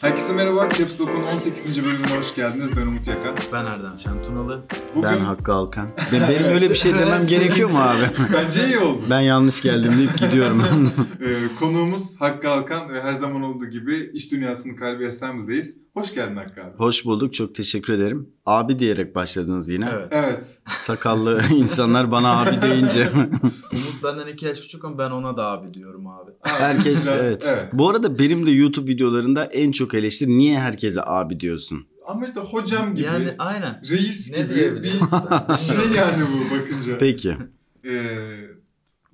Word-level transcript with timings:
Herkese 0.00 0.32
merhaba. 0.32 0.68
Caps 0.68 1.00
Lock'un 1.00 1.22
18. 1.22 1.84
bölümüne 1.84 2.06
hoş 2.18 2.34
geldiniz. 2.34 2.70
Ben 2.76 2.82
Umut 2.82 3.06
Yakan. 3.06 3.34
Ben 3.52 3.64
Erdem 3.64 4.00
Şentunalı. 4.02 4.62
Bugün 4.94 5.10
Ben 5.10 5.18
Hakkı 5.18 5.52
Alkan. 5.52 5.88
Ben, 6.12 6.28
benim 6.28 6.44
öyle 6.44 6.70
bir 6.70 6.74
şey 6.74 6.94
demem 6.94 7.26
gerekiyor 7.26 7.70
mu 7.70 7.78
abi? 7.78 8.02
bence 8.32 8.66
iyi 8.66 8.78
oldu. 8.78 9.02
Ben 9.10 9.20
yanlış 9.20 9.62
geldim 9.62 9.92
deyip 9.98 10.18
gidiyorum. 10.18 10.62
Ee, 11.20 11.56
konuğumuz 11.58 12.20
Hakkı 12.20 12.50
Alkan 12.50 12.88
ve 12.88 13.02
her 13.02 13.12
zaman 13.12 13.42
olduğu 13.42 13.66
gibi 13.66 14.10
iş 14.14 14.32
dünyasının 14.32 14.76
kalbi 14.76 15.08
Assembly'deyiz. 15.08 15.85
Hoş 15.96 16.14
geldin 16.14 16.36
Hakkı 16.36 16.62
abi. 16.62 16.76
Hoş 16.76 17.04
bulduk. 17.04 17.34
Çok 17.34 17.54
teşekkür 17.54 17.92
ederim. 17.92 18.28
Abi 18.46 18.78
diyerek 18.78 19.14
başladınız 19.14 19.68
yine. 19.68 19.88
Evet. 19.92 20.08
Evet. 20.10 20.58
Sakallı 20.76 21.42
insanlar 21.54 22.10
bana 22.10 22.40
abi 22.40 22.62
deyince. 22.62 23.08
Umut 23.72 24.02
benden 24.04 24.26
iki 24.26 24.46
yaş 24.46 24.60
küçük 24.60 24.84
ama 24.84 24.98
ben 24.98 25.10
ona 25.10 25.36
da 25.36 25.46
abi 25.46 25.74
diyorum 25.74 26.06
abi. 26.06 26.30
Herkes 26.42 27.08
evet. 27.08 27.44
evet. 27.48 27.68
Bu 27.72 27.90
arada 27.90 28.18
benim 28.18 28.46
de 28.46 28.50
YouTube 28.50 28.90
videolarında 28.90 29.44
en 29.44 29.72
çok 29.72 29.94
eleştiri 29.94 30.38
niye 30.38 30.60
herkese 30.60 31.00
abi 31.04 31.40
diyorsun? 31.40 31.86
Ama 32.06 32.26
işte 32.26 32.40
hocam 32.40 32.94
gibi, 32.94 33.06
Yani 33.06 33.34
aynen. 33.38 33.82
reis 33.90 34.30
Ne 34.30 34.42
gibi 34.42 34.82
bir 34.82 34.88
şey 35.58 35.78
yani 35.96 36.22
bu 36.32 36.54
bakınca. 36.54 36.98
Peki. 36.98 37.36
Ee, 37.84 37.96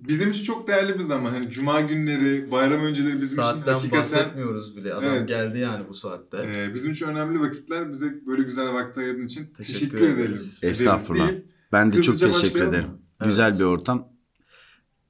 bizim 0.08 0.30
için 0.30 0.44
çok 0.44 0.68
değerli 0.68 0.94
bir 0.94 1.00
zaman. 1.02 1.30
Hani 1.30 1.50
cuma 1.50 1.80
günleri, 1.80 2.50
bayram 2.50 2.80
önceleri 2.84 3.12
bizim 3.12 3.24
için 3.26 3.36
Saatten 3.42 3.72
hakikaten 3.72 4.02
bahsetmiyoruz 4.02 4.76
bile. 4.76 4.94
Adam 4.94 5.04
Evet. 5.04 5.28
geldi 5.28 5.58
yani 5.58 5.88
bu 5.88 5.94
saatte. 5.94 6.36
e, 6.38 6.74
bizim 6.74 6.92
için 6.92 7.06
önemli 7.06 7.40
vakitler. 7.40 7.92
Bize 7.92 8.14
böyle 8.26 8.42
güzel 8.42 8.74
vakit 8.74 8.98
ayırdığın 8.98 9.26
için 9.26 9.46
teşekkür, 9.56 9.78
Teşekkür 9.78 9.96
ederiz. 9.98 10.18
ederiz. 10.18 10.58
ederiz 10.62 10.80
Estağfurullah. 10.80 11.28
deyip 11.28 11.46
Ben 11.72 11.92
de 11.92 12.02
çok 12.02 12.18
teşekkür 12.18 12.34
başlayalım 12.44 12.74
ederim. 12.74 12.88
mı? 12.90 12.98
Evet. 13.20 13.28
Güzel 13.30 13.58
bir 13.58 13.64
ortam. 13.64 14.08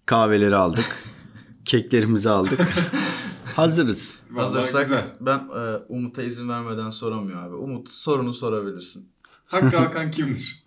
Kahveleri 0.07 0.57
aldık. 0.57 0.85
Keklerimizi 1.65 2.31
aldık. 2.31 2.61
Hazırız. 3.57 4.15
Hazırsak 4.35 4.83
güzel. 4.83 5.17
ben 5.21 5.39
e, 5.39 5.77
Umut'a 5.89 6.23
izin 6.23 6.49
vermeden 6.49 6.91
soramıyor 6.91 7.43
abi. 7.43 7.55
Umut 7.55 7.89
sorunu 7.91 8.35
sorabilirsin. 8.35 9.09
Hakkı 9.45 9.79
Alkan 9.79 10.11
kimdir? 10.11 10.65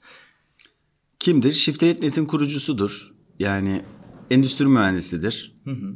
Kimdir? 1.20 1.54
Shift.net'in 1.54 2.26
kurucusudur. 2.26 3.12
Yani 3.40 3.86
endüstri 4.32 4.66
mühendisidir. 4.66 5.56
Hı 5.64 5.72
hı. 5.72 5.96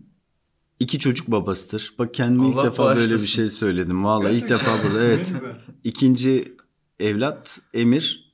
İki 0.79 0.99
çocuk 0.99 1.31
babasıdır. 1.31 1.93
Bak 1.99 2.13
kendime 2.13 2.47
ilk 2.49 2.55
Allah 2.57 2.63
defa 2.65 2.83
böyle 2.85 2.95
bir 2.99 3.03
bağışlasın. 3.03 3.25
şey 3.25 3.49
söyledim. 3.49 4.03
Vallahi 4.03 4.33
ilk 4.33 4.49
Gerçekten. 4.49 4.59
defa 4.77 4.87
burada. 4.87 4.99
Ne 4.99 5.05
Evet. 5.05 5.33
İkinci 5.83 6.55
evlat 6.99 7.61
Emir. 7.73 8.29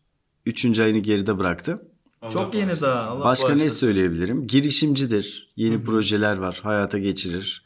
Üçüncü 0.45 0.83
ayını 0.83 0.97
geride 0.99 1.37
bıraktı. 1.37 1.81
Allah 2.21 2.31
Çok 2.31 2.53
yeni 2.53 2.67
bağışlasın. 2.67 2.83
daha. 2.85 3.03
Allah 3.09 3.23
Başka 3.25 3.47
ne 3.49 3.53
bağışlasın. 3.55 3.77
söyleyebilirim? 3.87 4.47
Girişimcidir. 4.47 5.53
Yeni 5.55 5.75
Hı 5.75 5.79
hı. 5.79 5.83
projeler 5.83 6.37
var. 6.37 6.59
Hayata 6.63 6.99
geçirir. 6.99 7.64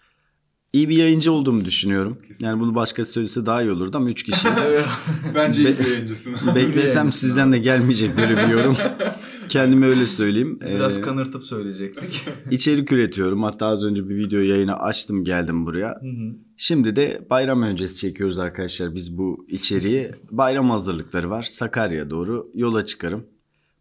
İyi 0.73 0.89
bir 0.89 0.97
yayıncı 0.97 1.31
olduğumu 1.31 1.65
düşünüyorum. 1.65 2.17
Kesinlikle. 2.21 2.45
Yani 2.47 2.59
bunu 2.59 2.75
başkası 2.75 3.11
söylese 3.11 3.45
daha 3.45 3.61
iyi 3.63 3.71
olurdu 3.71 3.97
ama 3.97 4.09
üç 4.09 4.23
kişiyiz. 4.23 4.57
Bence 5.35 5.61
iyi 5.61 5.79
bir 5.79 5.87
yayıncısın. 5.91 6.33
Beklesem 6.55 7.11
sizden 7.11 7.51
de 7.51 7.57
gelmeyecek 7.57 8.17
böyle 8.17 8.37
bir 8.37 8.47
yorum. 8.53 8.77
Kendime 9.49 9.87
öyle 9.87 10.05
söyleyeyim. 10.07 10.59
Biraz 10.61 10.97
Ee, 10.97 11.01
kanırtıp 11.01 11.43
söyleyecektik. 11.43 12.21
içerik 12.51 12.91
üretiyorum. 12.91 13.43
Hatta 13.43 13.65
az 13.65 13.83
önce 13.83 14.09
bir 14.09 14.15
video 14.15 14.39
yayını 14.39 14.79
açtım 14.79 15.23
geldim 15.23 15.65
buraya. 15.65 15.87
Hı 15.89 16.07
hı. 16.07 16.35
Şimdi 16.57 16.95
de 16.95 17.27
bayram 17.29 17.61
öncesi 17.61 17.95
çekiyoruz 17.95 18.39
arkadaşlar 18.39 18.95
biz 18.95 19.17
bu 19.17 19.45
içeriği. 19.49 20.11
Bayram 20.31 20.69
hazırlıkları 20.69 21.29
var. 21.29 21.43
Sakarya 21.51 22.09
doğru 22.09 22.51
yola 22.55 22.85
çıkarım. 22.85 23.23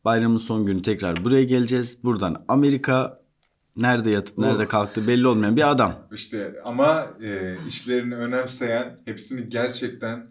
Bayramın 0.05 0.39
son 0.39 0.67
günü 0.67 0.83
tekrar 0.83 1.25
buraya 1.25 1.45
geleceğiz. 1.45 1.99
Buradan 2.05 2.45
Amerika 2.49 3.18
nerede 3.79 4.11
yatıp 4.11 4.39
nerede 4.39 4.65
Oh. 4.65 4.69
kalktı 4.69 5.07
belli 5.07 5.27
olmayan 5.27 5.57
bir 5.57 5.71
adam. 5.71 6.09
İşte 6.13 6.55
ama 6.65 7.11
e, 7.23 7.57
işlerini 7.69 8.15
önemseyen, 8.17 9.01
hepsini 9.05 9.49
gerçekten 9.49 10.27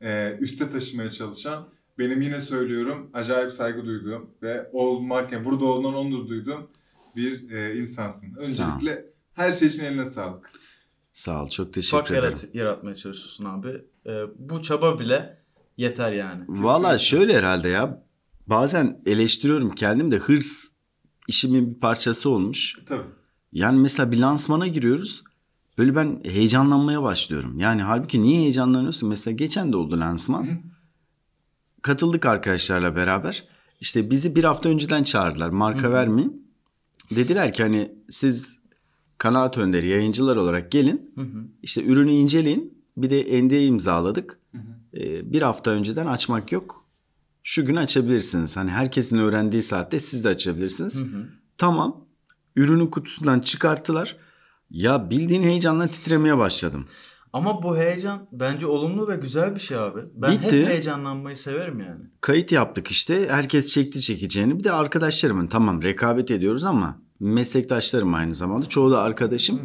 e, 0.00 0.36
üste 0.40 0.70
taşımaya 0.70 1.10
çalışan, 1.10 1.68
benim 1.98 2.22
yine 2.22 2.40
söylüyorum 2.40 3.10
acayip 3.14 3.52
saygı 3.52 3.86
duyduğum 3.86 4.30
ve 4.42 4.70
olmak, 4.72 5.32
yani 5.32 5.44
burada 5.44 5.64
olduğundan 5.64 5.94
onur 5.94 6.28
duyduğum 6.28 6.70
bir 7.16 7.50
e, 7.50 7.74
insansın. 7.78 8.34
Öncelikle 8.36 9.04
her 9.34 9.50
şey 9.50 9.68
için 9.68 9.84
eline 9.84 10.04
sağlık. 10.04 10.50
Sağ 11.12 11.42
ol 11.42 11.48
çok 11.48 11.66
Fark 11.66 11.74
teşekkür 11.74 12.14
ederim. 12.14 12.24
yarat- 12.24 12.54
yaratmaya 12.54 12.96
çalışıyorsun 12.96 13.44
abi. 13.44 13.68
E, 14.06 14.10
bu 14.38 14.62
çaba 14.62 14.98
bile 14.98 15.38
yeter 15.76 16.12
yani. 16.12 16.44
Valla 16.48 16.98
şöyle 16.98 17.36
herhalde 17.38 17.68
ya. 17.68 18.02
Bazen 18.46 19.00
eleştiriyorum 19.06 19.70
kendim 19.74 20.10
de 20.10 20.16
hırs 20.16 20.64
işimin 21.28 21.74
bir 21.74 21.80
parçası 21.80 22.30
olmuş. 22.30 22.78
Tabii. 22.86 23.02
Yani 23.52 23.80
mesela 23.80 24.12
bir 24.12 24.18
lansmana 24.18 24.66
giriyoruz. 24.66 25.24
Böyle 25.78 25.96
ben 25.96 26.20
heyecanlanmaya 26.24 27.02
başlıyorum. 27.02 27.58
Yani 27.58 27.82
halbuki 27.82 28.22
niye 28.22 28.38
heyecanlanıyorsun? 28.40 29.08
Mesela 29.08 29.34
geçen 29.34 29.72
de 29.72 29.76
oldu 29.76 30.00
lansman. 30.00 30.46
Katıldık 31.82 32.26
arkadaşlarla 32.26 32.96
beraber. 32.96 33.44
İşte 33.80 34.10
bizi 34.10 34.36
bir 34.36 34.44
hafta 34.44 34.68
önceden 34.68 35.02
çağırdılar. 35.02 35.50
Marka 35.50 35.82
Hı 35.82 35.88
hı. 35.88 35.92
vermeyin. 35.92 36.46
Dediler 37.10 37.52
ki 37.52 37.62
hani 37.62 37.92
siz 38.10 38.58
kanaat 39.18 39.58
önderi 39.58 39.88
yayıncılar 39.88 40.36
olarak 40.36 40.72
gelin. 40.72 41.12
Hı 41.14 41.20
hı. 41.20 41.44
İşte 41.62 41.84
ürünü 41.84 42.10
inceleyin. 42.12 42.82
Bir 42.96 43.10
de 43.10 43.46
NDA 43.46 43.56
imzaladık. 43.56 44.38
Hı 44.52 44.58
hı. 44.58 44.98
Ee, 45.00 45.32
bir 45.32 45.42
hafta 45.42 45.70
önceden 45.70 46.06
açmak 46.06 46.52
yok. 46.52 46.81
Şu 47.42 47.66
gün 47.66 47.76
açabilirsiniz. 47.76 48.56
Hani 48.56 48.70
herkesin 48.70 49.18
öğrendiği 49.18 49.62
saatte 49.62 50.00
siz 50.00 50.24
de 50.24 50.28
açabilirsiniz. 50.28 51.00
Hı 51.00 51.04
hı. 51.04 51.28
Tamam. 51.58 52.04
Ürünün 52.56 52.86
kutusundan 52.86 53.40
çıkarttılar. 53.40 54.16
Ya 54.70 55.10
bildiğin 55.10 55.42
heyecanla 55.42 55.86
titremeye 55.86 56.38
başladım. 56.38 56.86
Ama 57.32 57.62
bu 57.62 57.76
heyecan 57.76 58.28
bence 58.32 58.66
olumlu 58.66 59.08
ve 59.08 59.16
güzel 59.16 59.54
bir 59.54 59.60
şey 59.60 59.78
abi. 59.78 60.00
Ben 60.14 60.32
Bitti. 60.32 60.60
hep 60.60 60.68
heyecanlanmayı 60.68 61.36
severim 61.36 61.80
yani. 61.80 62.00
Kayıt 62.20 62.52
yaptık 62.52 62.88
işte. 62.88 63.28
Herkes 63.28 63.68
çekti 63.68 64.00
çekeceğini. 64.00 64.58
Bir 64.58 64.64
de 64.64 64.72
arkadaşlarımın 64.72 65.46
tamam 65.46 65.82
rekabet 65.82 66.30
ediyoruz 66.30 66.64
ama 66.64 66.98
meslektaşlarım 67.20 68.14
aynı 68.14 68.34
zamanda. 68.34 68.66
Çoğu 68.66 68.90
da 68.90 69.02
arkadaşım. 69.02 69.60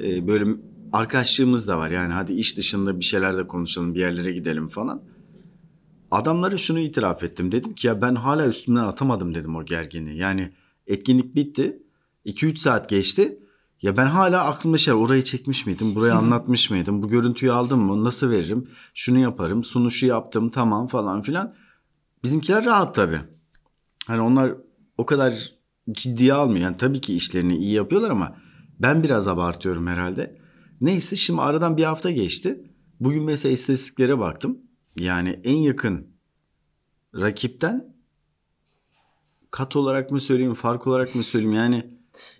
Ee, 0.00 0.26
böyle 0.26 0.44
arkadaşlığımız 0.92 1.68
da 1.68 1.78
var. 1.78 1.90
Yani 1.90 2.12
hadi 2.12 2.32
iş 2.32 2.56
dışında 2.56 3.00
bir 3.00 3.04
şeyler 3.04 3.36
de 3.36 3.46
konuşalım, 3.46 3.94
bir 3.94 4.00
yerlere 4.00 4.32
gidelim 4.32 4.68
falan. 4.68 5.02
Adamlara 6.10 6.56
şunu 6.56 6.78
itiraf 6.78 7.22
ettim. 7.22 7.52
Dedim 7.52 7.74
ki 7.74 7.86
ya 7.86 8.02
ben 8.02 8.14
hala 8.14 8.46
üstümden 8.46 8.84
atamadım 8.84 9.34
dedim 9.34 9.56
o 9.56 9.64
gerginliği. 9.64 10.16
Yani 10.16 10.52
etkinlik 10.86 11.34
bitti. 11.34 11.82
2-3 12.26 12.56
saat 12.56 12.88
geçti. 12.88 13.38
Ya 13.82 13.96
ben 13.96 14.06
hala 14.06 14.44
aklımda 14.44 14.78
şey 14.78 14.94
orayı 14.94 15.24
çekmiş 15.24 15.66
miydim? 15.66 15.94
Burayı 15.94 16.14
anlatmış 16.14 16.70
mıydım? 16.70 17.02
Bu 17.02 17.08
görüntüyü 17.08 17.52
aldım 17.52 17.80
mı? 17.80 18.04
Nasıl 18.04 18.30
veririm? 18.30 18.68
Şunu 18.94 19.18
yaparım. 19.18 19.64
Sunuşu 19.64 20.06
yaptım 20.06 20.50
tamam 20.50 20.86
falan 20.86 21.22
filan. 21.22 21.54
Bizimkiler 22.24 22.64
rahat 22.64 22.94
tabii. 22.94 23.20
Hani 24.06 24.20
onlar 24.20 24.54
o 24.98 25.06
kadar 25.06 25.52
ciddiye 25.90 26.32
almıyor. 26.32 26.60
Yani 26.60 26.76
tabii 26.76 27.00
ki 27.00 27.16
işlerini 27.16 27.56
iyi 27.56 27.72
yapıyorlar 27.72 28.10
ama 28.10 28.36
ben 28.78 29.02
biraz 29.02 29.28
abartıyorum 29.28 29.86
herhalde. 29.86 30.40
Neyse 30.80 31.16
şimdi 31.16 31.40
aradan 31.40 31.76
bir 31.76 31.84
hafta 31.84 32.10
geçti. 32.10 32.64
Bugün 33.00 33.24
mesela 33.24 33.52
istatistiklere 33.52 34.18
baktım. 34.18 34.58
Yani 34.96 35.40
en 35.44 35.56
yakın 35.56 36.06
rakipten 37.14 37.94
kat 39.50 39.76
olarak 39.76 40.10
mı 40.10 40.20
söyleyeyim, 40.20 40.54
fark 40.54 40.86
olarak 40.86 41.14
mı 41.14 41.22
söyleyeyim? 41.22 41.54
Yani 41.54 41.90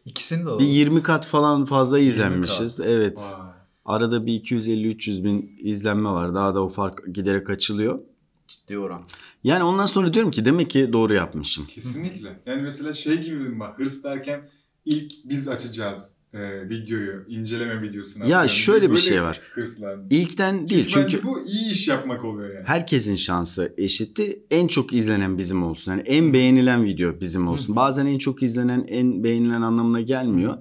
İkisini 0.05 0.41
de 0.41 0.45
bir 0.45 0.49
alalım. 0.51 0.67
20 0.67 1.03
kat 1.03 1.27
falan 1.27 1.65
fazla 1.65 1.99
20 1.99 2.09
izlenmişiz. 2.11 2.77
kat. 2.77 2.87
Evet. 2.87 3.19
Vay. 3.19 3.51
Arada 3.85 4.27
bir 4.27 4.33
250-300 4.45 5.25
bin 5.25 5.57
izlenme 5.59 6.11
var. 6.11 6.35
Daha 6.35 6.55
da 6.55 6.65
o 6.65 6.69
fark 6.69 7.15
giderek 7.15 7.51
açılıyor. 7.51 8.01
Ciddi 8.49 8.79
oran. 8.79 9.03
Yani 9.45 9.65
ondan 9.65 9.87
sonra 9.87 10.15
diyorum 10.15 10.31
ki 10.31 10.45
demek 10.45 10.71
ki 10.71 10.93
doğru 10.93 11.15
yapmışım. 11.15 11.67
Kesinlikle. 11.67 12.41
Yani 12.47 12.63
mesela 12.63 12.93
şey 12.93 13.23
gibi 13.23 13.41
dedim 13.41 13.61
bak 13.61 13.79
hırs 13.79 14.05
derken 14.05 14.51
ilk 14.85 15.13
biz 15.25 15.49
açacağız 15.49 16.15
e, 16.35 16.69
videoyu, 16.69 17.25
inceleme 17.29 17.83
videosunu. 17.83 18.29
Ya 18.29 18.49
şöyle 18.49 18.85
bir 18.85 18.89
Böyle 18.91 19.01
şey 19.01 19.23
var. 19.23 19.41
Hırslar. 19.55 19.99
İlkten 20.11 20.69
değil 20.69 20.87
çünkü 20.87 21.05
Bence 21.05 21.23
bu 21.23 21.47
iyi 21.47 21.71
iş 21.71 21.89
yapmak 21.89 22.25
oluyor 22.25 22.55
yani. 22.55 22.65
herkesin 22.67 23.17
şansı 23.17 23.75
eşitti. 23.79 24.43
En 24.51 24.67
çok 24.67 24.93
izlenen 24.93 25.39
bizim 25.39 25.63
olsun. 25.63 25.93
Yani 25.93 26.03
en 26.03 26.33
beğenilen 26.33 26.85
video 26.85 27.21
bizim 27.21 27.49
olsun. 27.49 27.77
Bazen 27.77 28.07
en 28.07 28.19
çok 28.19 28.43
izlenen, 28.43 28.85
en 28.89 29.25
beğenilen 29.25 29.63
anlamına 29.63 30.01
gelmiyor. 30.01 30.59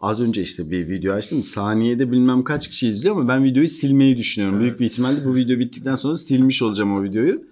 Az 0.00 0.20
önce 0.20 0.42
işte 0.42 0.70
bir 0.70 0.88
video 0.88 1.14
açtım. 1.14 1.42
Saniyede 1.42 2.12
bilmem 2.12 2.44
kaç 2.44 2.68
kişi 2.68 2.88
izliyor 2.88 3.16
ama 3.16 3.28
ben 3.28 3.44
videoyu 3.44 3.68
silmeyi 3.68 4.16
düşünüyorum. 4.16 4.60
Büyük 4.60 4.74
bir 4.80 4.84
Evet. 4.84 4.92
ihtimalle 4.92 5.24
bu 5.24 5.34
video 5.34 5.58
bittikten 5.58 5.94
sonra 5.94 6.14
silmiş 6.14 6.62
olacağım 6.62 6.92
o 6.94 7.02
videoyu. 7.02 7.42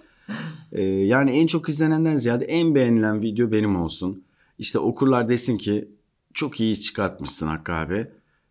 Ee, 0.73 0.83
yani 0.83 1.31
en 1.31 1.47
çok 1.47 1.69
izlenenden 1.69 2.17
ziyade 2.17 2.45
en 2.45 2.75
beğenilen 2.75 3.23
video 3.23 3.53
benim 3.53 3.77
olsun. 3.77 4.23
İşte 4.59 4.79
okurlar 4.79 5.29
desin 5.29 5.59
ki 5.59 5.89
çok 6.39 6.61
iyi 6.61 6.73
iş 6.73 6.81
çıkartmışsın 6.81 7.47
Hakkı 7.47 7.73
abi. 7.73 8.07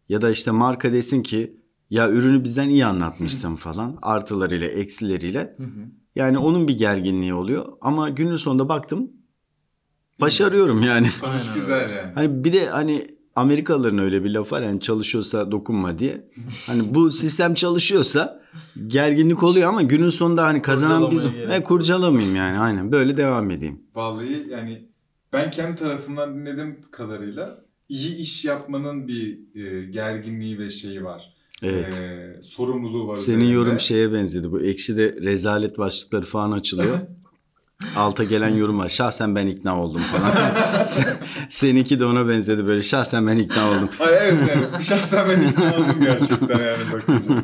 Ya 0.10 0.22
da 0.22 0.30
işte 0.30 0.52
marka 0.52 0.94
desin 0.94 1.24
ki 1.24 1.58
ya 1.90 2.10
ürünü 2.10 2.44
bizden 2.44 2.70
iyi 2.70 2.86
anlatmışsın 2.86 3.56
falan. 3.56 3.98
Artılarıyla 4.02 4.68
eksileriyle. 4.68 5.56
Hı 5.58 5.64
hı. 5.64 5.86
Yani 6.16 6.38
onun 6.38 6.68
bir 6.68 6.78
gerginliği 6.78 7.34
oluyor. 7.34 7.66
Ama 7.82 8.10
günün 8.10 8.36
sonunda 8.36 8.70
baktım 8.70 9.12
Başarıyorum 10.22 10.84
yani. 10.84 11.10
Sonuç 11.10 11.54
güzel 11.56 11.90
yani. 11.90 12.12
Hani 12.16 12.44
bir 12.44 12.54
de 12.54 12.70
hani 12.70 13.18
Amerikalıların 13.36 13.98
öyle 13.98 14.24
bir 14.24 14.30
laf 14.30 14.52
var 14.52 14.62
yani 14.62 14.80
çalışıyorsa 14.80 15.52
dokunma 15.52 16.00
diye. 16.00 16.28
Hani 16.68 16.96
bu 16.96 17.12
sistem 17.24 17.54
çalışıyorsa 17.54 18.42
gerginlik 18.88 19.44
oluyor 19.44 19.70
ama 19.70 19.82
günün 19.82 20.10
sonunda 20.10 20.44
hani 20.44 20.62
kazanan 20.62 21.12
biz. 21.12 21.26
E, 21.26 21.56
yok. 21.56 21.66
kurcalamayayım 21.66 22.36
yani 22.36 22.60
aynen 22.60 22.92
böyle 22.92 23.18
devam 23.18 23.52
edeyim. 23.52 23.82
Vallahi 23.96 24.48
yani 24.50 24.88
ben 25.34 25.52
kendi 25.52 25.76
tarafımdan 25.76 26.36
dinlediğim 26.36 26.82
kadarıyla 26.92 27.67
iyi 27.90 28.16
iş 28.16 28.46
yapmanın 28.46 29.08
bir 29.08 29.40
e, 29.56 29.86
gerginliği 29.86 30.60
ve 30.60 30.70
şeyi 30.70 31.04
var. 31.04 31.34
Evet. 31.64 32.02
E, 32.02 32.36
sorumluluğu 32.44 33.08
var. 33.08 33.16
Senin 33.16 33.38
üzerinde. 33.38 33.54
yorum 33.54 33.80
şeye 33.80 34.14
benzedi. 34.14 34.52
Bu 34.52 34.62
ekşide 34.62 35.16
rezalet 35.22 35.78
başlıkları 35.78 36.26
falan 36.26 36.52
açılıyor. 36.52 36.98
Alta 37.96 38.24
gelen 38.24 38.56
yorum 38.56 38.80
var. 38.80 38.90
Şahsen 38.90 39.36
ben 39.36 39.48
ikna 39.48 39.84
oldum 39.84 40.02
falan. 40.02 40.32
Sen- 40.88 41.18
Seninki 41.50 42.00
de 42.00 42.06
ona 42.06 42.28
benzedi 42.30 42.66
böyle. 42.66 42.82
Şahsen 42.82 43.28
ben 43.28 43.38
ikna 43.38 43.72
oldum. 43.72 43.90
Ay 44.00 44.14
evet 44.22 44.50
yani 44.50 44.84
şahsen 44.84 45.30
ben 45.30 45.50
ikna 45.50 45.76
oldum 45.76 46.02
gerçekten 46.02 46.60
yani 46.60 46.94
bakınca. 46.94 47.44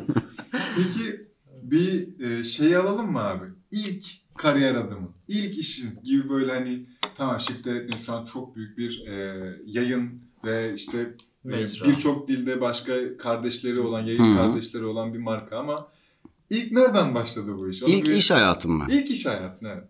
Peki 0.76 1.20
bir 1.62 2.20
e, 2.20 2.44
şeyi 2.44 2.78
alalım 2.78 3.12
mı 3.12 3.20
abi? 3.20 3.44
İlk 3.70 4.04
kariyer 4.38 4.74
adımı, 4.74 5.14
ilk 5.28 5.58
işin 5.58 6.00
gibi 6.04 6.28
böyle 6.28 6.52
hani 6.52 6.86
tamam 7.16 7.40
Shift 7.40 7.66
Electronic 7.66 8.02
şu 8.02 8.12
an 8.12 8.24
çok 8.24 8.56
büyük 8.56 8.78
bir 8.78 9.06
e, 9.06 9.46
yayın 9.66 10.22
ve 10.44 10.74
işte 10.74 11.16
e, 11.46 11.50
birçok 11.86 12.28
dilde 12.28 12.60
başka 12.60 13.16
kardeşleri 13.16 13.80
olan, 13.80 14.02
yayın 14.02 14.24
Hı 14.24 14.32
hı. 14.32 14.36
kardeşleri 14.36 14.84
olan 14.84 15.14
bir 15.14 15.18
marka 15.18 15.58
ama 15.58 15.88
ilk 16.50 16.72
nereden 16.72 17.14
başladı 17.14 17.56
bu 17.58 17.68
iş? 17.68 17.82
Onu 17.82 17.90
İlk 17.90 18.06
bir- 18.06 18.14
iş 18.14 18.30
hayatım 18.30 18.72
mı? 18.72 18.86
İlk 18.90 19.10
iş 19.10 19.26
hayatın 19.26 19.66
evet. 19.66 19.84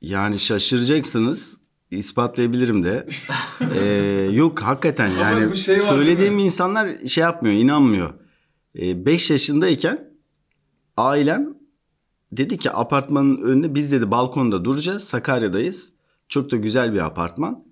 Yani 0.00 0.38
şaşıracaksınız. 0.38 1.58
ispatlayabilirim 1.90 2.84
de. 2.84 3.06
Ee, 3.74 4.28
yok 4.32 4.62
hakikaten 4.62 5.08
yani 5.08 5.56
şey 5.56 5.78
söylediğim 5.80 6.38
insanlar 6.38 7.06
şey 7.06 7.22
yapmıyor, 7.22 7.56
inanmıyor. 7.56 8.14
5 8.74 9.30
yaşındayken 9.30 10.10
ailem 10.96 11.54
dedi 12.32 12.58
ki 12.58 12.70
apartmanın 12.70 13.42
önünde 13.42 13.74
biz 13.74 13.92
dedi 13.92 14.10
balkonda 14.10 14.64
duracağız. 14.64 15.04
Sakarya'dayız. 15.04 15.92
Çok 16.28 16.50
da 16.50 16.56
güzel 16.56 16.92
bir 16.92 16.98
apartman. 16.98 17.64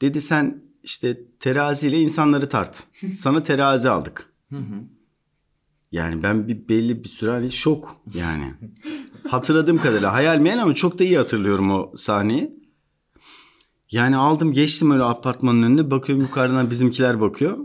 Dedi 0.00 0.20
sen 0.20 0.62
işte 0.82 1.20
teraziyle 1.40 2.00
insanları 2.00 2.48
tart. 2.48 2.84
Sana 3.16 3.42
terazi 3.42 3.90
aldık. 3.90 4.32
Yani 5.92 6.22
ben 6.22 6.48
bir 6.48 6.68
belli 6.68 7.04
bir 7.04 7.08
süre 7.08 7.30
hani 7.30 7.52
şok 7.52 7.96
yani. 8.14 8.54
Hatırladığım 9.28 9.78
kadarıyla 9.78 10.12
hayal 10.12 10.38
meyal 10.38 10.58
ama 10.58 10.74
çok 10.74 10.98
da 10.98 11.04
iyi 11.04 11.16
hatırlıyorum 11.18 11.70
o 11.70 11.92
sahneyi. 11.96 12.62
Yani 13.90 14.16
aldım 14.16 14.52
geçtim 14.52 14.90
öyle 14.90 15.02
apartmanın 15.02 15.62
önüne 15.62 15.90
bakıyorum 15.90 16.24
yukarıdan 16.24 16.70
bizimkiler 16.70 17.20
bakıyor. 17.20 17.58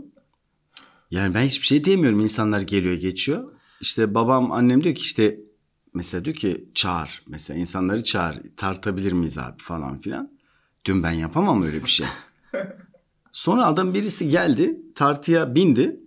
Yani 1.10 1.34
ben 1.34 1.42
hiçbir 1.42 1.66
şey 1.66 1.84
diyemiyorum 1.84 2.20
insanlar 2.20 2.60
geliyor 2.60 2.94
geçiyor. 2.94 3.52
İşte 3.80 4.14
babam 4.14 4.52
annem 4.52 4.84
diyor 4.84 4.94
ki 4.94 5.02
işte 5.02 5.40
mesela 5.94 6.24
diyor 6.24 6.36
ki 6.36 6.68
çağır 6.74 7.22
mesela 7.26 7.58
insanları 7.60 8.04
çağır 8.04 8.40
tartabilir 8.56 9.12
miyiz 9.12 9.38
abi 9.38 9.62
falan 9.62 9.98
filan. 9.98 10.30
Dün 10.84 11.02
ben 11.02 11.10
yapamam 11.10 11.62
öyle 11.62 11.82
bir 11.82 11.88
şey. 11.88 12.06
Sonra 13.32 13.66
adam 13.66 13.94
birisi 13.94 14.28
geldi 14.28 14.80
tartıya 14.94 15.54
bindi 15.54 16.00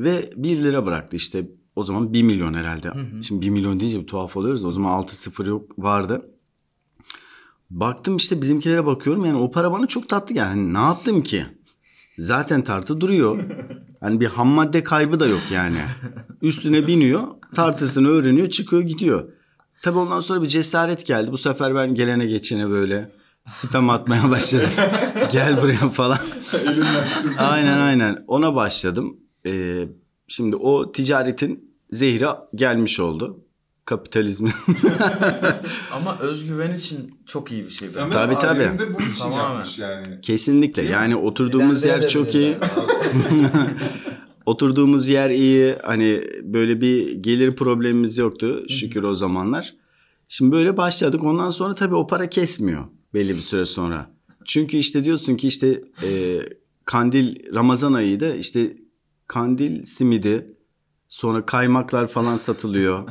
ve 0.00 0.32
1 0.36 0.62
lira 0.62 0.86
bıraktı 0.86 1.16
işte 1.16 1.48
o 1.76 1.82
zaman 1.82 2.12
1 2.12 2.22
milyon 2.22 2.54
herhalde. 2.54 2.92
Şimdi 3.22 3.46
1 3.46 3.50
milyon 3.50 3.80
deyince 3.80 4.00
bir 4.00 4.06
tuhaf 4.06 4.36
oluyoruz 4.36 4.62
da 4.62 4.68
o 4.68 4.72
zaman 4.72 4.90
6 4.90 5.16
sıfır 5.16 5.46
yok 5.46 5.78
vardı. 5.78 6.30
Baktım 7.70 8.16
işte 8.16 8.42
bizimkilere 8.42 8.86
bakıyorum 8.86 9.24
yani 9.24 9.38
o 9.38 9.50
para 9.50 9.72
bana 9.72 9.86
çok 9.86 10.08
tatlı 10.08 10.34
geldi. 10.34 10.44
Hani 10.44 10.74
ne 10.74 10.78
yaptım 10.78 11.22
ki? 11.22 11.46
Zaten 12.18 12.62
tartı 12.62 13.00
duruyor. 13.00 13.42
Hani 14.00 14.20
bir 14.20 14.26
ham 14.26 14.48
madde 14.48 14.84
kaybı 14.84 15.20
da 15.20 15.26
yok 15.26 15.42
yani. 15.52 15.78
Üstüne 16.42 16.86
biniyor, 16.86 17.28
tartısını 17.54 18.08
öğreniyor, 18.08 18.50
çıkıyor 18.50 18.82
gidiyor. 18.82 19.28
Tabii 19.82 19.98
ondan 19.98 20.20
sonra 20.20 20.42
bir 20.42 20.46
cesaret 20.46 21.06
geldi. 21.06 21.32
Bu 21.32 21.38
sefer 21.38 21.74
ben 21.74 21.94
gelene 21.94 22.26
geçene 22.26 22.70
böyle 22.70 23.10
spam 23.46 23.90
atmaya 23.90 24.30
başladım. 24.30 24.70
Gel 25.32 25.62
buraya 25.62 25.90
falan. 25.90 26.18
Aynen 27.38 27.78
aynen. 27.78 28.24
Ona 28.26 28.54
başladım. 28.54 29.16
Ee, 29.46 29.88
şimdi 30.28 30.56
o 30.56 30.92
ticaretin 30.92 31.74
zehri 31.92 32.26
gelmiş 32.54 33.00
oldu. 33.00 33.40
Kapitalizmin. 33.84 34.52
Ama 35.92 36.18
özgüven 36.20 36.74
için 36.74 37.20
çok 37.26 37.52
iyi 37.52 37.64
bir 37.64 37.70
şey. 37.70 37.88
Sen. 37.88 38.10
Tabii, 38.10 38.38
tabii. 38.38 38.78
de 38.78 38.94
bunun 38.94 39.08
için 39.08 39.18
Tamamen. 39.18 39.42
yapmış 39.42 39.78
yani. 39.78 40.20
Kesinlikle. 40.22 40.82
Değil 40.82 40.88
mi? 40.88 40.94
Yani 40.94 41.16
oturduğumuz 41.16 41.84
yer 41.84 42.08
çok 42.08 42.34
iyi. 42.34 42.56
Oturduğumuz 44.46 45.08
yer 45.08 45.30
iyi. 45.30 45.76
Hani 45.82 46.24
böyle 46.42 46.80
bir 46.80 47.12
gelir 47.12 47.56
problemimiz 47.56 48.18
yoktu 48.18 48.64
şükür 48.68 49.02
o 49.02 49.14
zamanlar. 49.14 49.74
Şimdi 50.28 50.52
böyle 50.52 50.76
başladık. 50.76 51.24
Ondan 51.24 51.50
sonra 51.50 51.74
tabii 51.74 51.94
o 51.94 52.06
para 52.06 52.28
kesmiyor 52.28 52.84
belli 53.14 53.28
bir 53.36 53.40
süre 53.40 53.64
sonra. 53.64 54.10
Çünkü 54.44 54.76
işte 54.76 55.04
diyorsun 55.04 55.36
ki 55.36 55.48
işte 55.48 55.82
e, 56.02 56.40
kandil 56.84 57.54
Ramazan 57.54 57.92
ayıydı. 57.92 58.36
İşte 58.36 58.76
kandil 59.26 59.84
simidi 59.84 60.56
sonra 61.08 61.46
kaymaklar 61.46 62.06
falan 62.06 62.36
satılıyor. 62.36 63.08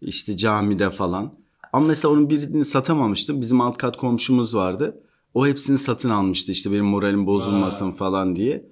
işte 0.00 0.36
camide 0.36 0.90
falan. 0.90 1.38
Ama 1.72 1.86
mesela 1.86 2.12
onun 2.12 2.30
birini 2.30 2.64
satamamıştım. 2.64 3.40
Bizim 3.40 3.60
alt 3.60 3.78
kat 3.78 3.96
komşumuz 3.96 4.54
vardı. 4.54 5.02
O 5.34 5.46
hepsini 5.46 5.78
satın 5.78 6.10
almıştı 6.10 6.52
işte 6.52 6.72
benim 6.72 6.84
moralim 6.84 7.26
bozulmasın 7.26 7.90
Vay. 7.90 7.96
falan 7.96 8.36
diye. 8.36 8.68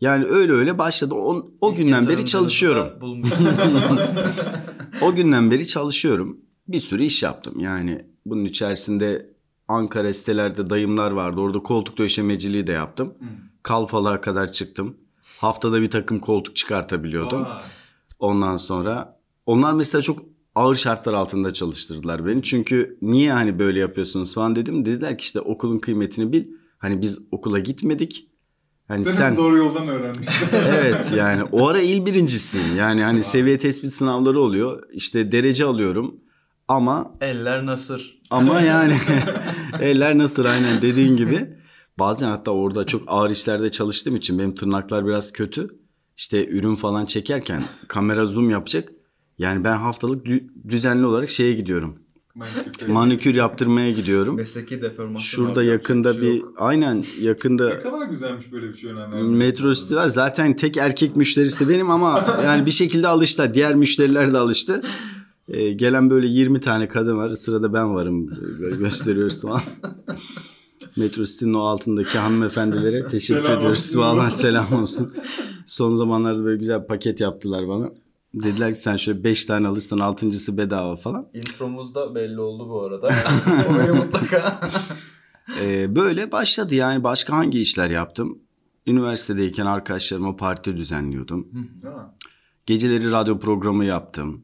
Yani 0.00 0.24
öyle 0.24 0.52
öyle 0.52 0.78
başladı. 0.78 1.14
O, 1.14 1.50
o 1.60 1.70
İlk 1.70 1.76
günden 1.76 2.08
beri 2.08 2.26
çalışıyorum. 2.26 2.86
da. 3.00 4.14
O 5.02 5.14
günden 5.14 5.50
beri 5.50 5.66
çalışıyorum. 5.66 6.40
Bir 6.68 6.80
sürü 6.80 7.04
iş 7.04 7.22
yaptım. 7.22 7.60
Yani 7.60 8.04
bunun 8.26 8.44
içerisinde 8.44 9.33
Ankara 9.68 10.12
sitelerde 10.12 10.70
dayımlar 10.70 11.10
vardı. 11.10 11.40
Orada 11.40 11.58
koltuk 11.58 11.98
döşemeciliği 11.98 12.66
de 12.66 12.72
yaptım. 12.72 13.08
Hı. 13.08 13.24
Kalfalığa 13.62 14.20
kadar 14.20 14.52
çıktım. 14.52 14.96
Haftada 15.38 15.82
bir 15.82 15.90
takım 15.90 16.18
koltuk 16.18 16.56
çıkartabiliyordum. 16.56 17.44
Vay. 17.44 17.62
Ondan 18.18 18.56
sonra 18.56 19.20
onlar 19.46 19.72
mesela 19.72 20.02
çok 20.02 20.22
ağır 20.54 20.74
şartlar 20.74 21.12
altında 21.12 21.52
çalıştırdılar 21.52 22.26
beni. 22.26 22.42
Çünkü 22.42 22.98
niye 23.02 23.32
hani 23.32 23.58
böyle 23.58 23.80
yapıyorsunuz 23.80 24.34
falan 24.34 24.56
dedim. 24.56 24.84
Dediler 24.86 25.18
ki 25.18 25.22
işte 25.22 25.40
okulun 25.40 25.78
kıymetini 25.78 26.32
bil. 26.32 26.44
Hani 26.78 27.02
biz 27.02 27.18
okula 27.30 27.58
gitmedik. 27.58 28.28
Hani 28.88 29.04
Sen, 29.04 29.12
sen 29.12 29.34
zor 29.34 29.56
yoldan 29.56 29.88
öğrenmişsin. 29.88 30.48
evet 30.68 31.12
yani 31.16 31.42
o 31.52 31.66
ara 31.66 31.80
il 31.80 32.06
birincisiyim. 32.06 32.76
Yani 32.76 33.02
hani 33.02 33.24
seviye 33.24 33.58
tespit 33.58 33.92
sınavları 33.92 34.40
oluyor. 34.40 34.82
İşte 34.92 35.32
derece 35.32 35.64
alıyorum. 35.64 36.20
Ama 36.68 37.14
Eller 37.20 37.66
nasır. 37.66 38.18
ama 38.30 38.60
yani 38.60 38.96
eller 39.80 40.18
nasıl 40.18 40.44
aynen 40.44 40.82
dediğin 40.82 41.16
gibi. 41.16 41.48
Bazen 41.98 42.28
hatta 42.28 42.50
orada 42.50 42.86
çok 42.86 43.02
ağır 43.06 43.30
işlerde 43.30 43.70
çalıştığım 43.70 44.16
için 44.16 44.38
benim 44.38 44.54
tırnaklar 44.54 45.06
biraz 45.06 45.32
kötü. 45.32 45.68
İşte 46.16 46.46
ürün 46.48 46.74
falan 46.74 47.06
çekerken 47.06 47.62
kamera 47.88 48.26
zoom 48.26 48.50
yapacak. 48.50 48.88
Yani 49.38 49.64
ben 49.64 49.76
haftalık 49.76 50.26
dü- 50.26 50.48
düzenli 50.68 51.06
olarak 51.06 51.28
şeye 51.28 51.52
gidiyorum. 51.52 51.98
Manikür. 52.34 52.88
Manikür 52.88 53.34
yaptırmaya 53.34 53.90
gidiyorum. 53.90 54.36
Mesleki 54.36 54.82
deformasyon. 54.82 55.20
Şurada 55.20 55.60
abi, 55.60 55.66
yakında 55.66 56.12
şey 56.12 56.22
bir 56.22 56.40
yok. 56.40 56.52
aynen 56.58 57.04
yakında 57.20 57.68
Ne 57.68 57.80
kadar 57.80 58.06
güzelmiş 58.06 58.52
böyle 58.52 58.68
bir 58.68 58.74
şey 58.74 58.90
önem 58.90 59.12
vermek. 59.12 59.30
Metro 59.38 59.74
City 59.74 59.94
var. 59.94 60.08
Zaten 60.08 60.56
tek 60.56 60.76
erkek 60.76 61.16
müşterisi 61.16 61.68
benim 61.68 61.90
ama 61.90 62.24
yani 62.44 62.66
bir 62.66 62.70
şekilde 62.70 63.08
alıştı. 63.08 63.54
Diğer 63.54 63.74
müşteriler 63.74 64.32
de 64.34 64.38
alıştı. 64.38 64.82
Ee, 65.48 65.72
gelen 65.72 66.10
böyle 66.10 66.26
20 66.26 66.60
tane 66.60 66.88
kadın 66.88 67.16
var. 67.16 67.34
Sırada 67.34 67.72
ben 67.72 67.94
varım. 67.94 68.30
Böyle 68.60 68.76
gösteriyoruz 68.82 69.42
falan. 69.42 69.60
Metro 70.96 71.24
City'nin 71.24 71.54
o 71.54 71.60
altındaki 71.60 72.18
hanımefendilere 72.18 73.06
teşekkür 73.08 73.42
Selam 73.42 73.58
ediyoruz. 73.58 73.96
Valla 73.96 74.30
selam 74.30 74.72
olsun. 74.72 75.14
Son 75.66 75.96
zamanlarda 75.96 76.44
böyle 76.44 76.58
güzel 76.58 76.82
bir 76.82 76.86
paket 76.86 77.20
yaptılar 77.20 77.68
bana. 77.68 77.90
Dediler 78.34 78.74
ki 78.74 78.80
sen 78.80 78.96
şöyle 78.96 79.24
5 79.24 79.44
tane 79.44 79.68
alırsan 79.68 79.98
altıncısı 79.98 80.58
bedava 80.58 80.96
falan. 80.96 81.26
Intromuzda 81.34 82.14
belli 82.14 82.40
oldu 82.40 82.68
bu 82.68 82.86
arada. 82.86 83.06
Oraya 83.70 83.94
mutlaka. 83.94 84.60
Ee, 85.60 85.96
böyle 85.96 86.32
başladı 86.32 86.74
yani 86.74 87.04
başka 87.04 87.36
hangi 87.36 87.60
işler 87.60 87.90
yaptım? 87.90 88.38
Üniversitedeyken 88.86 89.66
arkadaşlarıma 89.66 90.36
parti 90.36 90.76
düzenliyordum. 90.76 91.48
Geceleri 92.66 93.10
radyo 93.10 93.38
programı 93.38 93.84
yaptım. 93.84 94.42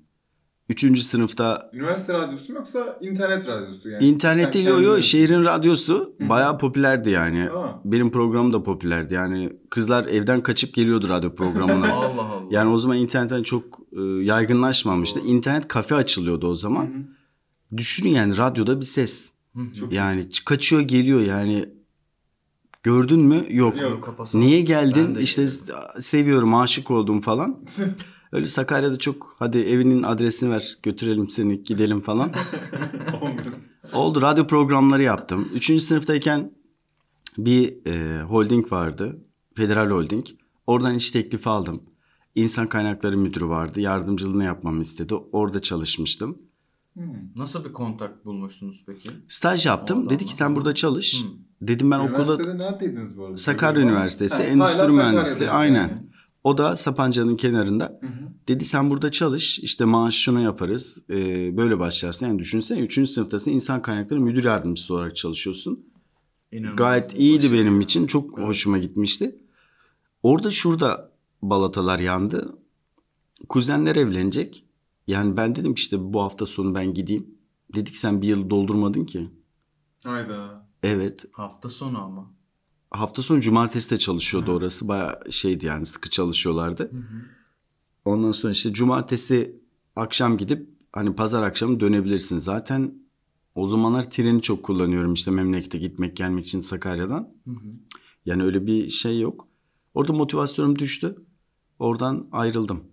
Üçüncü 0.71 1.03
sınıfta 1.03 1.71
Üniversite 1.73 2.13
radyosu 2.15 2.53
mu 2.53 2.59
yoksa 2.59 2.99
internet 3.01 3.49
radyosu 3.49 3.89
yani? 3.91 4.07
internet 4.07 4.53
değil 4.55 4.65
Yani 4.67 4.75
yo 4.77 4.83
yo 4.83 4.91
kendi- 4.93 5.03
şehrin 5.07 5.45
radyosu 5.45 6.15
Hı. 6.21 6.29
bayağı 6.29 6.59
popülerdi 6.59 7.11
yani. 7.11 7.51
Aa. 7.51 7.81
Benim 7.85 8.11
programım 8.11 8.53
da 8.53 8.63
popülerdi 8.63 9.15
yani 9.15 9.53
kızlar 9.71 10.05
evden 10.07 10.41
kaçıp 10.43 10.75
geliyordu 10.75 11.09
radyo 11.09 11.35
programına. 11.35 11.93
Allah 11.95 12.23
Allah. 12.23 12.43
yani 12.51 12.71
o 12.71 12.79
zaman 12.79 12.97
internetten 12.97 13.43
çok 13.43 13.65
e, 13.93 14.01
yaygınlaşmamıştı. 14.03 15.21
Doğru. 15.21 15.29
İnternet 15.29 15.69
kafe 15.69 15.95
açılıyordu 15.95 16.47
o 16.49 16.51
Hı 16.51 16.57
zaman. 16.57 16.85
hı. 16.85 17.77
Düşünün 17.77 18.11
yani 18.11 18.37
radyoda 18.37 18.81
bir 18.81 18.87
ses. 18.87 19.31
Çok 19.81 19.93
Yani 19.93 20.29
kaçıyor 20.45 20.83
geliyor 20.83 21.21
yani. 21.21 21.69
Gördün 22.83 23.21
mü? 23.21 23.45
Yok. 23.51 23.83
Yok. 23.83 24.17
Niye 24.35 24.61
geldin? 24.61 25.15
işte 25.15 25.47
seviyorum, 26.01 26.55
aşık 26.55 26.91
oldum 26.91 27.21
falan. 27.21 27.59
Öyle 28.33 28.47
Sakarya'da 28.47 28.99
çok 28.99 29.37
hadi 29.39 29.59
evinin 29.59 30.03
adresini 30.03 30.51
ver 30.51 30.79
götürelim 30.83 31.31
seni 31.31 31.63
gidelim 31.63 32.01
falan. 32.01 32.29
Oldu. 33.21 33.55
Oldu 33.93 34.23
radyo 34.23 34.47
programları 34.47 35.03
yaptım. 35.03 35.49
Üçüncü 35.55 35.85
sınıftayken 35.85 36.53
bir 37.39 37.87
e, 37.87 38.23
holding 38.23 38.73
vardı. 38.73 39.19
Federal 39.57 39.91
Holding. 39.91 40.27
Oradan 40.67 40.95
iş 40.95 41.11
teklifi 41.11 41.49
aldım. 41.49 41.83
İnsan 42.35 42.67
kaynakları 42.67 43.19
müdürü 43.19 43.49
vardı. 43.49 43.81
Yardımcılığını 43.81 44.45
yapmamı 44.45 44.83
istedi. 44.83 45.15
Orada 45.15 45.63
çalışmıştım. 45.63 46.39
Hmm. 46.95 47.05
Nasıl 47.37 47.65
bir 47.65 47.73
kontak 47.73 48.25
bulmuştunuz 48.25 48.83
peki? 48.87 49.11
Staj 49.29 49.67
yaptım. 49.67 49.99
Oradan 49.99 50.11
Dedi 50.15 50.27
ki 50.27 50.35
sen 50.37 50.57
burada 50.57 50.75
çalış. 50.75 51.25
Hı. 51.25 51.29
Dedim 51.63 51.91
ben 51.91 51.99
okulda 51.99 52.35
Üniversitede 52.35 52.59
neredeydiniz 52.59 53.19
bu 53.19 53.25
arada? 53.25 53.37
Sakarya. 53.37 53.83
Üniversitesi, 53.83 54.35
Ha, 54.37 54.43
Endüstri 54.43 54.93
Mühendisliği, 54.93 55.51
aynen. 55.51 55.81
yani. 55.81 56.10
O 56.45 56.59
da 56.59 56.77
Sapanca'nın 56.77 57.37
kenarında. 57.37 57.99
Hı 58.01 58.07
hı. 58.07 58.31
Dedi 58.49 58.65
sen 58.65 58.91
burada 58.91 59.11
çalış 59.11 59.59
işte 59.59 59.85
maaş 59.85 60.15
şunu 60.15 60.41
yaparız 60.41 61.03
Ee, 61.11 61.57
böyle 61.57 61.79
başlarsın. 61.79 62.27
Yani 62.27 62.39
düşünsene 62.39 62.81
3. 62.81 63.11
sınıftasın 63.11 63.51
insan 63.51 63.83
kaynakları 63.83 64.21
müdür 64.21 64.45
yardımcısı 64.45 64.95
olarak 64.95 65.17
çalışıyorsun. 65.17 65.87
İnanılmaz 66.53 66.77
Gayet 66.77 67.15
iyiydi 67.19 67.43
başarı 67.45 67.53
benim 67.61 67.81
için 67.81 68.07
çok 68.07 68.39
Evet. 68.39 68.49
hoşuma 68.49 68.79
gitmişti. 68.79 69.37
Orada 70.23 70.51
şurada 70.51 71.13
balatalar 71.43 71.99
yandı. 71.99 72.59
Kuzenler 73.49 73.97
evlenecek. 73.97 74.65
Yani 75.07 75.37
ben 75.37 75.55
dedim 75.57 75.75
ki 75.75 75.81
işte 75.81 76.13
bu 76.13 76.21
hafta 76.23 76.47
sonu 76.47 76.75
ben 76.75 76.95
gideyim. 76.95 77.27
Dedik 77.75 77.97
sen 77.97 78.23
bir 78.23 78.29
yıl 78.29 78.51
doldurmadın 78.51 79.05
ki. 79.05 79.31
Hayda. 80.05 80.67
Evet. 80.83 81.25
Hafta 81.33 81.69
sonu 81.69 82.03
ama. 82.03 82.33
Hafta 82.91 83.23
sonu 83.23 83.41
cumartesi 83.41 83.91
de 83.91 83.97
çalışıyordu 83.97 84.53
orası. 84.53 84.89
Baya 84.89 85.21
şeydi 85.31 85.67
yani 85.67 85.87
sıkı 85.87 86.11
çalışıyorlardı. 86.11 86.91
Ondan 88.05 88.33
sonra 88.33 88.53
işte 88.53 88.73
cumartesi 88.73 89.61
akşam 89.97 90.37
gidip 90.37 90.69
hani 90.93 91.17
pazar 91.17 91.43
akşamı 91.43 91.81
dönebilirsin. 91.81 92.39
Zaten 92.39 92.95
o 93.55 93.67
zamanlar 93.67 94.11
treni 94.11 94.43
çok 94.43 94.63
kullanıyorum 94.63 95.13
işte 95.15 95.31
memlekete 95.31 95.79
gitmek 95.79 96.17
gelmek 96.17 96.47
için 96.47 96.61
Sakarya'dan. 96.61 97.35
Hı 97.45 97.51
hı. 97.51 97.69
Yani 98.27 98.43
öyle 98.43 98.67
bir 98.67 98.91
şey 98.91 99.21
yok. 99.21 99.49
Orada 99.95 100.13
motivasyonum 100.13 100.79
düştü. 100.79 101.17
Oradan 101.79 102.29
ayrıldım. 102.33 102.85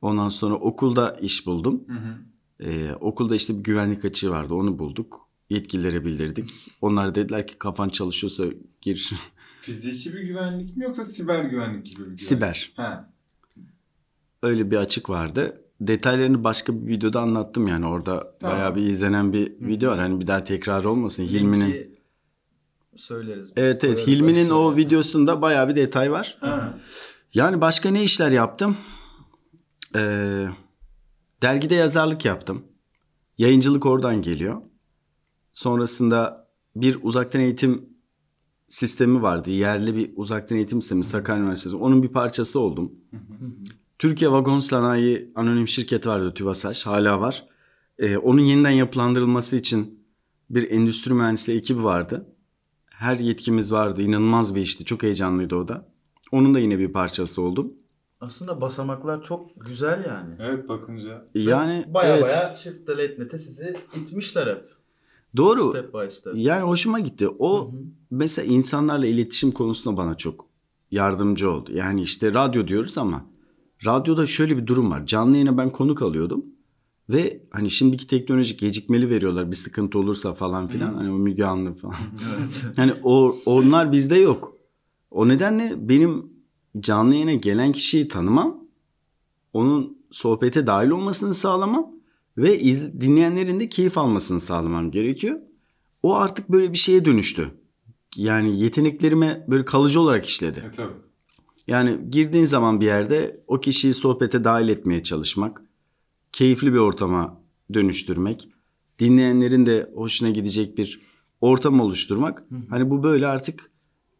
Ondan 0.00 0.28
sonra 0.28 0.54
okulda 0.54 1.10
iş 1.10 1.46
buldum. 1.46 1.84
Hı 1.88 1.92
hı. 1.92 2.18
Ee, 2.60 2.94
okulda 2.94 3.34
işte 3.34 3.58
bir 3.58 3.64
güvenlik 3.64 4.04
açığı 4.04 4.30
vardı 4.30 4.54
onu 4.54 4.78
bulduk. 4.78 5.27
Yetkililere 5.50 6.04
bildirdik. 6.04 6.50
Onlar 6.80 7.14
dediler 7.14 7.46
ki 7.46 7.58
kafan 7.58 7.88
çalışıyorsa 7.88 8.44
gir. 8.80 9.12
Fiziki 9.60 10.14
bir 10.14 10.20
güvenlik 10.20 10.76
mi 10.76 10.84
yoksa 10.84 11.04
siber 11.04 11.44
güvenlik 11.44 11.84
gibi 11.86 11.96
bir 11.98 12.04
güvenlik? 12.04 12.20
Siber. 12.20 12.72
Ha. 12.76 13.12
Öyle 14.42 14.70
bir 14.70 14.76
açık 14.76 15.10
vardı. 15.10 15.64
Detaylarını 15.80 16.44
başka 16.44 16.72
bir 16.74 16.86
videoda 16.86 17.20
anlattım 17.20 17.66
yani 17.66 17.86
orada 17.86 18.36
Tamam. 18.40 18.56
bayağı 18.56 18.76
bir 18.76 18.82
izlenen 18.82 19.32
bir 19.32 19.52
video 19.60 19.90
var. 19.90 19.98
Hani 19.98 20.20
bir 20.20 20.26
daha 20.26 20.44
tekrar 20.44 20.84
olmasın. 20.84 21.24
Hilmi'nin 21.24 21.66
Linki 21.66 21.98
söyleriz. 22.96 23.44
biz. 23.44 23.52
Evet 23.56 23.84
evet 23.84 24.06
Hilmi'nin 24.06 24.50
o 24.50 24.76
videosunda 24.76 25.42
bayağı 25.42 25.68
bir 25.68 25.76
detay 25.76 26.10
var. 26.12 26.38
Ha. 26.40 26.78
Yani 27.34 27.60
başka 27.60 27.90
ne 27.90 28.04
işler 28.04 28.30
yaptım? 28.30 28.76
Ee, 29.94 30.46
dergide 31.42 31.74
yazarlık 31.74 32.24
yaptım. 32.24 32.64
Yayıncılık 33.38 33.86
oradan 33.86 34.22
geliyor. 34.22 34.62
Sonrasında 35.58 36.48
bir 36.76 36.98
uzaktan 37.02 37.40
eğitim 37.42 37.88
sistemi 38.68 39.22
vardı. 39.22 39.50
Yerli 39.50 39.96
bir 39.96 40.12
uzaktan 40.16 40.58
eğitim 40.58 40.82
sistemi 40.82 41.04
Sakarya 41.04 41.42
Üniversitesi. 41.42 41.76
Onun 41.76 42.02
bir 42.02 42.08
parçası 42.08 42.60
oldum. 42.60 42.92
Türkiye 43.98 44.32
Vagon 44.32 44.60
Sanayi 44.60 45.32
Anonim 45.34 45.68
Şirketi 45.68 46.08
vardı 46.08 46.34
TÜVASAŞ. 46.34 46.86
Hala 46.86 47.20
var. 47.20 47.46
Ee, 47.98 48.16
onun 48.16 48.40
yeniden 48.40 48.70
yapılandırılması 48.70 49.56
için 49.56 50.04
bir 50.50 50.70
endüstri 50.70 51.14
mühendisliği 51.14 51.58
ekibi 51.58 51.84
vardı. 51.84 52.26
Her 52.90 53.16
yetkimiz 53.16 53.72
vardı. 53.72 54.02
İnanılmaz 54.02 54.54
bir 54.54 54.60
işti. 54.60 54.84
Çok 54.84 55.02
heyecanlıydı 55.02 55.56
o 55.56 55.68
da. 55.68 55.88
Onun 56.32 56.54
da 56.54 56.58
yine 56.58 56.78
bir 56.78 56.92
parçası 56.92 57.42
oldum. 57.42 57.72
Aslında 58.20 58.60
basamaklar 58.60 59.22
çok 59.22 59.66
güzel 59.66 60.04
yani. 60.04 60.34
Evet 60.40 60.68
bakınca. 60.68 61.26
Yani 61.34 61.84
Baya 61.88 62.16
evet, 62.16 62.22
baya 62.22 62.56
çift 62.56 62.88
net'e 63.18 63.38
sizi 63.38 63.76
itmişler 63.94 64.46
hep. 64.46 64.77
Doğru. 65.38 65.70
Step 65.70 65.94
by 65.94 66.08
step. 66.08 66.32
Yani 66.36 66.62
hoşuma 66.62 67.00
gitti. 67.00 67.28
O 67.38 67.72
Hı 67.72 67.76
hı. 67.76 67.80
mesela 68.10 68.52
insanlarla 68.54 69.06
iletişim 69.06 69.52
konusunda 69.52 69.96
bana 69.96 70.14
çok 70.14 70.46
yardımcı 70.90 71.50
oldu. 71.50 71.70
Yani 71.74 72.02
işte 72.02 72.34
radyo 72.34 72.68
diyoruz 72.68 72.98
ama 72.98 73.24
radyoda 73.86 74.26
şöyle 74.26 74.56
bir 74.56 74.66
durum 74.66 74.90
var. 74.90 75.06
Canlı 75.06 75.32
yayına 75.32 75.58
ben 75.58 75.70
konuk 75.70 76.02
alıyordum. 76.02 76.44
Ve 77.10 77.42
hani 77.50 77.70
şimdiki 77.70 78.06
teknolojik 78.06 78.60
gecikmeli 78.60 79.10
veriyorlar 79.10 79.50
bir 79.50 79.56
sıkıntı 79.56 79.98
olursa 79.98 80.34
falan 80.34 80.68
filan. 80.68 80.94
Hani 80.94 81.10
o 81.10 81.18
Müge 81.18 81.44
Anlı 81.44 81.74
falan. 81.74 81.94
Evet. 82.38 82.64
Hani 82.76 82.92
o 83.02 83.36
onlar 83.46 83.92
bizde 83.92 84.16
yok. 84.16 84.56
O 85.10 85.28
nedenle 85.28 85.88
benim 85.88 86.26
canlı 86.80 87.14
yayına 87.14 87.34
gelen 87.34 87.72
kişiyi 87.72 88.08
tanımam. 88.08 88.64
Onun 89.52 89.98
sohbete 90.10 90.66
dahil 90.66 90.90
olmasını 90.90 91.34
sağlamam 91.34 91.90
ve 92.38 92.58
iz, 92.58 93.00
dinleyenlerin 93.00 93.60
de 93.60 93.68
keyif 93.68 93.98
almasını 93.98 94.40
sağlamam 94.40 94.90
gerekiyor. 94.90 95.40
O 96.02 96.14
artık 96.14 96.48
böyle 96.48 96.72
bir 96.72 96.78
şeye 96.78 97.04
dönüştü. 97.04 97.48
Yani 98.16 98.60
yeteneklerime 98.60 99.44
böyle 99.48 99.64
kalıcı 99.64 100.00
olarak 100.00 100.26
işledi. 100.26 100.64
E 100.68 100.70
tabii. 100.70 100.92
Yani 101.66 101.98
girdiğin 102.10 102.44
zaman 102.44 102.80
bir 102.80 102.86
yerde 102.86 103.40
o 103.46 103.60
kişiyi 103.60 103.94
sohbete 103.94 104.44
dahil 104.44 104.68
etmeye 104.68 105.02
çalışmak, 105.02 105.62
keyifli 106.32 106.72
bir 106.72 106.78
ortama 106.78 107.40
dönüştürmek, 107.74 108.48
dinleyenlerin 108.98 109.66
de 109.66 109.90
hoşuna 109.94 110.30
gidecek 110.30 110.78
bir 110.78 111.00
ortam 111.40 111.80
oluşturmak. 111.80 112.44
Hani 112.70 112.90
bu 112.90 113.02
böyle 113.02 113.26
artık 113.26 113.70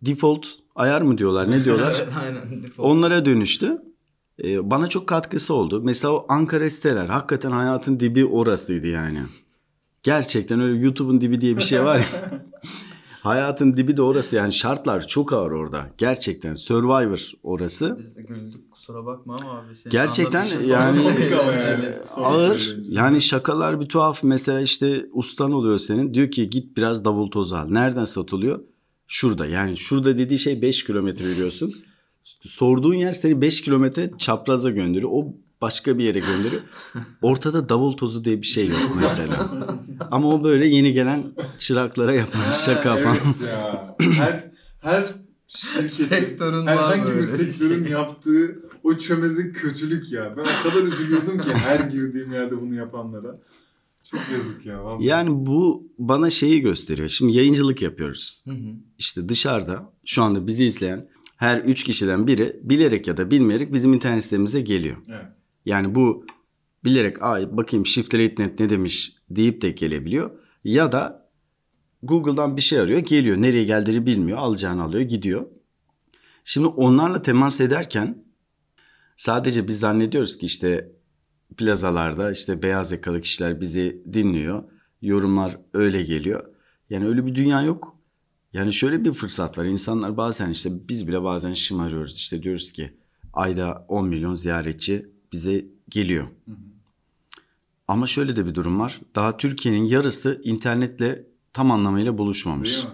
default 0.03 0.47
ayar 0.75 1.03
mı 1.03 1.19
diyorlar 1.19 1.51
ne 1.51 1.65
diyorlar? 1.65 2.05
Aynen. 2.23 2.63
default. 2.63 2.79
Onlara 2.91 3.25
dönüştü. 3.25 3.83
Ee, 4.45 4.71
bana 4.71 4.89
çok 4.89 5.07
katkısı 5.07 5.55
oldu. 5.55 5.81
Mesela 5.85 6.15
o 6.15 6.27
Ankara 6.29 6.71
siteler 6.71 7.07
hakikaten 7.07 7.51
hayatın 7.51 8.01
dibi 8.01 8.25
orasıydı 8.27 8.87
yani. 8.87 9.23
Gerçekten 10.03 10.61
öyle 10.61 10.81
YouTube'un 10.81 11.21
dibi 11.21 11.41
diye 11.41 11.57
bir 11.57 11.63
şey 11.63 11.85
var 11.85 11.99
ya. 11.99 12.05
hayatın 13.23 13.77
dibi 13.77 13.97
de 13.97 14.03
orası 14.03 14.37
yani 14.37 14.53
şartlar 14.53 15.07
çok 15.07 15.33
ağır 15.33 15.51
orada. 15.51 15.91
Gerçekten 15.99 16.55
Survivor 16.55 17.33
orası. 17.43 17.97
Biz 18.01 18.17
de 18.17 18.23
güldük 18.23 18.71
kusura 18.71 19.07
bakma 19.07 19.37
ama 19.43 19.59
abi. 19.59 19.75
senin 19.75 19.93
Gerçekten 19.93 20.45
yani- 20.45 20.69
yani. 20.69 21.89
Ağır. 22.17 22.77
Yani 22.89 23.21
şakalar 23.21 23.81
bir 23.81 23.87
tuhaf. 23.87 24.23
Mesela 24.23 24.61
işte 24.61 25.07
ustan 25.13 25.53
oluyor 25.53 25.79
senin. 25.79 26.15
Diyor 26.15 26.31
ki 26.31 26.51
git 26.51 26.77
biraz 26.77 27.05
davul 27.05 27.31
tozu 27.31 27.57
al. 27.57 27.69
Nereden 27.69 28.05
satılıyor? 28.05 28.61
Şurada. 29.07 29.47
Yani 29.47 29.77
şurada 29.77 30.19
dediği 30.19 30.39
şey 30.39 30.63
5 30.63 30.85
kilometre 30.85 31.25
yürüyorsun. 31.25 31.75
Sorduğun 32.47 32.95
yer 32.95 33.13
seni 33.13 33.41
5 33.41 33.63
kilometre 33.63 34.11
çapraza 34.19 34.71
gönderiyor. 34.71 35.11
O 35.13 35.35
başka 35.61 35.99
bir 35.99 36.05
yere 36.05 36.19
gönderiyor. 36.19 36.63
Ortada 37.23 37.69
davul 37.69 37.97
tozu 37.97 38.25
diye 38.25 38.43
bir 38.43 38.47
şey 38.47 38.69
yok 38.69 38.97
mesela. 39.01 39.49
Ama 40.11 40.29
o 40.29 40.45
böyle 40.45 40.67
yeni 40.67 40.93
gelen 40.93 41.23
çıraklara 41.59 42.15
yapılan 42.15 42.51
şaka 42.51 42.97
falan. 42.97 43.17
Evet 43.27 43.49
ya. 43.49 43.97
Her 44.01 44.45
her 44.81 45.05
Sektörün 45.49 46.67
herhangi 46.67 47.03
bir 47.11 47.15
böyle. 47.15 47.25
sektörün 47.27 47.87
yaptığı 47.87 48.63
o 48.85 48.97
çömezin 48.99 49.53
kötülük 49.53 50.13
ya. 50.13 50.35
Ben 50.37 50.43
o 50.43 50.71
kadar 50.71 50.83
üzülüyordum 50.83 51.41
ki 51.41 51.51
her 51.53 51.81
girdiğim 51.81 52.33
yerde 52.33 52.61
bunu 52.61 52.75
yapanlara. 52.75 53.41
Çok 54.05 54.21
yazık 54.33 54.67
ya. 54.67 54.85
Vallahi. 54.85 55.05
Yani 55.05 55.31
bu 55.47 55.87
bana 55.99 56.31
şeyi 56.31 56.61
gösteriyor. 56.61 57.09
Şimdi 57.09 57.37
yayıncılık 57.37 57.83
yapıyoruz. 57.83 58.43
Hı 58.45 58.51
hı. 58.51 58.75
işte 58.99 59.29
dışarıda 59.29 59.93
şu 60.05 60.23
anda 60.23 60.47
bizi 60.47 60.65
izleyen 60.65 61.09
her 61.39 61.59
üç 61.59 61.85
kişiden 61.85 62.27
biri 62.27 62.61
bilerek 62.63 63.09
ya 63.09 63.17
da 63.17 63.31
bilmeyerek 63.31 63.73
bizim 63.73 63.95
internet 63.95 64.25
sitemize 64.25 64.61
geliyor. 64.61 64.97
Evet. 65.09 65.25
Yani 65.65 65.95
bu 65.95 66.27
bilerek 66.85 67.23
ay 67.23 67.57
bakayım 67.57 67.87
Shift.net 67.87 68.61
ne 68.61 68.71
demiş 68.71 69.17
deyip 69.31 69.63
de 69.63 69.71
gelebiliyor. 69.71 70.31
Ya 70.65 70.93
da 70.93 71.31
Google'dan 72.03 72.57
bir 72.57 72.63
şey 72.63 72.79
arıyor 72.79 72.99
geliyor. 72.99 73.37
Nereye 73.37 73.65
geldiğini 73.65 74.07
bilmiyor. 74.07 74.39
Alacağını 74.39 74.83
alıyor 74.83 75.03
gidiyor. 75.03 75.47
Şimdi 76.45 76.67
onlarla 76.67 77.23
temas 77.23 77.61
ederken 77.61 78.25
sadece 79.17 79.69
biz 79.69 79.81
zannediyoruz 79.81 80.39
ki 80.39 80.47
işte 80.47 80.93
plazalarda 81.57 82.31
işte 82.31 82.63
beyaz 82.63 82.93
yakalı 82.93 83.21
kişiler 83.21 83.61
bizi 83.61 84.03
dinliyor. 84.13 84.65
Yorumlar 85.03 85.59
öyle 85.73 86.03
geliyor. 86.03 86.45
Yani 86.91 87.07
öyle 87.07 87.27
bir 87.27 87.35
dünya 87.35 87.63
yok. 87.63 87.98
Yani 88.53 88.73
şöyle 88.73 89.05
bir 89.05 89.13
fırsat 89.13 89.59
var. 89.59 89.65
İnsanlar 89.65 90.17
bazen 90.17 90.51
işte 90.51 90.89
biz 90.89 91.09
bile 91.09 91.23
bazen 91.23 91.53
şımarıyoruz. 91.53 92.17
İşte 92.17 92.43
diyoruz 92.43 92.73
ki 92.73 92.93
ayda 93.33 93.85
10 93.89 94.09
milyon 94.09 94.35
ziyaretçi 94.35 95.07
bize 95.33 95.67
geliyor. 95.89 96.29
Ama 97.89 98.07
şöyle 98.07 98.37
de 98.37 98.47
bir 98.47 98.55
durum 98.55 98.81
var. 98.81 99.01
Daha 99.15 99.37
Türkiye'nin 99.37 99.85
yarısı 99.85 100.41
internetle 100.45 101.27
tam 101.53 101.71
anlamıyla 101.71 102.19
buluşmamış. 102.19 102.85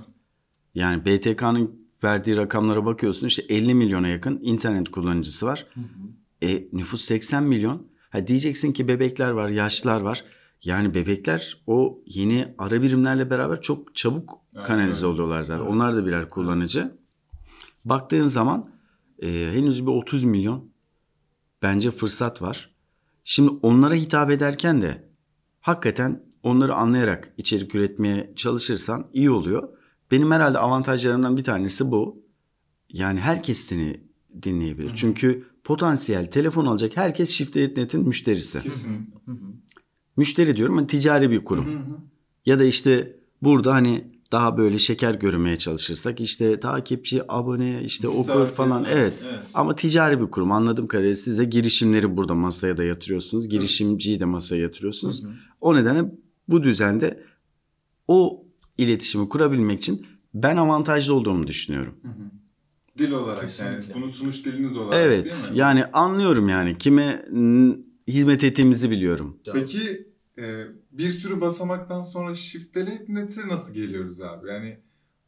Yani 0.75 1.05
BTK'nın 1.05 1.85
verdiği 2.05 2.37
rakamlara 2.37 2.85
bakıyorsun 2.85 3.27
işte 3.27 3.43
50 3.55 3.75
milyona 3.75 4.09
yakın 4.09 4.41
internet 4.43 4.91
kullanıcısı 4.91 5.47
var. 5.47 5.67
E 6.43 6.65
nüfus 6.73 7.03
80 7.03 7.45
milyon. 7.45 7.87
Ha 8.11 8.27
diyeceksin 8.27 8.73
ki 8.73 8.89
bebekler 8.89 9.31
var, 9.31 9.49
yaşlılar 9.49 10.01
var. 10.01 10.25
Yani 10.63 10.95
bebekler 10.95 11.63
o 11.67 11.99
yeni 12.07 12.55
ara 12.59 12.83
birimlerle 12.83 13.31
beraber 13.31 13.61
çok 13.61 13.95
çabuk 13.95 14.44
kanalize 14.63 15.07
öyle. 15.07 15.15
oluyorlar 15.15 15.43
zaten. 15.43 15.63
Evet. 15.63 15.73
Onlar 15.75 15.97
da 15.97 16.07
birer 16.07 16.31
kullanıcı. 16.31 16.99
Baktığın 17.85 18.29
zaman 18.29 18.71
e, 19.19 19.29
henüz 19.29 19.87
bir 19.87 19.93
30 19.93 20.25
milyon 20.25 20.71
bence 21.63 21.91
fırsat 21.91 22.43
var. 22.43 22.75
Şimdi 23.25 23.51
onlara 23.63 23.95
hitap 23.95 24.31
ederken 24.31 24.83
de 24.83 25.09
hakikaten 25.61 26.23
onları 26.43 26.75
anlayarak 26.75 27.35
içerik 27.39 27.75
üretmeye 27.75 28.33
çalışırsan 28.37 29.07
iyi 29.13 29.31
oluyor. 29.31 29.69
Benim 30.11 30.31
herhalde 30.31 30.59
avantajlarımdan 30.59 31.37
bir 31.37 31.45
tanesi 31.45 31.91
bu. 31.91 32.25
Yani 32.89 33.21
herkes 33.21 33.59
seni 33.59 34.01
dinleyebilir. 34.43 34.93
Çünkü 34.95 35.49
potansiyel 35.65 36.31
telefon 36.31 36.67
alacak 36.67 36.97
herkes 36.97 37.31
Shift 37.31 37.57
Net'in 37.57 38.09
müşterisi. 38.09 38.61
Kesin. 38.61 39.15
Müşteri 40.17 40.57
diyorum 40.57 40.79
ama 40.79 40.87
ticari 40.87 41.31
bir 41.31 41.45
kurum. 41.45 41.67
Hı 41.67 41.79
hı. 41.79 41.99
Ya 42.47 42.59
da 42.59 42.65
işte 42.65 43.17
burada 43.43 43.75
hani 43.75 44.14
daha 44.33 44.57
böyle 44.57 44.79
şeker 44.79 45.15
görmeye 45.15 45.57
çalışırsak 45.57 46.21
işte 46.21 46.61
takipçi, 46.61 47.23
abone, 47.29 47.83
işte 47.85 48.09
okur 48.09 48.47
falan. 48.47 48.85
Evet. 48.85 49.13
evet. 49.29 49.39
Ama 49.55 49.75
ticari 49.75 50.21
bir 50.21 50.27
kurum. 50.31 50.53
Anladığım 50.53 50.87
kadarıyla 50.87 51.15
siz 51.15 51.39
de 51.39 51.45
girişimleri 51.45 52.17
burada 52.17 52.35
masaya 52.35 52.77
da 52.77 52.85
yatırıyorsunuz. 52.85 53.49
Girişimciyi 53.49 54.21
de 54.21 54.25
masaya 54.25 54.63
yatırıyorsunuz. 54.63 55.25
O 55.61 55.75
nedenle 55.77 56.11
bu 56.49 56.63
düzende 56.63 57.25
o 58.09 58.45
iletişimi 58.79 59.29
kurabilmek 59.29 59.79
için 59.79 60.07
ben 60.35 60.57
avantajlı 60.57 61.15
olduğumu 61.15 61.47
düşünüyorum. 61.47 61.95
Hı 62.03 62.09
hı. 62.09 62.13
Dil 62.99 63.13
olarak 63.13 63.37
yani 63.43 63.49
Kesinlikle. 63.77 63.95
bunu 63.95 64.09
sunuş 64.09 64.45
diliniz 64.45 64.77
olarak 64.77 64.93
değil 64.93 65.07
Evet. 65.07 65.51
mi? 65.51 65.59
Yani 65.59 65.85
anlıyorum 65.85 66.49
yani 66.49 66.79
kime 66.79 67.25
n- 67.33 67.77
hizmet 68.09 68.45
ettiğimizi 68.45 68.91
biliyorum. 68.91 69.39
Peki 69.53 70.09
e, 70.39 70.43
bir 70.99 71.11
sürü 71.11 71.41
basamaktan 71.41 72.03
sonra 72.03 72.35
Shift 72.35 72.77
Net'e 73.09 73.49
nasıl 73.49 73.75
geliyoruz 73.75 74.21
abi? 74.21 74.49
Yani 74.49 74.79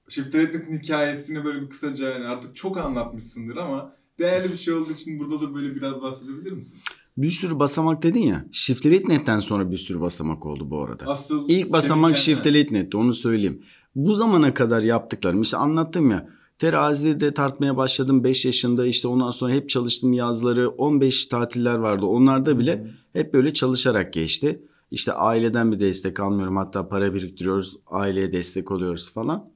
Shift 0.08 0.34
Net'in 0.34 0.78
hikayesini 0.78 1.44
böyle 1.44 1.62
bir 1.62 1.70
kısaca 1.70 2.10
yani 2.10 2.24
artık 2.24 2.56
çok 2.56 2.78
anlatmışsındır 2.78 3.56
ama 3.56 3.96
değerli 4.18 4.52
bir 4.52 4.56
şey 4.56 4.74
olduğu 4.74 4.92
için 4.92 5.18
burada 5.18 5.40
da 5.40 5.54
böyle 5.54 5.74
biraz 5.74 6.02
bahsedebilir 6.02 6.52
misin? 6.52 6.80
Bir 7.16 7.30
sürü 7.30 7.58
basamak 7.58 8.02
dedin 8.02 8.22
ya. 8.22 8.46
Shift 8.52 8.84
Net'ten 8.84 9.40
sonra 9.40 9.70
bir 9.70 9.76
sürü 9.76 10.00
basamak 10.00 10.46
oldu 10.46 10.70
bu 10.70 10.84
arada. 10.84 11.06
Asıl 11.06 11.48
İlk 11.48 11.72
basamak 11.72 12.18
Shift 12.18 12.46
Net'ti 12.46 12.96
onu 12.96 13.12
söyleyeyim. 13.12 13.62
Bu 13.94 14.14
zamana 14.14 14.54
kadar 14.54 14.82
yaptıklarım 14.82 15.42
işte 15.42 15.56
anlattım 15.56 16.10
ya. 16.10 16.28
Terazide 16.58 17.34
tartmaya 17.34 17.76
başladım 17.76 18.24
5 18.24 18.44
yaşında 18.44 18.86
işte 18.86 19.08
ondan 19.08 19.30
sonra 19.30 19.52
hep 19.52 19.68
çalıştığım 19.68 20.12
yazları 20.12 20.68
15 20.68 21.26
tatiller 21.26 21.74
vardı. 21.74 22.06
Onlarda 22.06 22.58
bile 22.58 22.90
hep 23.12 23.34
böyle 23.34 23.54
çalışarak 23.54 24.12
geçti. 24.12 24.62
İşte 24.96 25.12
aileden 25.12 25.72
bir 25.72 25.80
destek 25.80 26.20
almıyorum 26.20 26.56
hatta 26.56 26.88
para 26.88 27.14
biriktiriyoruz 27.14 27.76
aileye 27.86 28.32
destek 28.32 28.70
oluyoruz 28.70 29.12
falan. 29.12 29.50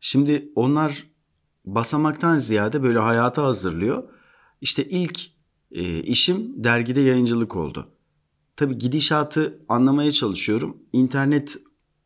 Şimdi 0.00 0.52
onlar 0.54 1.06
basamaktan 1.64 2.38
ziyade 2.38 2.82
böyle 2.82 2.98
hayata 2.98 3.42
hazırlıyor. 3.42 4.08
İşte 4.60 4.84
ilk 4.84 5.20
e, 5.70 6.02
işim 6.02 6.64
dergide 6.64 7.00
yayıncılık 7.00 7.56
oldu. 7.56 7.90
Tabii 8.56 8.78
gidişatı 8.78 9.58
anlamaya 9.68 10.12
çalışıyorum. 10.12 10.76
İnternet 10.92 11.56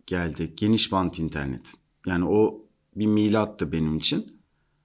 geldi. 0.06 0.52
Geniş 0.56 0.92
bant 0.92 1.18
internet. 1.18 1.74
Yani 2.06 2.24
o 2.24 2.66
bir 2.96 3.06
milattı 3.06 3.72
benim 3.72 3.96
için. 3.96 4.40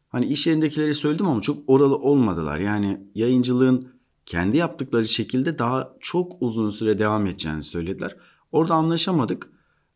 Hani 0.09 0.25
iş 0.25 0.47
yerindekileri 0.47 0.93
söyledim 0.93 1.27
ama 1.27 1.41
çok 1.41 1.69
oralı 1.69 1.95
olmadılar. 1.95 2.59
Yani 2.59 3.07
yayıncılığın 3.15 3.90
kendi 4.25 4.57
yaptıkları 4.57 5.07
şekilde 5.07 5.57
daha 5.57 5.93
çok 5.99 6.41
uzun 6.41 6.69
süre 6.69 6.99
devam 6.99 7.27
edeceğini 7.27 7.63
söylediler. 7.63 8.15
Orada 8.51 8.73
anlaşamadık 8.73 9.49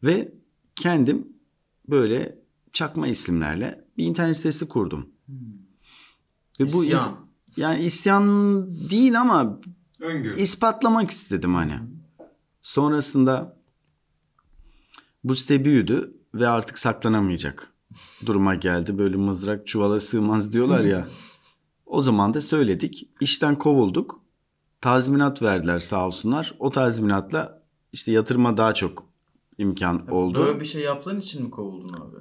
ve 0.04 0.34
kendim 0.76 1.28
böyle 1.90 2.40
çakma 2.74 3.08
isimlerle 3.08 3.86
bir 3.98 4.06
internet 4.06 4.38
sitesi 4.38 4.68
kurdum. 4.68 5.10
Ve 6.60 6.74
bu 6.74 6.84
İsyan. 6.86 7.16
yani 7.58 7.84
isyan 7.84 8.26
değil 8.90 9.22
ama 9.22 9.60
Öngörü. 10.00 10.40
ispatlamak 10.40 11.12
istedim 11.12 11.54
hani. 11.54 11.80
Sonrasında 12.62 13.58
bu 15.24 15.36
site 15.36 15.66
büyüdü 15.66 16.18
ve 16.34 16.48
artık 16.48 16.80
saklanamayacak 16.80 17.74
duruma 18.26 18.56
geldi. 18.56 18.98
Böyle 18.98 19.16
mızrak 19.16 19.68
çuvala 19.68 20.00
sığmaz 20.00 20.54
diyorlar 20.54 20.84
ya. 20.84 21.08
O 21.96 22.02
zaman 22.02 22.34
da 22.34 22.42
söyledik. 22.42 23.10
İşten 23.22 23.60
kovulduk. 23.60 24.22
Tazminat 24.82 25.42
verdiler 25.42 25.80
sağ 25.80 26.08
olsunlar. 26.08 26.56
O 26.60 26.72
tazminatla 26.72 27.62
işte 27.94 28.12
yatırıma 28.12 28.58
daha 28.58 28.74
çok 28.74 29.04
imkan 29.58 30.08
oldu. 30.08 30.46
Böyle 30.46 30.60
bir 30.60 30.66
şey 30.66 30.82
yaptığın 30.82 31.20
için 31.20 31.44
mi 31.44 31.52
kovuldun 31.52 31.94
abi? 31.94 32.16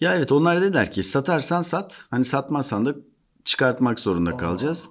Ya 0.00 0.14
evet 0.14 0.32
onlar 0.32 0.60
dediler 0.60 0.92
ki 0.92 1.02
satarsan 1.02 1.62
sat. 1.62 2.06
Hani 2.10 2.24
satmazsan 2.24 2.86
da 2.86 2.94
çıkartmak 3.44 4.00
zorunda 4.00 4.30
Aa. 4.30 4.36
kalacağız. 4.36 4.88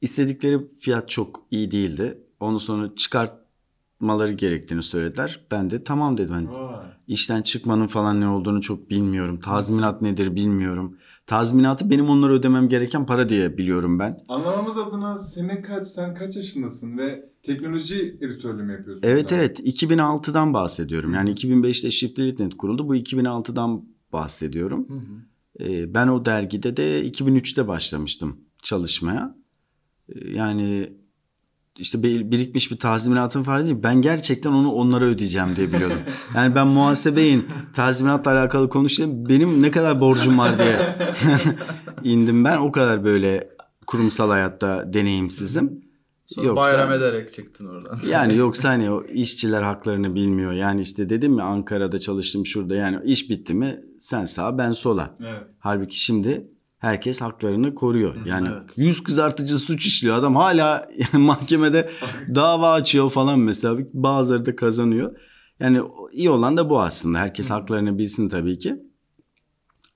İstedikleri 0.00 0.60
fiyat 0.80 1.08
çok 1.08 1.42
iyi 1.50 1.70
değildi. 1.70 2.18
Ondan 2.40 2.58
sonra 2.58 2.94
çıkartmaları 2.96 4.32
gerektiğini 4.32 4.82
söylediler. 4.82 5.40
Ben 5.50 5.70
de 5.70 5.84
tamam 5.84 6.18
dedim. 6.18 6.34
Hani 6.34 6.48
Vay. 6.50 6.86
işten 7.08 7.42
çıkmanın 7.42 7.86
falan 7.86 8.20
ne 8.20 8.28
olduğunu 8.28 8.60
çok 8.60 8.90
bilmiyorum. 8.90 9.40
Tazminat 9.40 10.02
nedir 10.02 10.34
bilmiyorum. 10.34 10.96
Tazminatı 11.26 11.90
benim 11.90 12.08
onlara 12.08 12.32
ödemem 12.32 12.68
gereken 12.68 13.06
para 13.06 13.28
diye 13.28 13.58
biliyorum 13.58 13.98
ben. 13.98 14.24
Anlamamız 14.28 14.78
adına 14.78 15.18
sene 15.18 15.62
kaç, 15.62 15.86
sen 15.86 16.14
kaç 16.14 16.36
yaşındasın 16.36 16.98
ve 16.98 17.30
teknoloji 17.42 18.18
editörlüğü 18.20 18.62
mü 18.62 18.72
yapıyorsun? 18.72 19.02
Evet 19.08 19.28
sen? 19.28 19.38
evet 19.38 19.60
2006'dan 19.60 20.54
bahsediyorum. 20.54 21.14
Yani 21.14 21.30
2005'te 21.30 21.90
Shift 21.90 22.18
Net 22.18 22.56
kuruldu. 22.56 22.88
Bu 22.88 22.96
2006'dan 22.96 23.84
bahsediyorum. 24.12 24.88
Ee, 25.60 25.94
ben 25.94 26.08
o 26.08 26.24
dergide 26.24 26.76
de 26.76 27.08
2003'te 27.08 27.68
başlamıştım 27.68 28.40
çalışmaya. 28.62 29.36
Ee, 30.08 30.30
yani 30.30 30.92
işte 31.78 32.02
bir- 32.02 32.30
birikmiş 32.30 32.70
bir 32.70 32.76
tazminatım 32.78 33.42
falan 33.42 33.64
değil. 33.66 33.76
Ben 33.82 34.02
gerçekten 34.02 34.52
onu 34.52 34.72
onlara 34.72 35.04
ödeyeceğim 35.04 35.48
diye 35.56 35.72
biliyordum. 35.72 35.98
Yani 36.34 36.54
ben 36.54 36.66
muhasebeyin 36.66 37.46
tazminatla 37.74 38.30
alakalı 38.32 38.68
konuştum. 38.68 39.28
Benim 39.28 39.62
ne 39.62 39.70
kadar 39.70 40.00
borcum 40.00 40.38
var 40.38 40.58
diye 40.58 40.76
indim 42.04 42.44
ben. 42.44 42.56
O 42.56 42.72
kadar 42.72 43.04
böyle 43.04 43.48
kurumsal 43.86 44.30
hayatta 44.30 44.92
deneyimsizim. 44.92 45.86
Sonra 46.26 46.46
Yoksa- 46.46 46.56
bayram 46.56 46.92
ederek 46.92 47.32
çıktın 47.34 47.66
oradan. 47.66 47.98
Yani 48.10 48.36
yoksa 48.36 48.68
hani 48.68 48.90
o 48.90 49.04
işçiler 49.04 49.62
haklarını 49.62 50.14
bilmiyor. 50.14 50.52
Yani 50.52 50.80
işte 50.80 51.08
dedim 51.10 51.38
ya 51.38 51.44
Ankara'da 51.44 52.00
çalıştım 52.00 52.46
şurada. 52.46 52.74
Yani 52.74 52.98
iş 53.04 53.30
bitti 53.30 53.54
mi 53.54 53.80
sen 53.98 54.24
sağa 54.24 54.58
ben 54.58 54.72
sola. 54.72 55.16
Evet. 55.20 55.42
Halbuki 55.58 56.00
şimdi 56.00 56.46
herkes 56.78 57.20
haklarını 57.20 57.74
koruyor. 57.74 58.26
Yani 58.26 58.48
evet. 58.48 58.70
yüz 58.76 59.02
kızartıcı 59.02 59.58
suç 59.58 59.86
işliyor 59.86 60.16
adam 60.16 60.36
hala 60.36 60.88
yani 60.98 61.24
mahkemede 61.24 61.90
dava 62.34 62.72
açıyor 62.72 63.10
falan 63.10 63.38
mesela 63.38 63.78
bazıları 63.92 64.46
da 64.46 64.56
kazanıyor. 64.56 65.16
Yani 65.60 65.80
iyi 66.12 66.30
olan 66.30 66.56
da 66.56 66.70
bu 66.70 66.80
aslında. 66.80 67.18
Herkes 67.18 67.50
haklarını 67.50 67.98
bilsin 67.98 68.28
tabii 68.28 68.58
ki. 68.58 68.76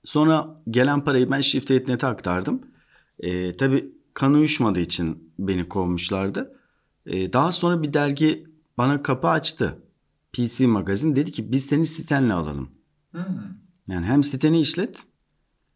Sonra 0.05 0.61
gelen 0.69 1.03
parayı 1.03 1.31
ben 1.31 1.41
Shift 1.41 1.69
Net'e 1.69 2.07
aktardım. 2.07 2.61
Ee, 3.19 3.57
tabii 3.57 3.91
kan 4.13 4.33
uyuşmadığı 4.33 4.79
için 4.79 5.33
beni 5.39 5.69
kovmuşlardı. 5.69 6.59
Ee, 7.05 7.33
daha 7.33 7.51
sonra 7.51 7.81
bir 7.81 7.93
dergi 7.93 8.47
bana 8.77 9.03
kapı 9.03 9.27
açtı. 9.27 9.77
PC 10.33 10.67
Magazin 10.67 11.15
dedi 11.15 11.31
ki 11.31 11.51
biz 11.51 11.65
seni 11.65 11.85
sitenle 11.85 12.33
alalım. 12.33 12.69
Hmm. 13.11 13.21
Yani 13.87 14.05
hem 14.05 14.23
siteni 14.23 14.59
işlet 14.59 15.03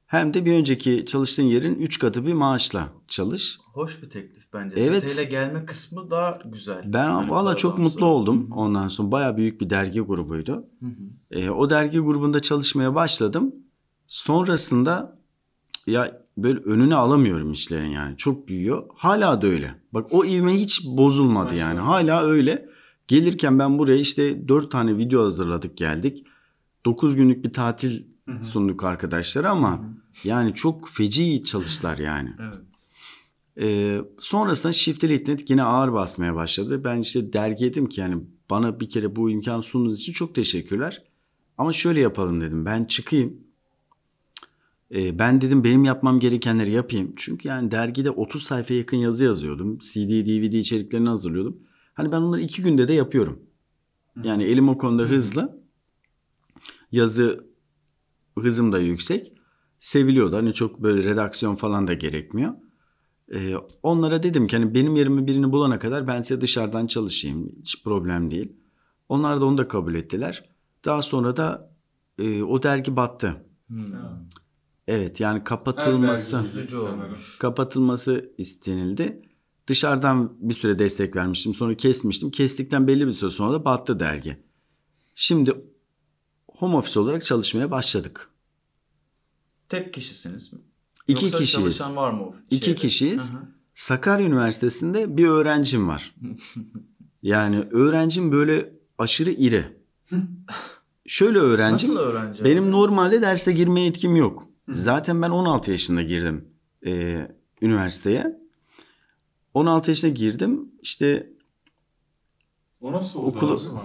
hem 0.07 0.33
de 0.33 0.45
bir 0.45 0.53
önceki 0.53 1.05
çalıştığın 1.05 1.43
yerin 1.43 1.75
3 1.75 1.99
katı 1.99 2.25
bir 2.25 2.33
maaşla 2.33 2.89
çalış. 3.07 3.57
Hoş 3.73 4.03
bir 4.03 4.09
teklif 4.09 4.53
bence. 4.53 4.75
Evet. 4.79 5.09
Siteyle 5.09 5.29
gelme 5.29 5.65
kısmı 5.65 6.11
daha 6.11 6.39
güzel. 6.45 6.83
Ben 6.85 7.03
Yani 7.03 7.31
valla 7.31 7.57
çok 7.57 7.77
mutlu 7.77 8.05
oldum. 8.05 8.49
Ondan 8.51 8.87
sonra 8.87 9.11
baya 9.11 9.37
büyük 9.37 9.61
bir 9.61 9.69
dergi 9.69 10.01
grubuydu. 10.01 10.65
Hı 10.79 10.85
hı. 10.85 10.91
Ee, 11.31 11.49
o 11.49 11.69
dergi 11.69 11.99
grubunda 11.99 12.39
çalışmaya 12.39 12.95
başladım. 12.95 13.55
Sonrasında 14.07 15.19
ya 15.87 16.21
böyle 16.37 16.59
önüne 16.59 16.95
alamıyorum 16.95 17.51
işlerin 17.51 17.89
yani. 17.89 18.17
Çok 18.17 18.47
büyüyor. 18.47 18.83
Hala 18.95 19.41
da 19.41 19.47
öyle. 19.47 19.75
Bak 19.93 20.07
o 20.11 20.25
ivme 20.25 20.53
hiç 20.53 20.85
bozulmadı 20.85 21.55
yani. 21.55 21.79
Maşallah. 21.79 21.93
Hala 21.93 22.25
öyle. 22.25 22.69
Gelirken 23.07 23.59
ben 23.59 23.77
buraya 23.77 23.97
işte 23.97 24.47
4 24.47 24.71
tane 24.71 24.97
video 24.97 25.23
hazırladık 25.23 25.77
geldik. 25.77 26.25
9 26.85 27.15
günlük 27.15 27.45
bir 27.45 27.53
tatil 27.53 28.03
Hı 28.27 28.43
sunduk 28.43 28.83
arkadaşlara 28.83 29.49
ama 29.49 29.89
yani 30.23 30.53
çok 30.53 30.89
feci 30.89 31.43
çalıştılar 31.43 31.97
yani. 31.97 32.29
Evet. 32.39 32.65
Ee, 33.59 34.01
sonrasında 34.19 34.73
Shift 34.73 35.03
Elite 35.03 35.37
yine 35.49 35.63
ağır 35.63 35.93
basmaya 35.93 36.35
başladı. 36.35 36.83
Ben 36.83 36.99
işte 36.99 37.33
dergi 37.33 37.65
dedim 37.65 37.89
ki 37.89 38.01
yani 38.01 38.23
bana 38.49 38.79
bir 38.79 38.89
kere 38.89 39.15
bu 39.15 39.29
imkan 39.29 39.61
sunduğunuz 39.61 39.99
için 39.99 40.13
çok 40.13 40.35
teşekkürler. 40.35 41.03
Ama 41.57 41.73
şöyle 41.73 41.99
yapalım 41.99 42.41
dedim. 42.41 42.65
Ben 42.65 42.85
çıkayım. 42.85 43.37
Ee, 44.91 45.19
ben 45.19 45.41
dedim 45.41 45.63
benim 45.63 45.83
yapmam 45.83 46.19
gerekenleri 46.19 46.71
yapayım. 46.71 47.13
Çünkü 47.15 47.47
yani 47.47 47.71
dergide 47.71 48.11
30 48.11 48.43
sayfa 48.43 48.73
yakın 48.73 48.97
yazı 48.97 49.23
yazıyordum. 49.23 49.79
CD, 49.79 50.09
DVD 50.09 50.53
içeriklerini 50.53 51.09
hazırlıyordum. 51.09 51.59
Hani 51.93 52.11
ben 52.11 52.21
onları 52.21 52.41
iki 52.41 52.61
günde 52.63 52.87
de 52.87 52.93
yapıyorum. 52.93 53.39
Yani 54.23 54.43
elim 54.43 54.69
o 54.69 54.77
konuda 54.77 55.03
hızlı. 55.03 55.61
Yazı 56.91 57.45
hızım 58.43 58.71
da 58.71 58.79
yüksek. 58.79 59.33
Seviliyordu. 59.79 60.35
Hani 60.35 60.53
çok 60.53 60.83
böyle 60.83 61.03
redaksiyon 61.03 61.55
falan 61.55 61.87
da 61.87 61.93
gerekmiyor. 61.93 62.53
Ee, 63.33 63.55
onlara 63.83 64.23
dedim 64.23 64.47
ki 64.47 64.57
hani 64.57 64.73
benim 64.73 64.95
yerime 64.95 65.27
birini 65.27 65.51
bulana 65.51 65.79
kadar 65.79 66.07
ben 66.07 66.21
size 66.21 66.41
dışarıdan 66.41 66.87
çalışayım. 66.87 67.51
Hiç 67.61 67.83
problem 67.83 68.31
değil. 68.31 68.53
Onlar 69.09 69.41
da 69.41 69.45
onu 69.45 69.57
da 69.57 69.67
kabul 69.67 69.95
ettiler. 69.95 70.49
Daha 70.85 71.01
sonra 71.01 71.37
da 71.37 71.75
e, 72.19 72.43
o 72.43 72.63
dergi 72.63 72.95
battı. 72.95 73.45
Hmm. 73.67 73.93
Evet 74.87 75.19
yani 75.19 75.43
kapatılması 75.43 76.45
kapatılması 77.39 78.33
istenildi. 78.37 79.21
Dışarıdan 79.67 80.33
bir 80.39 80.53
süre 80.53 80.79
destek 80.79 81.15
vermiştim. 81.15 81.53
Sonra 81.53 81.75
kesmiştim. 81.75 82.31
Kestikten 82.31 82.87
belli 82.87 83.07
bir 83.07 83.13
süre 83.13 83.29
sonra 83.29 83.53
da 83.53 83.65
battı 83.65 83.99
dergi. 83.99 84.37
Şimdi 85.15 85.53
home 86.57 86.75
office 86.75 86.99
olarak 86.99 87.25
çalışmaya 87.25 87.71
başladık. 87.71 88.29
Tek 89.69 89.93
kişisiniz 89.93 90.53
mi? 90.53 90.59
İki 91.07 91.25
Yoksa 91.25 91.37
kişiyiz. 91.39 91.51
çalışan 91.63 91.95
var 91.95 92.11
mı 92.11 92.23
o 92.23 92.35
İki 92.49 92.65
şeyde? 92.65 92.77
kişiyiz. 92.79 93.33
Hı 93.33 93.37
hı. 93.37 93.41
Sakarya 93.75 94.27
Üniversitesi'nde 94.27 95.17
bir 95.17 95.27
öğrencim 95.27 95.87
var. 95.87 96.15
Yani 97.21 97.59
öğrencim 97.71 98.31
böyle 98.31 98.73
aşırı 98.97 99.31
iri. 99.31 99.65
Şöyle 101.07 101.39
öğrencim. 101.39 101.89
Nasıl 101.89 102.01
öğrenci? 102.01 102.43
Benim 102.45 102.63
abi? 102.63 102.71
normalde 102.71 103.21
derse 103.21 103.51
girme 103.51 103.81
yetkim 103.81 104.15
yok. 104.15 104.47
Zaten 104.69 105.21
ben 105.21 105.29
16 105.29 105.71
yaşında 105.71 106.01
girdim 106.01 106.47
e, 106.85 107.27
üniversiteye. 107.61 108.39
16 109.53 109.91
yaşında 109.91 110.11
girdim. 110.11 110.71
İşte 110.81 111.29
O 112.81 112.91
nasıl 112.91 113.19
oldu? 113.19 113.37
Okulu- 113.37 113.79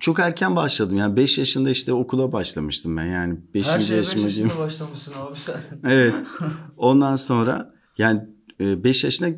çok 0.00 0.18
erken 0.18 0.56
başladım. 0.56 0.96
Yani 0.96 1.16
5 1.16 1.38
yaşında 1.38 1.70
işte 1.70 1.92
okula 1.92 2.32
başlamıştım 2.32 2.96
ben. 2.96 3.04
Yani 3.04 3.38
5. 3.54 3.66
Her 3.68 3.80
şeye 3.80 3.98
5 3.98 4.06
yaşıma 4.06 4.28
diyeyim. 4.28 4.46
yaşında 4.46 4.64
başlamışsın 4.64 5.12
abi 5.20 5.38
sen. 5.38 5.56
Evet. 5.90 6.14
Ondan 6.76 7.16
sonra 7.16 7.74
yani 7.98 8.20
5 8.60 9.04
yaşına 9.04 9.28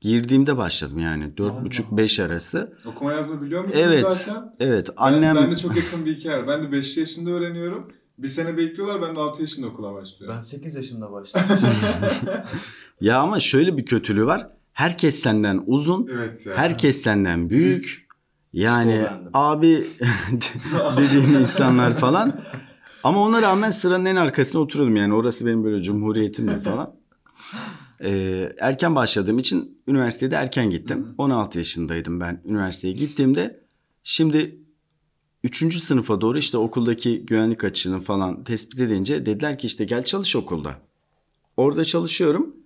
girdiğimde 0.00 0.56
başladım 0.56 0.98
yani. 0.98 1.24
4,5-5 1.24 2.22
arası. 2.22 2.78
Okuma 2.86 3.12
yazma 3.12 3.42
biliyor 3.42 3.64
muydun 3.64 3.78
Evet. 3.78 4.06
zaten? 4.16 4.54
Evet. 4.60 4.88
Ben- 4.88 4.94
Annem 4.96 5.36
Ben, 5.36 5.50
de 5.50 5.56
çok 5.56 5.76
yakın 5.76 6.04
bir 6.04 6.16
hikaye. 6.16 6.48
Ben 6.48 6.62
de 6.62 6.72
5 6.72 6.96
yaşında 6.96 7.30
öğreniyorum. 7.30 7.92
Bir 8.18 8.28
sene 8.28 8.56
bekliyorlar 8.56 9.02
ben 9.02 9.16
de 9.16 9.20
6 9.20 9.42
yaşında 9.42 9.66
okula 9.66 9.94
başlıyorum. 9.94 10.36
Ben 10.36 10.42
8 10.42 10.74
yaşında 10.74 11.12
başlamışım. 11.12 11.58
ya 13.00 13.18
ama 13.18 13.40
şöyle 13.40 13.76
bir 13.76 13.84
kötülüğü 13.86 14.26
var. 14.26 14.48
Herkes 14.72 15.18
senden 15.18 15.62
uzun. 15.66 16.08
Evet 16.14 16.46
ya. 16.46 16.56
Herkes 16.56 17.02
senden 17.02 17.50
büyük. 17.50 18.03
Yani 18.54 19.06
abi 19.32 19.86
dediğin 20.96 21.40
insanlar 21.40 21.98
falan. 21.98 22.40
Ama 23.04 23.20
ona 23.22 23.42
rağmen 23.42 23.70
sıranın 23.70 24.04
en 24.04 24.16
arkasına 24.16 24.60
oturuyordum. 24.60 24.96
Yani 24.96 25.14
orası 25.14 25.46
benim 25.46 25.64
böyle 25.64 25.82
cumhuriyetimdi 25.82 26.60
falan. 26.60 26.94
Ee, 28.00 28.52
erken 28.60 28.94
başladığım 28.94 29.38
için 29.38 29.78
üniversitede 29.86 30.34
erken 30.34 30.70
gittim. 30.70 31.14
16 31.18 31.58
yaşındaydım 31.58 32.20
ben 32.20 32.42
üniversiteye 32.44 32.94
gittiğimde. 32.94 33.60
Şimdi 34.04 34.58
3. 35.44 35.82
sınıfa 35.82 36.20
doğru 36.20 36.38
işte 36.38 36.58
okuldaki 36.58 37.26
güvenlik 37.26 37.64
açığını 37.64 38.00
falan 38.00 38.44
tespit 38.44 38.80
edince 38.80 39.26
dediler 39.26 39.58
ki 39.58 39.66
işte 39.66 39.84
gel 39.84 40.04
çalış 40.04 40.36
okulda. 40.36 40.74
Orada 41.56 41.84
çalışıyorum. 41.84 42.56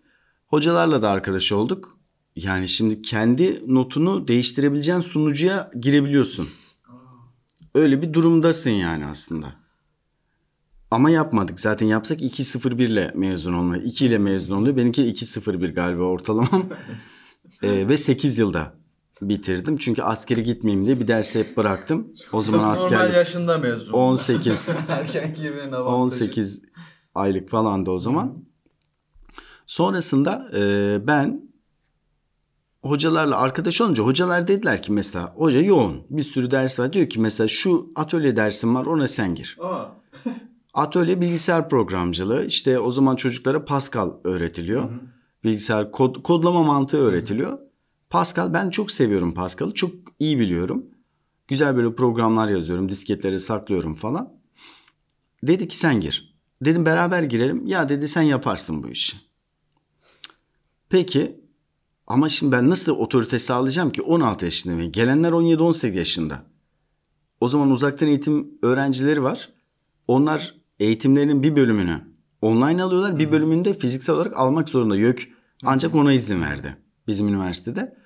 Hocalarla 0.46 1.02
da 1.02 1.10
arkadaş 1.10 1.52
olduk. 1.52 1.97
Yani 2.36 2.68
şimdi 2.68 3.02
kendi 3.02 3.74
notunu 3.74 4.28
değiştirebileceğin 4.28 5.00
sunucuya 5.00 5.70
girebiliyorsun. 5.80 6.48
Öyle 7.74 8.02
bir 8.02 8.12
durumdasın 8.12 8.70
yani 8.70 9.06
aslında. 9.06 9.54
Ama 10.90 11.10
yapmadık. 11.10 11.60
Zaten 11.60 11.86
yapsak 11.86 12.20
2.01 12.22 12.82
ile 12.84 13.12
mezun 13.14 13.54
olmayı. 13.54 13.82
2 13.82 14.06
ile 14.06 14.18
mezun 14.18 14.56
oluyor. 14.56 14.76
Benimki 14.76 15.02
2.01 15.02 15.72
galiba 15.72 16.02
ortalamam. 16.02 16.68
Ee, 17.62 17.88
ve 17.88 17.96
8 17.96 18.38
yılda 18.38 18.74
bitirdim. 19.22 19.76
Çünkü 19.76 20.02
askere 20.02 20.40
gitmeyeyim 20.40 20.86
diye 20.86 21.00
bir 21.00 21.08
dersi 21.08 21.38
hep 21.38 21.56
bıraktım. 21.56 22.12
O 22.32 22.42
zaman 22.42 22.60
Normal 22.60 22.72
askerlik 22.72 23.14
yaşında 23.14 23.58
mezun. 23.58 23.92
18 23.92 24.68
Erken 24.88 25.34
girmenin 25.34 25.72
avantajı. 25.72 26.24
18 26.24 26.62
aylık 27.14 27.48
falandı 27.48 27.90
o 27.90 27.98
zaman. 27.98 28.44
Sonrasında 29.66 30.50
e, 30.56 30.60
ben 31.06 31.47
hocalarla 32.82 33.38
arkadaş 33.38 33.80
olunca 33.80 34.04
hocalar 34.04 34.48
dediler 34.48 34.82
ki 34.82 34.92
mesela 34.92 35.34
hoca 35.36 35.60
yoğun 35.60 36.02
bir 36.10 36.22
sürü 36.22 36.50
ders 36.50 36.80
var. 36.80 36.92
Diyor 36.92 37.08
ki 37.08 37.20
mesela 37.20 37.48
şu 37.48 37.92
atölye 37.96 38.36
dersim 38.36 38.74
var 38.74 38.86
ona 38.86 39.06
sen 39.06 39.34
gir. 39.34 39.58
Atölye 40.74 41.20
bilgisayar 41.20 41.68
programcılığı 41.68 42.46
işte 42.46 42.78
o 42.78 42.90
zaman 42.90 43.16
çocuklara 43.16 43.64
Pascal 43.64 44.12
öğretiliyor. 44.24 44.90
Bilgisayar 45.44 45.92
kod, 45.92 46.22
kodlama 46.22 46.62
mantığı 46.62 46.98
öğretiliyor. 46.98 47.58
Pascal 48.10 48.54
ben 48.54 48.70
çok 48.70 48.90
seviyorum 48.90 49.34
Pascal'ı 49.34 49.74
çok 49.74 49.90
iyi 50.18 50.38
biliyorum. 50.38 50.86
Güzel 51.48 51.76
böyle 51.76 51.94
programlar 51.94 52.48
yazıyorum 52.48 52.88
disketlere 52.88 53.38
saklıyorum 53.38 53.94
falan. 53.94 54.32
Dedi 55.42 55.68
ki 55.68 55.78
sen 55.78 56.00
gir. 56.00 56.34
Dedim 56.64 56.86
beraber 56.86 57.22
girelim. 57.22 57.66
Ya 57.66 57.88
dedi 57.88 58.08
sen 58.08 58.22
yaparsın 58.22 58.82
bu 58.82 58.88
işi. 58.88 59.16
Peki 60.88 61.40
ama 62.08 62.28
şimdi 62.28 62.52
ben 62.52 62.70
nasıl 62.70 62.92
otorite 62.92 63.38
sağlayacağım 63.38 63.92
ki 63.92 64.02
16 64.02 64.44
yaşındayım. 64.44 64.80
ve 64.80 64.86
Gelenler 64.86 65.32
17-18 65.32 65.96
yaşında. 65.96 66.42
O 67.40 67.48
zaman 67.48 67.70
uzaktan 67.70 68.08
eğitim 68.08 68.58
öğrencileri 68.62 69.22
var. 69.22 69.48
Onlar 70.08 70.54
eğitimlerinin 70.80 71.42
bir 71.42 71.56
bölümünü 71.56 72.00
online 72.42 72.82
alıyorlar. 72.82 73.18
Bir 73.18 73.32
bölümünü 73.32 73.64
de 73.64 73.78
fiziksel 73.78 74.16
olarak 74.16 74.36
almak 74.36 74.68
zorunda. 74.68 74.96
YÖK 74.96 75.28
ancak 75.64 75.94
ona 75.94 76.12
izin 76.12 76.42
verdi 76.42 76.76
bizim 77.06 77.28
üniversitede. 77.28 77.96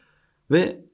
Ve 0.50 0.84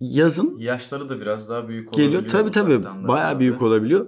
yazın 0.00 0.58
Yaşları 0.58 1.08
da 1.08 1.20
biraz 1.20 1.48
daha 1.48 1.68
büyük 1.68 1.92
geliyor. 1.92 2.28
Tabii 2.28 2.50
tabii 2.50 2.84
bayağı 2.84 3.40
büyük 3.40 3.62
olabiliyor. 3.62 4.06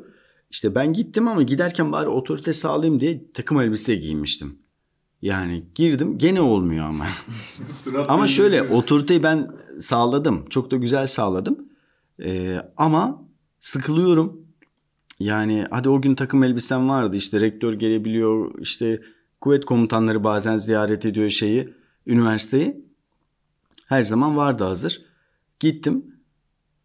İşte 0.50 0.74
ben 0.74 0.92
gittim 0.92 1.29
ama 1.29 1.42
giderken 1.42 1.92
bari 1.92 2.09
otorite 2.09 2.53
sağlayayım 2.53 3.00
diye 3.00 3.33
takım 3.33 3.61
elbise 3.61 3.94
giymiştim. 3.94 4.63
Yani 5.25 5.65
girdim 5.75 6.19
gene 6.19 6.41
olmuyor 6.41 6.87
ama. 6.87 7.07
Ama 8.09 8.27
şöyle 8.27 8.63
otoriteyi 8.63 9.23
ben 9.23 9.51
sağladım. 9.81 10.45
Çok 10.51 10.71
da 10.71 10.77
güzel 10.77 11.07
sağladım. 11.07 11.69
Ee, 12.25 12.59
ama 12.77 13.23
sıkılıyorum. 13.61 14.47
Yani 15.21 15.67
hadi 15.71 15.89
o 15.89 16.01
gün 16.03 16.15
takım 16.15 16.43
elbisem 16.43 16.89
vardı. 16.89 17.17
İşte 17.17 17.41
rektör 17.41 17.73
gelebiliyor. 17.73 18.59
İşte 18.59 19.03
kuvvet 19.41 19.65
komutanları 19.65 20.25
bazen 20.25 20.57
ziyaret 20.57 21.07
ediyor 21.07 21.31
şeyi. 21.31 21.75
Üniversiteyi. 22.07 22.85
Her 23.87 24.05
zaman 24.05 24.37
vardı 24.37 24.65
hazır. 24.65 25.03
Gittim. 25.61 26.05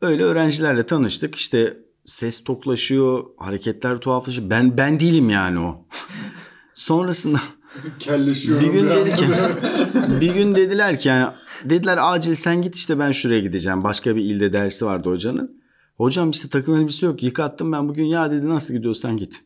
Öyle 0.01 0.23
öğrencilerle 0.23 0.85
tanıştık. 0.85 1.35
İşte 1.35 1.77
ses 2.05 2.43
toklaşıyor, 2.43 3.25
hareketler 3.37 3.99
tuhaflaşıyor. 3.99 4.49
Ben 4.49 4.77
ben 4.77 4.99
değilim 4.99 5.29
yani 5.29 5.59
o. 5.59 5.85
Sonrasında 6.73 7.39
Kelleşiyorum. 7.99 8.65
bir 8.65 8.73
gün 8.73 8.89
dedi 8.89 9.15
ki 9.15 9.25
bir 10.21 10.33
gün 10.33 10.55
dediler 10.55 10.99
ki 10.99 11.07
yani 11.07 11.33
dediler 11.63 11.99
acil 12.01 12.35
sen 12.35 12.61
git 12.61 12.75
işte 12.75 12.99
ben 12.99 13.11
şuraya 13.11 13.39
gideceğim. 13.39 13.83
Başka 13.83 14.15
bir 14.15 14.21
ilde 14.21 14.53
dersi 14.53 14.85
vardı 14.85 15.09
hocanın. 15.09 15.61
Hocam 15.97 16.31
işte 16.31 16.49
takım 16.49 16.75
elbise 16.75 17.05
yok 17.05 17.23
yıkattım 17.23 17.71
ben 17.71 17.89
bugün 17.89 18.05
ya 18.05 18.31
dedi 18.31 18.49
nasıl 18.49 18.73
gidiyorsan 18.73 19.17
git. 19.17 19.43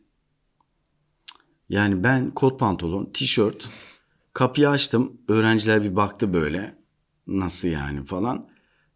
Yani 1.68 2.04
ben 2.04 2.30
kot 2.30 2.60
pantolon, 2.60 3.10
tişört, 3.14 3.68
kapıyı 4.32 4.68
açtım. 4.68 5.12
Öğrenciler 5.28 5.82
bir 5.82 5.96
baktı 5.96 6.34
böyle. 6.34 6.78
Nasıl 7.26 7.68
yani 7.68 8.04
falan. 8.04 8.48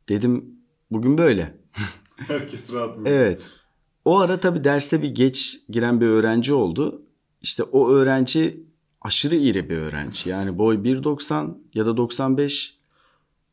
Dedim 0.09 0.45
bugün 0.91 1.19
böyle. 1.19 1.59
Herkes 2.17 2.73
rahat 2.73 2.99
mı? 2.99 3.09
Evet. 3.09 3.51
O 4.05 4.19
ara 4.19 4.41
tabii 4.41 4.65
derste 4.65 5.03
bir 5.03 5.09
geç 5.09 5.61
giren 5.69 6.01
bir 6.01 6.07
öğrenci 6.07 6.55
oldu. 6.55 7.03
İşte 7.43 7.63
o 7.63 7.91
öğrenci 7.91 8.68
aşırı 9.01 9.37
iri 9.37 9.71
bir 9.71 9.77
öğrenci. 9.77 10.31
Yani 10.31 10.59
boy 10.59 10.77
1.90 10.77 11.55
ya 11.75 11.87
da 11.87 11.97
95. 11.97 12.79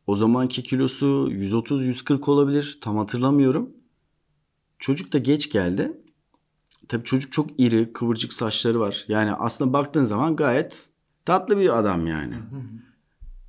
O 0.08 0.16
zamanki 0.16 0.64
kilosu 0.64 1.06
130-140 1.32 2.32
olabilir. 2.32 2.78
Tam 2.82 2.98
hatırlamıyorum. 2.98 3.70
Çocuk 4.80 5.14
da 5.14 5.18
geç 5.18 5.52
geldi. 5.52 5.92
Tabii 6.88 7.04
çocuk 7.04 7.32
çok 7.32 7.60
iri, 7.60 7.94
kıvırcık 7.94 8.34
saçları 8.34 8.80
var. 8.80 9.06
Yani 9.08 9.34
aslında 9.34 9.74
baktığın 9.74 10.04
zaman 10.04 10.36
gayet 10.36 10.90
tatlı 11.26 11.58
bir 11.58 11.80
adam 11.80 12.08
yani. 12.08 12.36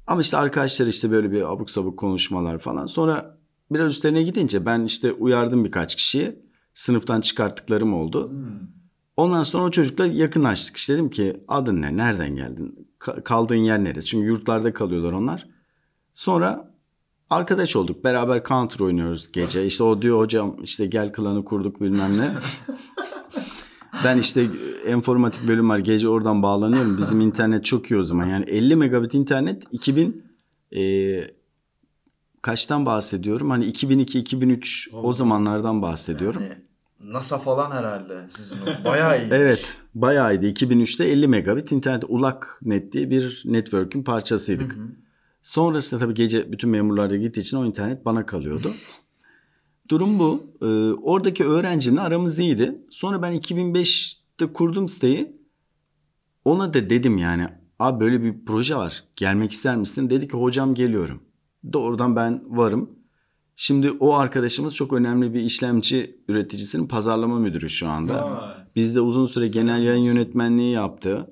Ama 0.06 0.20
işte 0.20 0.36
arkadaşlar 0.36 0.86
işte 0.86 1.10
böyle 1.10 1.32
bir 1.32 1.52
abuk 1.52 1.70
sabuk 1.70 1.98
konuşmalar 1.98 2.58
falan. 2.58 2.86
Sonra 2.86 3.38
biraz 3.70 3.92
üstlerine 3.92 4.22
gidince 4.22 4.66
ben 4.66 4.84
işte 4.84 5.12
uyardım 5.12 5.64
birkaç 5.64 5.94
kişiyi. 5.94 6.38
Sınıftan 6.74 7.20
çıkarttıklarım 7.20 7.94
oldu. 7.94 8.30
Hmm. 8.30 8.75
Ondan 9.16 9.42
sonra 9.42 9.64
o 9.64 9.70
çocukla 9.70 10.06
yakınlaştık. 10.06 10.76
İşte 10.76 10.94
dedim 10.94 11.10
ki 11.10 11.40
adın 11.48 11.82
ne? 11.82 11.96
Nereden 11.96 12.36
geldin? 12.36 12.88
Ka- 13.00 13.22
kaldığın 13.22 13.54
yer 13.54 13.84
neresi? 13.84 14.08
Çünkü 14.08 14.26
yurtlarda 14.26 14.72
kalıyorlar 14.72 15.12
onlar. 15.12 15.48
Sonra 16.14 16.74
arkadaş 17.30 17.76
olduk. 17.76 18.04
Beraber 18.04 18.44
counter 18.44 18.80
oynuyoruz 18.80 19.32
gece. 19.32 19.66
İşte 19.66 19.84
o 19.84 20.02
diyor 20.02 20.18
hocam 20.18 20.56
işte 20.62 20.86
gel 20.86 21.12
klanı 21.12 21.44
kurduk 21.44 21.80
bilmem 21.80 22.18
ne. 22.18 22.30
ben 24.04 24.18
işte 24.18 24.46
informatik 24.88 25.48
bölüm 25.48 25.68
var. 25.68 25.78
Gece 25.78 26.08
oradan 26.08 26.42
bağlanıyorum. 26.42 26.98
Bizim 26.98 27.20
internet 27.20 27.64
çok 27.64 27.90
iyi 27.90 28.00
o 28.00 28.04
zaman. 28.04 28.26
Yani 28.26 28.44
50 28.44 28.76
megabit 28.76 29.14
internet 29.14 29.64
2000 29.72 30.24
e, 30.76 30.80
kaçtan 32.42 32.86
bahsediyorum? 32.86 33.50
Hani 33.50 33.72
2002-2003 33.72 34.96
o 34.96 35.12
zamanlardan 35.12 35.82
bahsediyorum. 35.82 36.42
Yani 36.42 36.65
NASA 37.04 37.38
falan 37.38 37.70
herhalde 37.70 38.26
sizin 38.30 38.56
o. 38.56 38.84
Bayağı 38.84 39.18
iyi. 39.22 39.28
Evet 39.30 39.78
bayağıydı. 39.94 40.46
2003'te 40.46 41.04
50 41.04 41.28
megabit 41.28 41.72
internet 41.72 42.04
ulak 42.08 42.58
net 42.62 42.92
diye 42.92 43.10
bir 43.10 43.42
network'ün 43.46 44.02
parçasıydık. 44.02 44.76
Sonrasında 45.42 46.00
tabii 46.00 46.14
gece 46.14 46.52
bütün 46.52 46.70
memurlar 46.70 47.10
da 47.10 47.16
gittiği 47.16 47.40
için 47.40 47.56
o 47.56 47.64
internet 47.64 48.04
bana 48.04 48.26
kalıyordu. 48.26 48.72
Durum 49.88 50.18
bu. 50.18 50.46
Ee, 50.62 50.66
oradaki 50.92 51.44
öğrencimle 51.44 52.00
aramız 52.00 52.38
iyiydi. 52.38 52.78
Sonra 52.90 53.22
ben 53.22 53.40
2005'te 53.40 54.52
kurdum 54.52 54.88
siteyi. 54.88 55.36
Ona 56.44 56.74
da 56.74 56.90
dedim 56.90 57.18
yani 57.18 57.48
abi 57.78 58.00
böyle 58.04 58.22
bir 58.22 58.34
proje 58.46 58.76
var. 58.76 59.04
Gelmek 59.16 59.52
ister 59.52 59.76
misin? 59.76 60.10
Dedi 60.10 60.28
ki 60.28 60.36
hocam 60.36 60.74
geliyorum. 60.74 61.22
Doğrudan 61.72 62.16
ben 62.16 62.42
varım. 62.46 62.90
Şimdi 63.56 63.90
o 63.90 64.14
arkadaşımız 64.14 64.74
çok 64.74 64.92
önemli 64.92 65.34
bir 65.34 65.40
işlemci 65.40 66.20
üreticisinin 66.28 66.88
pazarlama 66.88 67.38
müdürü 67.38 67.70
şu 67.70 67.88
anda. 67.88 68.44
Bizde 68.76 69.00
uzun 69.00 69.26
süre 69.26 69.48
genel 69.48 69.82
yayın 69.82 70.02
yönetmenliği 70.02 70.72
yaptı. 70.72 71.30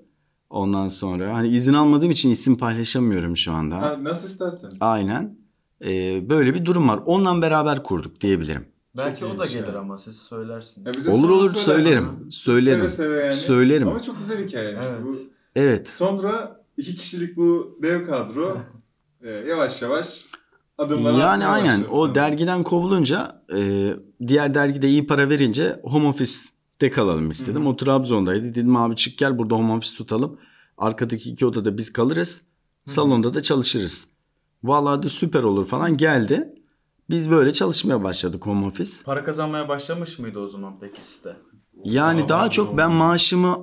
Ondan 0.51 0.89
sonra 0.89 1.35
hani 1.35 1.49
izin 1.49 1.73
almadığım 1.75 2.11
için 2.11 2.31
isim 2.31 2.59
paylaşamıyorum 2.59 3.37
şu 3.37 3.53
anda. 3.53 3.83
Ha, 3.83 3.99
nasıl 4.03 4.29
isterseniz. 4.29 4.83
Aynen. 4.83 5.37
Ee, 5.85 6.29
böyle 6.31 6.55
bir 6.55 6.65
durum 6.65 6.89
var. 6.89 7.01
Onunla 7.07 7.43
beraber 7.43 7.83
kurduk 7.83 8.21
diyebilirim. 8.21 8.67
Belki 8.97 9.21
Çok 9.21 9.35
o 9.35 9.39
da 9.39 9.47
gelir 9.47 9.73
ya. 9.73 9.79
ama 9.79 9.99
siz 9.99 10.17
söylersiniz. 10.17 10.87
Ya 10.87 10.93
bize 10.93 11.11
Olur 11.11 11.31
olur 11.31 11.55
söylerim. 11.55 12.09
Söylerim. 12.31 12.81
Seve 12.81 12.89
seve 12.89 13.25
yani. 13.25 13.35
Söylerim. 13.35 13.89
Ama 13.89 14.03
çok 14.03 14.19
güzel 14.19 14.47
hikayeymiş 14.47 14.87
Evet. 14.87 15.03
bu. 15.05 15.17
Evet. 15.57 15.89
Sonra 15.89 16.61
iki 16.77 16.97
kişilik 16.97 17.37
bu 17.37 17.79
dev 17.83 18.07
kadro 18.07 18.59
e, 19.23 19.31
yavaş 19.31 19.83
yavaş 19.83 20.27
adımlar 20.79 21.13
Yani 21.15 21.47
aynen 21.47 21.81
o 21.91 21.97
sanırım. 21.97 22.15
dergiden 22.15 22.63
kovulunca 22.63 23.43
e, 23.55 23.91
diğer 24.27 24.55
dergide 24.55 24.89
iyi 24.89 25.07
para 25.07 25.29
verince 25.29 25.81
home 25.85 26.07
office'te 26.09 26.91
kalalım 26.91 27.31
istedim. 27.31 27.67
O 27.67 27.77
Trabzon'daydı. 27.77 28.45
Dedim 28.45 28.77
abi 28.77 28.97
çık 28.97 29.19
gel 29.19 29.39
burada 29.39 29.55
home 29.55 29.73
office 29.73 29.97
tutalım. 29.97 30.39
Arkadaki 30.79 31.31
iki 31.31 31.47
odada 31.47 31.77
biz 31.79 31.93
kalırız. 31.93 32.43
Salonda 32.85 33.35
da 33.35 33.43
çalışırız. 33.43 34.09
Vallahi 34.65 35.03
de 35.03 35.09
süper 35.09 35.43
olur 35.43 35.67
falan 35.67 35.97
geldi. 35.97 36.55
Biz 37.11 37.31
böyle 37.31 37.53
çalışmaya 37.53 38.03
başladık 38.05 38.47
home 38.47 38.67
office. 38.67 38.91
Para 39.05 39.25
kazanmaya 39.25 39.69
başlamış 39.69 40.19
mıydı 40.19 40.39
o 40.39 40.49
zaman 40.49 40.79
peki 40.81 41.07
site? 41.07 41.37
Yani 41.85 42.25
Aa, 42.25 42.29
daha 42.29 42.51
çok 42.51 42.77
ben 42.77 42.93
maaşımı 42.93 43.59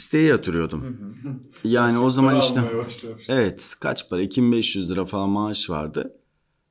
siteye 0.00 0.24
yatırıyordum. 0.24 0.84
Yani 1.64 1.98
o 1.98 2.10
zaman 2.10 2.38
işte 2.38 2.60
evet 3.28 3.74
kaç 3.80 4.10
para 4.10 4.22
2500 4.22 4.90
lira 4.90 5.04
falan 5.06 5.30
maaş 5.30 5.70
vardı. 5.70 6.16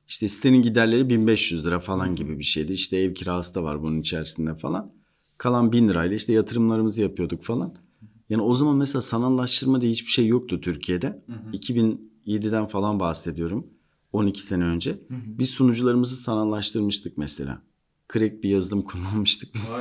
İşte 0.08 0.28
sitenin 0.28 0.62
giderleri 0.62 1.10
1500 1.10 1.66
lira 1.66 1.80
falan 1.80 2.16
gibi 2.16 2.38
bir 2.38 2.44
şeydi. 2.44 2.72
İşte 2.72 2.96
ev 2.98 3.14
kirası 3.14 3.54
da 3.54 3.62
var 3.62 3.82
bunun 3.82 4.00
içerisinde 4.00 4.54
falan. 4.54 4.92
Kalan 5.38 5.72
1000 5.72 5.88
lirayla 5.88 6.16
işte 6.16 6.32
yatırımlarımızı 6.32 7.02
yapıyorduk 7.02 7.42
falan. 7.42 7.74
Yani 8.30 8.42
o 8.42 8.54
zaman 8.54 8.76
mesela 8.76 9.02
sanallaştırma 9.02 9.80
diye 9.80 9.92
hiçbir 9.92 10.10
şey 10.10 10.26
yoktu 10.26 10.60
Türkiye'de. 10.60 11.22
2007'den 11.52 12.66
falan 12.66 13.00
bahsediyorum. 13.00 13.66
12 14.12 14.42
sene 14.46 14.64
önce. 14.64 14.98
Biz 15.10 15.50
sunucularımızı 15.50 16.16
sanallaştırmıştık 16.16 17.18
mesela. 17.18 17.62
Crack 18.12 18.42
bir 18.42 18.48
yazılım 18.48 18.82
kullanmıştık 18.84 19.54
biz. 19.54 19.72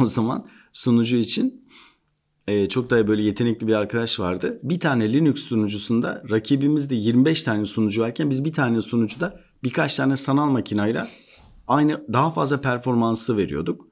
O 0.00 0.06
zaman 0.06 0.46
sunucu 0.72 1.16
için 1.16 1.66
e, 2.46 2.68
çok 2.68 2.90
daha 2.90 3.08
böyle 3.08 3.22
yetenekli 3.22 3.66
bir 3.66 3.72
arkadaş 3.72 4.20
vardı. 4.20 4.58
Bir 4.62 4.80
tane 4.80 5.12
Linux 5.12 5.42
sunucusunda 5.42 6.22
rakibimizde 6.30 6.94
25 6.94 7.42
tane 7.42 7.66
sunucu 7.66 8.02
varken 8.02 8.30
biz 8.30 8.44
bir 8.44 8.52
tane 8.52 8.80
sunucuda 8.80 9.40
birkaç 9.62 9.96
tane 9.96 10.16
sanal 10.16 10.50
makinayla 10.50 11.08
aynı 11.68 12.04
daha 12.12 12.30
fazla 12.30 12.60
performansı 12.60 13.36
veriyorduk. 13.36 13.88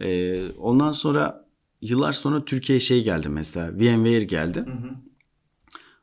E, 0.00 0.48
ondan 0.52 0.92
sonra 0.92 1.48
yıllar 1.80 2.12
sonra 2.12 2.44
Türkiye'ye 2.44 2.80
şey 2.80 3.04
geldi 3.04 3.28
mesela 3.28 3.74
VMware 3.74 4.24
geldi. 4.24 4.64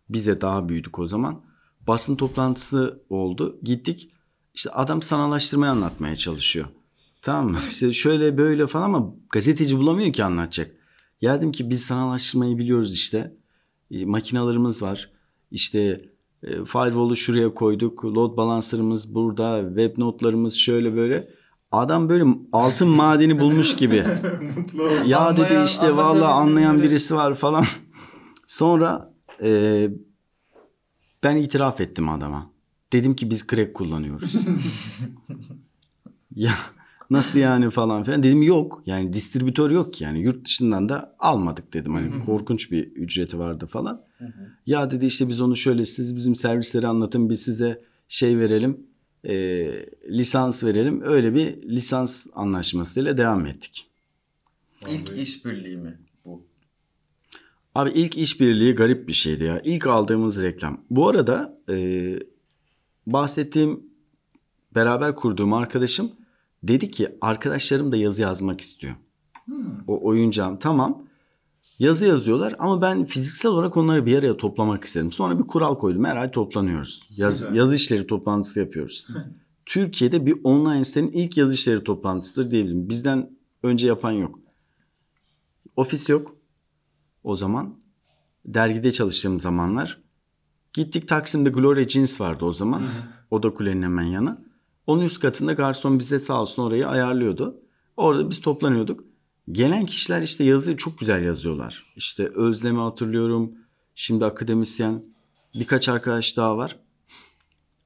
Bize 0.09 0.41
daha 0.41 0.69
büyüdük 0.69 0.99
o 0.99 1.07
zaman. 1.07 1.41
Basın 1.87 2.15
toplantısı 2.15 3.03
oldu. 3.09 3.59
Gittik. 3.63 4.11
İşte 4.53 4.69
adam 4.69 5.01
sanallaştırmayı 5.01 5.71
anlatmaya 5.71 6.15
çalışıyor. 6.15 6.67
Tamam 7.21 7.51
mı? 7.51 7.57
İşte 7.67 7.93
şöyle 7.93 8.37
böyle 8.37 8.67
falan 8.67 8.85
ama 8.85 9.13
gazeteci 9.29 9.77
bulamıyor 9.77 10.13
ki 10.13 10.23
anlatacak. 10.23 10.71
Ya 11.21 11.37
dedim 11.37 11.51
ki 11.51 11.69
biz 11.69 11.83
sanallaştırmayı 11.85 12.57
biliyoruz 12.57 12.93
işte. 12.93 13.33
E, 13.91 14.05
makinalarımız 14.05 14.81
var. 14.81 15.11
İşte 15.51 15.79
e, 16.43 16.65
firewall'u 16.65 17.15
şuraya 17.15 17.53
koyduk. 17.53 18.05
Load 18.05 18.37
balancer'ımız 18.37 19.15
burada. 19.15 19.63
Web 19.67 19.97
notlarımız 19.97 20.55
şöyle 20.55 20.95
böyle. 20.95 21.29
Adam 21.71 22.09
böyle 22.09 22.25
altın 22.51 22.87
madeni 22.95 23.39
bulmuş 23.39 23.75
gibi. 23.75 24.03
Mutlu. 24.57 24.83
Ya 25.05 25.37
dedi 25.37 25.45
Anlayan, 25.45 25.65
işte 25.65 25.95
vallahi 25.95 26.03
anlaşabilen 26.03 26.31
anlayan 26.41 26.77
biri. 26.77 26.89
birisi 26.89 27.15
var 27.15 27.35
falan. 27.35 27.65
Sonra 28.47 29.13
e, 29.43 29.89
ben 31.23 31.35
itiraf 31.35 31.81
ettim 31.81 32.09
adama. 32.09 32.51
Dedim 32.93 33.15
ki 33.15 33.29
biz 33.29 33.47
crack 33.47 33.73
kullanıyoruz. 33.73 34.35
ya 36.35 36.53
nasıl 37.09 37.39
yani 37.39 37.69
falan 37.69 38.03
filan. 38.03 38.23
Dedim 38.23 38.41
yok 38.41 38.83
yani 38.85 39.13
distribütör 39.13 39.71
yok 39.71 39.93
ki 39.93 40.03
yani 40.03 40.19
yurt 40.19 40.45
dışından 40.45 40.89
da 40.89 41.15
almadık 41.19 41.73
dedim. 41.73 41.93
Hani 41.93 42.25
korkunç 42.25 42.71
bir 42.71 42.87
ücreti 42.87 43.39
vardı 43.39 43.65
falan. 43.65 44.01
Ya 44.65 44.91
dedi 44.91 45.05
işte 45.05 45.27
biz 45.27 45.41
onu 45.41 45.55
şöyle 45.55 45.85
siz 45.85 46.15
bizim 46.15 46.35
servisleri 46.35 46.87
anlatın 46.87 47.29
biz 47.29 47.41
size 47.41 47.81
şey 48.07 48.37
verelim 48.39 48.87
e, 49.27 49.35
lisans 50.09 50.63
verelim. 50.63 51.01
Öyle 51.01 51.35
bir 51.35 51.69
lisans 51.69 52.27
anlaşmasıyla 52.33 53.17
devam 53.17 53.45
ettik. 53.45 53.87
İlk 54.89 55.09
Vallahi. 55.09 55.21
işbirliği 55.21 55.77
mi 55.77 55.97
bu? 56.25 56.45
Abi 57.75 57.89
ilk 57.89 58.17
işbirliği 58.17 58.73
garip 58.73 59.07
bir 59.07 59.13
şeydi 59.13 59.43
ya. 59.43 59.61
İlk 59.61 59.87
aldığımız 59.87 60.41
reklam. 60.41 60.81
Bu 60.89 61.09
arada 61.09 61.59
e, 61.69 62.19
bahsettiğim 63.07 63.83
beraber 64.75 65.15
kurduğum 65.15 65.53
arkadaşım 65.53 66.11
dedi 66.67 66.91
ki 66.91 67.17
arkadaşlarım 67.21 67.91
da 67.91 67.97
yazı 67.97 68.21
yazmak 68.21 68.61
istiyor. 68.61 68.95
O 69.87 70.07
oyuncağım 70.07 70.59
tamam. 70.59 71.05
Yazı 71.79 72.05
yazıyorlar 72.05 72.55
ama 72.59 72.81
ben 72.81 73.05
fiziksel 73.05 73.51
olarak 73.51 73.77
onları 73.77 74.05
bir 74.05 74.17
araya 74.17 74.37
toplamak 74.37 74.83
istedim. 74.83 75.11
Sonra 75.11 75.39
bir 75.39 75.43
kural 75.43 75.75
koydum. 75.77 76.05
Her 76.05 76.17
ay 76.17 76.31
toplanıyoruz. 76.31 77.07
Yaz, 77.09 77.41
Güzel. 77.41 77.55
yazı 77.55 77.75
işleri 77.75 78.07
toplantısı 78.07 78.59
yapıyoruz. 78.59 79.07
Türkiye'de 79.65 80.25
bir 80.25 80.35
online 80.43 80.83
sitenin 80.83 81.11
ilk 81.11 81.37
yazı 81.37 81.53
işleri 81.53 81.83
toplantısıdır 81.83 82.51
diyebilirim. 82.51 82.89
Bizden 82.89 83.29
önce 83.63 83.87
yapan 83.87 84.11
yok. 84.11 84.39
Ofis 85.75 86.09
yok 86.09 86.35
o 87.23 87.35
zaman. 87.35 87.75
Dergide 88.45 88.91
çalıştığım 88.91 89.39
zamanlar. 89.39 90.01
Gittik 90.73 91.07
Taksim'de 91.07 91.49
Gloria 91.49 91.87
Jeans 91.87 92.21
vardı 92.21 92.45
o 92.45 92.51
zaman. 92.51 92.83
Oda 93.31 93.53
Kule'nin 93.53 93.83
hemen 93.83 94.03
yanı. 94.03 94.45
Onun 94.87 95.03
üst 95.03 95.19
katında 95.19 95.53
garson 95.53 95.99
bize 95.99 96.19
sağ 96.19 96.41
olsun 96.41 96.63
orayı 96.63 96.87
ayarlıyordu. 96.87 97.61
Orada 97.97 98.29
biz 98.29 98.41
toplanıyorduk. 98.41 99.03
Gelen 99.51 99.85
kişiler 99.85 100.21
işte 100.21 100.43
yazıyı 100.43 100.77
çok 100.77 100.99
güzel 100.99 101.23
yazıyorlar. 101.23 101.93
İşte 101.95 102.27
Özlem'i 102.35 102.79
hatırlıyorum. 102.79 103.51
Şimdi 103.95 104.25
akademisyen. 104.25 105.03
Birkaç 105.53 105.89
arkadaş 105.89 106.37
daha 106.37 106.57
var. 106.57 106.79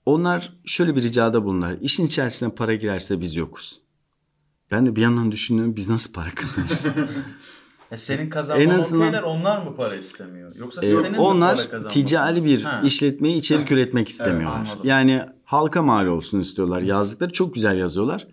Onlar 0.05 0.53
şöyle 0.65 0.95
bir 0.95 1.01
ricada 1.01 1.43
bulunlar. 1.45 1.77
İşin 1.81 2.05
içerisine 2.07 2.49
para 2.55 2.75
girerse 2.75 3.21
biz 3.21 3.35
yokuz. 3.35 3.79
Ben 4.71 4.85
de 4.85 4.95
bir 4.95 5.01
yandan 5.01 5.31
düşünüyorum 5.31 5.75
biz 5.75 5.89
nasıl 5.89 6.13
para 6.13 6.29
kazanacağız? 6.35 6.87
E 7.91 7.97
senin 7.97 8.29
kazanman 8.29 8.65
En 8.65 8.69
azından- 8.69 9.01
okeyler 9.07 9.23
onlar 9.23 9.61
mı 9.65 9.75
para 9.75 9.95
istemiyor? 9.95 10.55
Yoksa 10.55 10.81
Ee, 10.85 10.89
sitenin 10.89 11.11
mi 11.11 11.17
para 11.17 11.27
onlar 11.27 11.57
kazanması? 11.57 11.87
ticari 11.93 12.45
bir 12.45 12.61
Ha. 12.63 12.81
işletmeye 12.85 13.37
içerik 13.37 13.71
üretmek 13.71 14.07
istemiyorlar. 14.09 14.59
anladım. 14.59 14.79
yani 14.83 15.25
halka 15.49 15.81
mal 15.81 16.05
olsun 16.07 16.39
istiyorlar. 16.39 16.81
Yazdıkları 16.81 17.31
çok 17.33 17.53
güzel 17.55 17.77
yazıyorlar. 17.77 18.27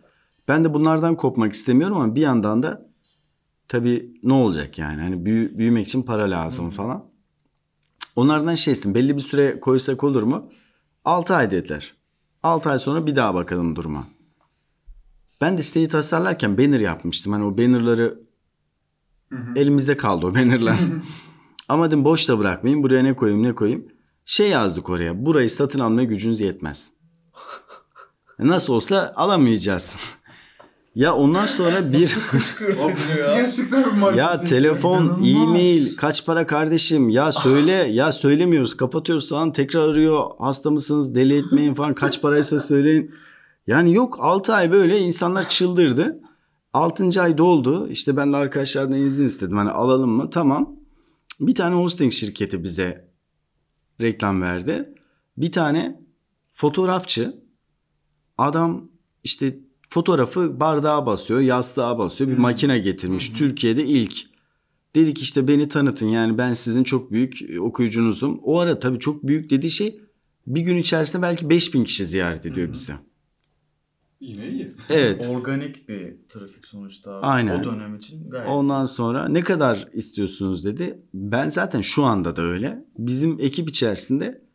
Ben 0.48 0.64
de 0.64 0.74
bunlardan 0.74 1.16
kopmak 1.16 1.52
istemiyorum 1.52 1.96
ama 1.96 2.14
bir 2.14 2.20
yandan 2.20 2.62
da 2.62 2.90
tabii 3.68 4.14
ne 4.22 4.32
olacak 4.32 4.78
yani? 4.78 5.00
Hani 5.02 5.24
büyü- 5.24 5.58
büyümek 5.58 5.86
için 5.88 6.02
para 6.02 6.30
lazım 6.30 6.70
falan. 6.70 7.04
Onlardan 8.16 8.54
şey 8.54 8.72
istedim. 8.72 8.94
Belli 8.94 9.16
bir 9.16 9.20
süre 9.20 9.60
koysak 9.60 10.04
olur 10.04 10.22
mu? 10.22 10.50
6 11.04 11.34
ay 11.34 11.50
dediler. 11.50 11.94
6 12.42 12.70
ay 12.70 12.78
sonra 12.78 13.06
bir 13.06 13.16
daha 13.16 13.34
bakalım 13.34 13.76
duruma. 13.76 14.06
Ben 15.40 15.58
de 15.58 15.62
siteyi 15.62 15.88
tasarlarken 15.88 16.58
banner 16.58 16.80
yapmıştım. 16.80 17.32
Hani 17.32 17.44
o 17.44 17.58
bannerları 17.58 18.20
Hı 19.32 19.36
hı. 19.38 19.52
elimizde 19.58 19.96
kaldı 19.96 20.26
o 20.26 20.34
bannerlar. 20.34 20.78
Ama 21.68 21.86
dedim 21.86 22.04
boş 22.04 22.28
da 22.28 22.38
bırakmayayım. 22.38 22.82
Buraya 22.82 23.02
ne 23.02 23.16
koyayım 23.16 23.42
ne 23.42 23.54
koyayım. 23.54 23.88
Şey 24.24 24.48
yazdık 24.50 24.88
oraya. 24.90 25.26
Burayı 25.26 25.50
satın 25.50 25.80
almaya 25.80 26.04
gücünüz 26.04 26.40
yetmez. 26.40 26.95
Nasıl 28.38 28.72
olsa 28.72 29.12
alamayacağız. 29.16 29.96
ya 30.94 31.14
ondan 31.14 31.46
sonra 31.46 31.92
bir 31.92 32.16
gerçekten 33.16 34.14
ya 34.14 34.40
telefon, 34.40 35.24
e-mail 35.24 35.96
kaç 35.96 36.26
para 36.26 36.46
kardeşim 36.46 37.08
ya 37.08 37.32
söyle 37.32 37.72
ya 37.72 38.12
söylemiyoruz 38.12 38.76
kapatıyoruz 38.76 39.30
falan 39.30 39.52
tekrar 39.52 39.88
arıyor 39.88 40.30
hasta 40.38 40.70
mısınız 40.70 41.14
deli 41.14 41.38
etmeyin 41.38 41.74
falan 41.74 41.94
kaç 41.94 42.22
paraysa 42.22 42.58
söyleyin. 42.58 43.14
Yani 43.66 43.94
yok 43.94 44.18
6 44.20 44.54
ay 44.54 44.72
böyle 44.72 44.98
insanlar 45.00 45.48
çıldırdı. 45.48 46.20
6. 46.72 47.22
ay 47.22 47.38
doldu 47.38 47.88
işte 47.88 48.16
ben 48.16 48.32
de 48.32 48.36
arkadaşlardan 48.36 49.04
izin 49.04 49.26
istedim 49.26 49.56
hani 49.56 49.70
alalım 49.70 50.10
mı 50.10 50.30
tamam. 50.30 50.76
Bir 51.40 51.54
tane 51.54 51.74
hosting 51.74 52.12
şirketi 52.12 52.64
bize 52.64 53.08
reklam 54.00 54.42
verdi. 54.42 54.94
Bir 55.36 55.52
tane 55.52 56.00
fotoğrafçı 56.52 57.45
adam 58.38 58.88
işte 59.24 59.58
fotoğrafı 59.90 60.60
bardağa 60.60 61.06
basıyor, 61.06 61.40
yastığa 61.40 61.98
basıyor. 61.98 62.30
Bir 62.30 62.34
Hmm. 62.36 62.42
makine 62.42 62.78
getirmiş. 62.78 63.28
Türkiye'de 63.32 63.84
ilk. 63.86 64.16
Dedik 64.94 65.22
işte 65.22 65.48
beni 65.48 65.68
tanıtın 65.68 66.08
yani 66.08 66.38
ben 66.38 66.52
sizin 66.52 66.84
çok 66.84 67.12
büyük 67.12 67.42
e, 67.50 67.60
okuyucunuzum. 67.60 68.40
O 68.42 68.58
ara 68.58 68.78
tabii 68.78 68.98
çok 68.98 69.26
büyük 69.26 69.50
dediği 69.50 69.70
şey 69.70 70.00
bir 70.46 70.60
gün 70.60 70.76
içerisinde 70.76 71.22
belki 71.22 71.50
5000 71.50 71.84
kişi 71.84 72.06
ziyaret 72.06 72.46
ediyor 72.46 72.68
Hı. 72.68 72.72
bizi. 72.72 72.92
Yine 74.20 74.48
iyi. 74.48 74.74
Evet. 74.90 75.30
Organik 75.36 75.88
bir 75.88 76.14
trafik 76.28 76.66
sonuçta. 76.66 77.20
Aynen. 77.20 77.60
O 77.60 77.64
dönem 77.64 77.96
için 77.96 78.30
gayet. 78.30 78.48
Ondan 78.48 78.84
sonra 78.84 79.28
ne 79.28 79.40
kadar 79.40 79.88
istiyorsunuz 79.92 80.64
dedi. 80.64 80.98
Ben 81.14 81.48
zaten 81.48 81.80
şu 81.80 82.04
anda 82.04 82.36
da 82.36 82.42
öyle. 82.42 82.84
Bizim 82.98 83.36
ekip 83.40 83.68
içerisinde 83.68 84.45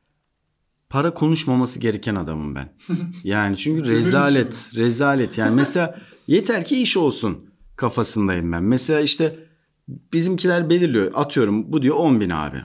para 0.92 1.14
konuşmaması 1.14 1.80
gereken 1.80 2.16
adamım 2.16 2.56
ben. 2.56 2.74
Yani 3.24 3.58
çünkü 3.58 3.90
rezalet, 3.90 4.72
rezalet. 4.76 5.38
Yani 5.38 5.56
mesela 5.56 6.00
yeter 6.28 6.66
ki 6.66 6.82
iş 6.82 6.98
olsun 6.98 7.38
kafasındayım 7.76 8.52
ben. 8.52 8.64
Mesela 8.64 9.00
işte 9.00 9.36
bizimkiler 9.88 10.70
belirliyor. 10.70 11.12
Atıyorum 11.16 11.72
bu 11.72 11.82
diyor 11.82 11.96
10 11.96 12.20
bin 12.22 12.30
abi. 12.30 12.64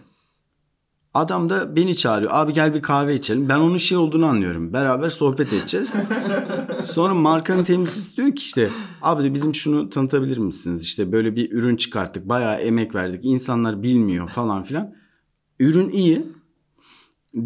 Adam 1.15 1.51
da 1.51 1.77
beni 1.77 1.97
çağırıyor. 1.97 2.31
Abi 2.35 2.53
gel 2.53 2.75
bir 2.75 2.83
kahve 2.83 3.15
içelim. 3.15 3.49
Ben 3.49 3.59
onun 3.59 3.77
şey 3.77 3.99
olduğunu 3.99 4.27
anlıyorum. 4.27 4.73
Beraber 4.73 5.09
sohbet 5.09 5.53
edeceğiz. 5.53 5.95
Sonra 6.85 7.15
markanın 7.15 7.65
temsilcisi 7.65 8.17
diyor 8.17 8.29
ki 8.29 8.43
işte 8.43 8.71
abi 9.03 9.25
de 9.25 9.35
bizim 9.35 9.55
şunu 9.55 9.91
tanıtabilir 9.91 10.39
misiniz? 10.39 10.83
İşte 10.83 11.12
böyle 11.12 11.37
bir 11.37 11.53
ürün 11.53 11.77
çıkarttık. 11.77 12.29
Bayağı 12.29 12.61
emek 12.61 12.95
verdik. 12.95 13.25
İnsanlar 13.25 13.83
bilmiyor 13.83 14.29
falan 14.29 14.65
filan. 14.65 14.95
Ürün 15.61 15.91
iyi. 15.91 16.36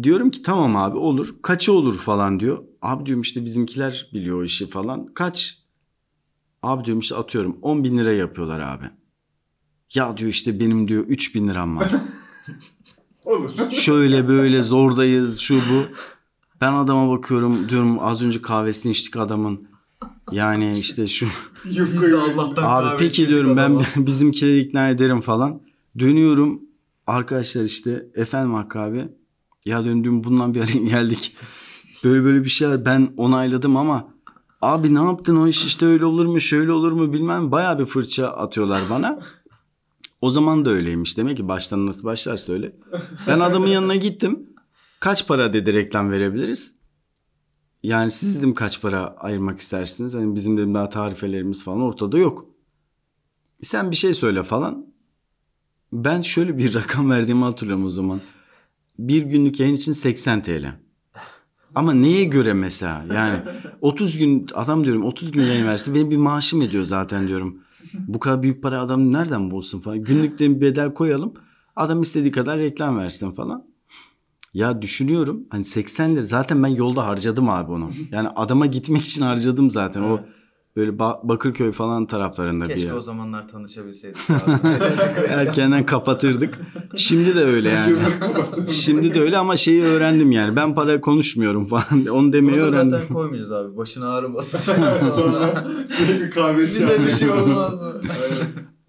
Diyorum 0.03 0.31
ki 0.31 0.41
tamam 0.41 0.75
abi 0.75 0.97
olur. 0.97 1.35
Kaçı 1.41 1.73
olur 1.73 1.97
falan 1.97 2.39
diyor. 2.39 2.63
Abi 2.81 3.05
diyorum 3.05 3.21
işte 3.21 3.45
bizimkiler 3.45 4.09
biliyor 4.13 4.41
o 4.41 4.43
işi 4.43 4.69
falan. 4.69 5.13
Kaç? 5.13 5.57
Abi 6.63 6.85
diyorum 6.85 6.99
işte 6.99 7.15
atıyorum 7.15 7.57
10 7.61 7.83
bin 7.83 7.97
lira 7.97 8.11
yapıyorlar 8.13 8.59
abi. 8.59 8.85
Ya 9.93 10.17
diyor 10.17 10.29
işte 10.29 10.59
benim 10.59 10.87
diyor 10.87 11.03
3 11.07 11.35
bin 11.35 11.47
liram 11.49 11.77
var. 11.77 11.91
Olur. 13.25 13.51
Şöyle 13.71 14.27
böyle 14.27 14.61
zordayız 14.61 15.39
şu 15.39 15.55
bu. 15.55 15.83
Ben 16.61 16.73
adama 16.73 17.17
bakıyorum 17.17 17.69
diyorum 17.69 17.99
az 17.99 18.23
önce 18.23 18.41
kahvesini 18.41 18.91
içtik 18.91 19.17
adamın. 19.17 19.67
Yani 20.31 20.79
işte 20.79 21.07
şu 21.07 21.27
Biz 21.65 22.01
de 22.01 22.15
Allah'tan 22.15 22.63
abi 22.63 22.97
peki 22.99 23.29
diyorum 23.29 23.57
ben 23.57 23.85
bizimkileri 24.05 24.59
ikna 24.59 24.89
ederim 24.89 25.21
falan. 25.21 25.61
Dönüyorum 25.99 26.61
arkadaşlar 27.07 27.63
işte 27.63 28.05
efendim 28.15 28.53
Hakkı 28.53 28.79
abi. 28.79 29.07
Ya 29.65 29.85
döndüm 29.85 30.23
bundan 30.23 30.53
bir 30.53 30.61
araya 30.61 30.79
geldik. 30.89 31.35
Böyle 32.03 32.23
böyle 32.23 32.43
bir 32.43 32.49
şeyler 32.49 32.85
ben 32.85 33.13
onayladım 33.17 33.77
ama 33.77 34.13
abi 34.61 34.95
ne 34.95 35.03
yaptın 35.03 35.35
o 35.35 35.47
iş 35.47 35.65
işte 35.65 35.85
öyle 35.85 36.05
olur 36.05 36.25
mu 36.25 36.39
şöyle 36.39 36.71
olur 36.71 36.91
mu 36.91 37.13
bilmem 37.13 37.51
baya 37.51 37.79
bir 37.79 37.85
fırça 37.85 38.27
atıyorlar 38.27 38.81
bana. 38.89 39.19
O 40.21 40.29
zaman 40.29 40.65
da 40.65 40.69
öyleymiş 40.69 41.17
demek 41.17 41.37
ki 41.37 41.47
baştan 41.47 41.87
nasıl 41.87 42.03
başlarsa 42.03 42.53
öyle. 42.53 42.75
Ben 43.27 43.39
adamın 43.39 43.67
yanına 43.67 43.95
gittim. 43.95 44.49
Kaç 44.99 45.27
para 45.27 45.53
dedi 45.53 45.73
reklam 45.73 46.11
verebiliriz? 46.11 46.75
Yani 47.83 48.11
siz 48.11 48.37
dedim 48.37 48.53
kaç 48.53 48.81
para 48.81 49.15
ayırmak 49.17 49.59
istersiniz? 49.59 50.13
Hani 50.13 50.35
bizim 50.35 50.57
dedim 50.57 50.73
daha 50.73 50.89
tarifelerimiz 50.89 51.63
falan 51.63 51.81
ortada 51.81 52.17
yok. 52.17 52.45
Sen 53.63 53.91
bir 53.91 53.95
şey 53.95 54.13
söyle 54.13 54.43
falan. 54.43 54.85
Ben 55.93 56.21
şöyle 56.21 56.57
bir 56.57 56.73
rakam 56.73 57.09
verdiğimi 57.09 57.43
hatırlıyorum 57.43 57.85
o 57.85 57.89
zaman. 57.89 58.21
Bir 58.99 59.21
günlük 59.21 59.59
yayın 59.59 59.75
için 59.75 59.93
80 59.93 60.43
TL. 60.43 60.65
Ama 61.75 61.93
neye 61.93 62.23
göre 62.23 62.53
mesela? 62.53 63.05
Yani 63.15 63.37
30 63.81 64.17
gün 64.17 64.47
adam 64.53 64.83
diyorum 64.83 65.03
30 65.03 65.31
gün 65.31 65.41
yayın 65.41 65.67
verse 65.67 65.93
benim 65.93 66.11
bir 66.11 66.17
maaşım 66.17 66.61
ediyor 66.61 66.83
zaten 66.83 67.27
diyorum. 67.27 67.57
Bu 67.93 68.19
kadar 68.19 68.43
büyük 68.43 68.63
para 68.63 68.81
adam 68.81 69.13
nereden 69.13 69.51
bulsun 69.51 69.79
falan. 69.79 70.03
Günlükte 70.03 70.49
bir 70.55 70.61
bedel 70.61 70.93
koyalım. 70.93 71.33
Adam 71.75 72.01
istediği 72.01 72.31
kadar 72.31 72.59
reklam 72.59 72.97
versin 72.97 73.31
falan. 73.31 73.65
Ya 74.53 74.81
düşünüyorum 74.81 75.43
hani 75.49 75.63
80 75.63 76.15
lira 76.15 76.25
zaten 76.25 76.63
ben 76.63 76.67
yolda 76.67 77.07
harcadım 77.07 77.49
abi 77.49 77.71
onu. 77.71 77.89
Yani 78.11 78.27
adama 78.29 78.65
gitmek 78.65 79.01
için 79.03 79.21
harcadım 79.21 79.71
zaten. 79.71 80.01
O 80.01 80.17
Evet. 80.17 80.40
Böyle 80.75 80.91
Ba- 80.91 81.27
Bakırköy 81.29 81.71
falan 81.71 82.05
taraflarında 82.05 82.63
bir 82.63 82.69
Keşke 82.73 82.87
yer. 82.87 82.93
o 82.95 83.01
zamanlar 83.01 83.47
tanışabilseydik 83.47 84.17
abi. 84.29 84.51
Erkenden 85.29 85.85
kapatırdık. 85.85 86.59
Şimdi 86.95 87.35
de 87.35 87.43
öyle 87.43 87.69
yani. 87.69 87.95
Şimdi 88.69 89.13
de 89.13 89.21
öyle 89.21 89.37
ama 89.37 89.57
şeyi 89.57 89.83
öğrendim 89.83 90.31
yani. 90.31 90.55
Ben 90.55 90.75
para 90.75 91.01
konuşmuyorum 91.01 91.65
falan. 91.65 92.05
Onu 92.11 92.33
demeyi 92.33 92.61
Onu 92.61 92.67
öğrendim. 92.69 92.91
zaten 92.99 93.13
koymayacağız 93.13 93.51
abi. 93.51 93.77
Başın 93.77 94.01
ağrımasın. 94.01 94.59
Sonra 95.11 95.65
sürekli 95.87 96.29
kahve 96.29 96.61
Bize 96.61 97.05
bir 97.05 97.11
şey 97.11 97.29
olmaz 97.29 97.81
mı? 97.81 97.93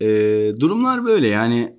Ee, 0.00 0.52
durumlar 0.60 1.04
böyle 1.04 1.28
yani 1.28 1.76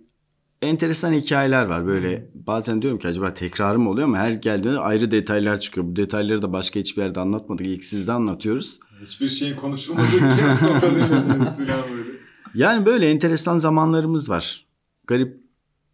enteresan 0.61 1.13
hikayeler 1.13 1.65
var 1.65 1.87
böyle 1.87 2.29
bazen 2.33 2.81
diyorum 2.81 2.99
ki 2.99 3.07
acaba 3.07 3.33
tekrarı 3.33 3.79
mı 3.79 3.89
oluyor 3.89 4.07
ama 4.07 4.17
her 4.17 4.31
geldiğinde 4.31 4.79
ayrı 4.79 5.11
detaylar 5.11 5.59
çıkıyor. 5.59 5.87
Bu 5.87 5.95
detayları 5.95 6.41
da 6.41 6.53
başka 6.53 6.79
hiçbir 6.79 7.01
yerde 7.01 7.19
anlatmadık. 7.19 7.65
İlk 7.65 7.85
sizde 7.85 8.11
anlatıyoruz. 8.11 8.79
Hiçbir 9.05 9.29
şeyin 9.29 9.55
konuşulmadığı 9.55 10.05
bir 10.13 10.67
sohbet 10.67 10.83
edildiniz 10.83 11.57
falan 11.67 11.91
böyle. 11.91 12.09
Yani 12.53 12.85
böyle 12.85 13.09
enteresan 13.11 13.57
zamanlarımız 13.57 14.29
var. 14.29 14.65
Garip 15.07 15.43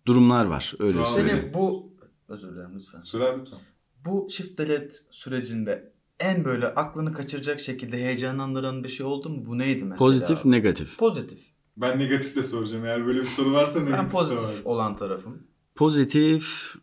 durumlar 0.07 0.45
var 0.45 0.73
öyle 0.79 0.93
Sağ 0.93 1.03
söyleyeyim. 1.05 1.51
Bu 1.53 1.93
özür 2.27 2.51
dilerim 2.55 2.71
lütfen. 2.79 3.01
Sürer 3.01 3.39
lütfen. 3.39 3.59
Bu 4.05 4.27
shift 4.31 4.59
delete 4.59 4.95
sürecinde 5.11 5.91
en 6.19 6.45
böyle 6.45 6.67
aklını 6.67 7.13
kaçıracak 7.13 7.59
şekilde 7.59 7.97
heyecanlandıran 7.97 8.83
bir 8.83 8.89
şey 8.89 9.05
oldu 9.05 9.29
mu? 9.29 9.45
Bu 9.45 9.57
neydi 9.57 9.83
mesela? 9.83 9.97
Pozitif 9.97 10.39
abi? 10.41 10.51
negatif. 10.51 10.97
Pozitif. 10.97 11.39
Ben 11.77 11.99
negatif 11.99 12.35
de 12.35 12.43
soracağım. 12.43 12.85
Eğer 12.85 13.05
böyle 13.05 13.19
bir 13.19 13.25
soru 13.25 13.53
varsa 13.53 13.79
negatif 13.79 13.99
Ben 13.99 14.09
pozitif 14.09 14.43
var. 14.45 14.61
olan 14.65 14.95
tarafım. 14.97 15.43
Pozitif 15.75 16.73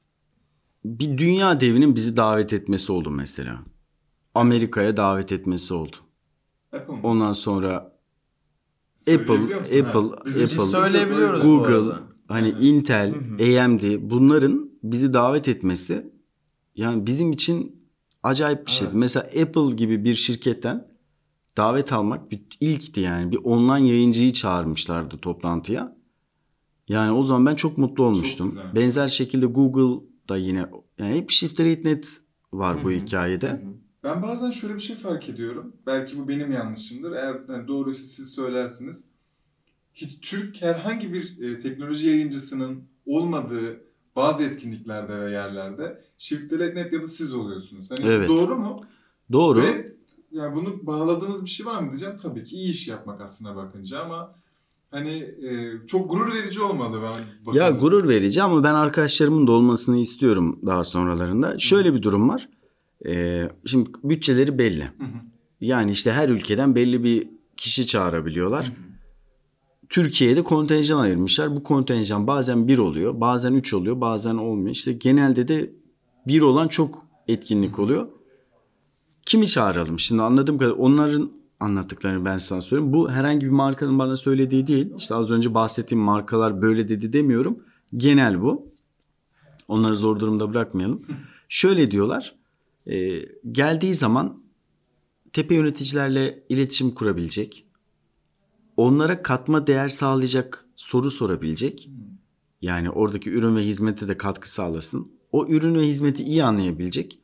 bir 0.85 1.19
dünya 1.19 1.61
devinin 1.61 1.97
bizi 1.97 2.17
davet 2.17 2.53
etmesi 2.53 2.93
oldu 2.93 3.11
mesela. 3.11 3.59
Amerika'ya 4.35 4.97
davet 4.97 5.33
etmesi 5.33 5.75
oldu. 5.75 5.97
Apple? 6.77 6.95
Ondan 7.03 7.33
sonra? 7.33 7.97
Apple, 9.01 9.57
Apple, 9.57 10.25
Biz 10.25 10.53
söyleyebiliyoruz 10.53 11.45
bu 11.45 11.49
Google, 11.49 11.95
hani 12.29 12.49
Evet. 12.49 12.65
Intel, 12.65 13.15
Hı 13.15 13.19
hı. 13.19 13.65
AMD 13.65 14.11
bunların 14.11 14.71
bizi 14.83 15.13
davet 15.13 15.49
etmesi 15.49 16.11
yani 16.75 17.07
bizim 17.07 17.33
için 17.33 17.87
acayip 18.23 18.67
bir 18.67 18.71
şey. 18.71 18.87
Evet. 18.87 18.97
Mesela 18.99 19.27
Apple 19.43 19.75
gibi 19.75 20.05
bir 20.05 20.15
şirketten 20.15 20.89
davet 21.57 21.93
almak 21.93 22.31
bir 22.31 22.43
ilkti 22.61 23.01
yani. 23.01 23.33
Bir 23.33 23.37
online 23.37 23.89
yayıncıyı 23.89 24.33
çağırmışlardı 24.33 25.19
toplantıya. 25.19 25.97
Yani 26.89 27.13
o 27.13 27.23
zaman 27.23 27.47
ben 27.47 27.55
çok 27.55 27.79
mutlu 27.79 28.05
olmuştum. 28.05 28.49
güzel. 28.49 28.75
Benzer 28.75 29.09
şekilde 29.09 29.47
Google 29.47 30.07
da 30.29 30.37
yine 30.37 30.67
yani 30.99 31.17
hep 31.17 31.31
Shift 31.31 31.61
Rate 31.61 31.81
Net 31.85 32.21
var 32.53 32.85
bu 32.85 32.91
Hı 33.49 33.55
hı. 33.67 33.86
Ben 34.07 34.23
bazen 34.23 34.51
şöyle 34.51 34.75
bir 34.75 34.81
şey 34.81 34.97
fark 34.97 35.29
ediyorum. 35.29 35.73
Belki 35.87 36.19
bu 36.19 36.29
benim 36.29 36.53
yanlışımdır. 36.53 37.13
Eğer 37.13 37.37
yani 37.49 37.69
doğruysa 37.69 38.05
siz 38.05 38.29
söylersiniz. 38.29 39.05
Hiç 39.95 40.21
Türk 40.21 40.63
herhangi 40.63 41.13
bir 41.13 41.43
e, 41.43 41.59
teknoloji 41.59 42.07
yayıncısının 42.07 42.85
olmadığı 43.07 43.81
bazı 44.17 44.45
etkinliklerde 44.45 45.21
ve 45.21 45.31
yerlerde 45.31 46.05
Shift 46.19 46.51
Delete 46.51 46.75
Net 46.75 46.93
ya 46.93 47.03
da 47.03 47.09
siz 47.09 47.35
oluyorsunuz. 47.35 47.91
Hani 47.91 48.09
Evet. 48.13 48.29
doğru 48.29 48.57
mu? 48.57 48.81
Doğru. 49.33 49.63
Ve 49.63 49.93
yani 50.31 50.57
bunu 50.57 50.87
bağladığınız 50.87 51.45
bir 51.45 51.51
şey 51.51 51.67
var 51.67 51.81
mı 51.81 51.89
diyeceğim. 51.89 52.15
Tabii 52.23 52.45
ki 52.45 52.57
iyi 52.57 52.71
iş 52.71 52.89
yapmak 52.89 53.21
aslına 53.21 53.57
bakınca 53.57 54.01
ama 54.01 54.35
hani 54.91 55.11
e, 55.49 55.73
çok 55.87 56.11
gurur 56.11 56.35
verici 56.35 56.63
olmalı. 56.63 57.01
Ben 57.47 57.53
Ya 57.55 57.71
gurur 57.71 58.09
verici 58.09 58.43
ama 58.43 58.63
ben 58.63 58.75
arkadaşlarımın 58.75 59.47
da 59.47 59.53
olmasını 59.53 59.99
istiyorum 59.99 60.61
daha 60.67 60.85
sonralarında. 60.85 61.59
Şöyle 61.59 61.95
bir 61.95 62.03
durum 62.03 62.29
var. 62.29 62.49
Ee, 63.07 63.49
şimdi 63.67 63.91
bütçeleri 64.05 64.59
belli. 64.59 64.83
Hı 64.83 65.05
hı. 65.05 65.19
Yani 65.61 65.91
işte 65.91 66.13
her 66.13 66.29
ülkeden 66.29 66.75
belli 66.75 67.05
bir 67.05 67.29
kişi 67.57 67.87
çağırabiliyorlar. 67.87 68.73
Türkiye'de 69.89 70.45
kontenjan 70.45 70.99
ayırmışlar. 70.99 71.57
Bu 71.57 71.63
kontenjan 71.63 72.27
bazen 72.27 72.69
bir 72.69 72.79
oluyor, 72.79 73.21
bazen 73.21 73.53
üç 73.53 73.75
oluyor, 73.75 74.01
bazen 74.01 74.35
olmuyor. 74.35 74.71
İşte 74.71 74.93
genelde 74.93 75.49
de 75.49 75.71
bir 76.27 76.41
olan 76.41 76.69
çok 76.69 77.07
etkinlik 77.29 77.79
oluyor. 77.79 78.09
Kimi 79.27 79.47
çağıralım? 79.47 79.99
Şimdi 79.99 80.23
anladığım 80.23 80.59
kadar 80.59 80.71
onların 80.71 81.31
anlattıklarını 81.61 82.25
ben 82.25 82.39
sana 82.39 82.61
söyleyeyim. 82.61 82.93
Bu 82.93 83.11
herhangi 83.11 83.47
bir 83.47 83.51
markanın 83.51 83.99
bana 83.99 84.17
söylediği 84.17 84.67
değil. 84.67 84.93
İşte 84.97 85.15
az 85.15 85.31
önce 85.31 85.55
bahsettiğim 85.55 86.05
markalar 86.05 86.63
böyle 86.63 86.89
dedi 86.89 87.13
demiyorum. 87.13 87.59
Genel 87.97 88.43
bu. 88.43 88.73
Onları 89.69 89.97
zor 89.97 90.21
durumda 90.21 90.51
bırakmayalım. 90.51 91.03
Şöyle 91.49 91.91
diyorlar. 91.91 92.35
E, 92.87 93.23
geldiği 93.53 93.95
zaman 93.95 94.43
tepe 95.33 95.55
yöneticilerle 95.55 96.45
iletişim 96.49 96.91
kurabilecek. 96.91 97.67
Onlara 98.77 99.23
katma 99.23 99.67
değer 99.67 99.89
sağlayacak 99.89 100.67
soru 100.77 101.11
sorabilecek. 101.11 101.91
Yani 102.61 102.91
oradaki 102.91 103.31
ürün 103.31 103.57
ve 103.57 103.63
hizmete 103.63 104.09
de 104.09 104.17
katkı 104.17 104.53
sağlasın. 104.53 105.13
O 105.33 105.47
ürün 105.47 105.75
ve 105.75 105.87
hizmeti 105.87 106.25
iyi 106.25 106.45
anlayabilecek 106.45 107.19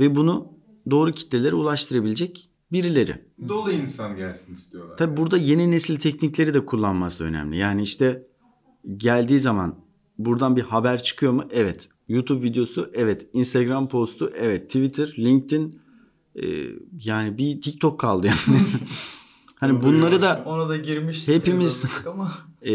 ve 0.00 0.14
bunu 0.14 0.52
doğru 0.90 1.12
kitlelere 1.12 1.54
ulaştırabilecek 1.54 2.50
birileri. 2.72 3.24
Dolu 3.48 3.72
insan 3.72 4.16
gelsin 4.16 4.52
istiyorlar. 4.52 4.96
Tabi 4.96 5.16
burada 5.16 5.36
yeni 5.36 5.70
nesil 5.70 5.96
teknikleri 5.96 6.54
de 6.54 6.66
kullanması 6.66 7.24
önemli. 7.24 7.58
Yani 7.58 7.82
işte 7.82 8.26
geldiği 8.96 9.40
zaman 9.40 9.74
buradan 10.18 10.56
bir 10.56 10.62
haber 10.62 11.02
çıkıyor 11.02 11.32
mu? 11.32 11.44
Evet. 11.50 11.88
YouTube 12.08 12.42
videosu? 12.42 12.90
Evet. 12.94 13.26
Instagram 13.32 13.88
postu? 13.88 14.32
Evet. 14.36 14.66
Twitter, 14.66 15.14
LinkedIn 15.18 15.80
e, 16.36 16.42
yani 17.04 17.38
bir 17.38 17.60
TikTok 17.60 18.00
kaldı 18.00 18.26
yani. 18.26 18.60
hani 19.54 19.82
bunları 19.82 20.22
da 20.22 20.42
Ona 20.46 20.68
da 20.68 20.76
girmiş. 20.76 21.28
Hepimiz- 21.28 21.84
ama 22.06 22.32
e, 22.66 22.72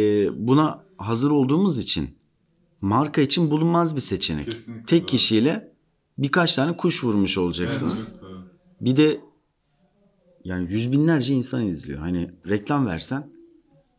buna 0.47 0.83
hazır 0.97 1.31
olduğumuz 1.31 1.77
için 1.77 2.09
marka 2.81 3.21
için 3.21 3.51
bulunmaz 3.51 3.95
bir 3.95 4.01
seçenek. 4.01 4.45
Kesinlikle 4.45 4.85
Tek 4.85 5.01
doğru. 5.01 5.07
kişiyle 5.07 5.73
birkaç 6.17 6.55
tane 6.55 6.77
kuş 6.77 7.03
vurmuş 7.03 7.37
olacaksınız. 7.37 8.07
Evet, 8.11 8.23
evet, 8.23 8.35
evet. 8.37 8.81
Bir 8.81 8.95
de 8.95 9.21
yani 10.43 10.71
yüz 10.71 10.91
binlerce 10.91 11.33
insan 11.33 11.67
izliyor. 11.67 11.99
Hani 11.99 12.31
reklam 12.47 12.85
versen 12.85 13.29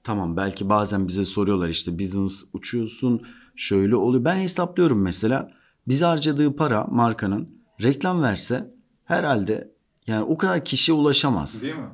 tamam 0.03 0.37
belki 0.37 0.69
bazen 0.69 1.09
bize 1.09 1.25
soruyorlar 1.25 1.69
işte 1.69 1.99
business 1.99 2.45
uçuyorsun 2.53 3.23
şöyle 3.57 3.97
oluyor. 3.97 4.25
Ben 4.25 4.37
hesaplıyorum 4.37 5.03
mesela 5.03 5.53
bize 5.89 6.05
harcadığı 6.05 6.57
para 6.57 6.85
markanın 6.85 7.49
reklam 7.83 8.23
verse 8.23 8.75
herhalde 9.05 9.75
yani 10.07 10.23
o 10.25 10.37
kadar 10.37 10.65
kişiye 10.65 10.99
ulaşamaz. 10.99 11.63
Değil 11.63 11.75
mi? 11.75 11.89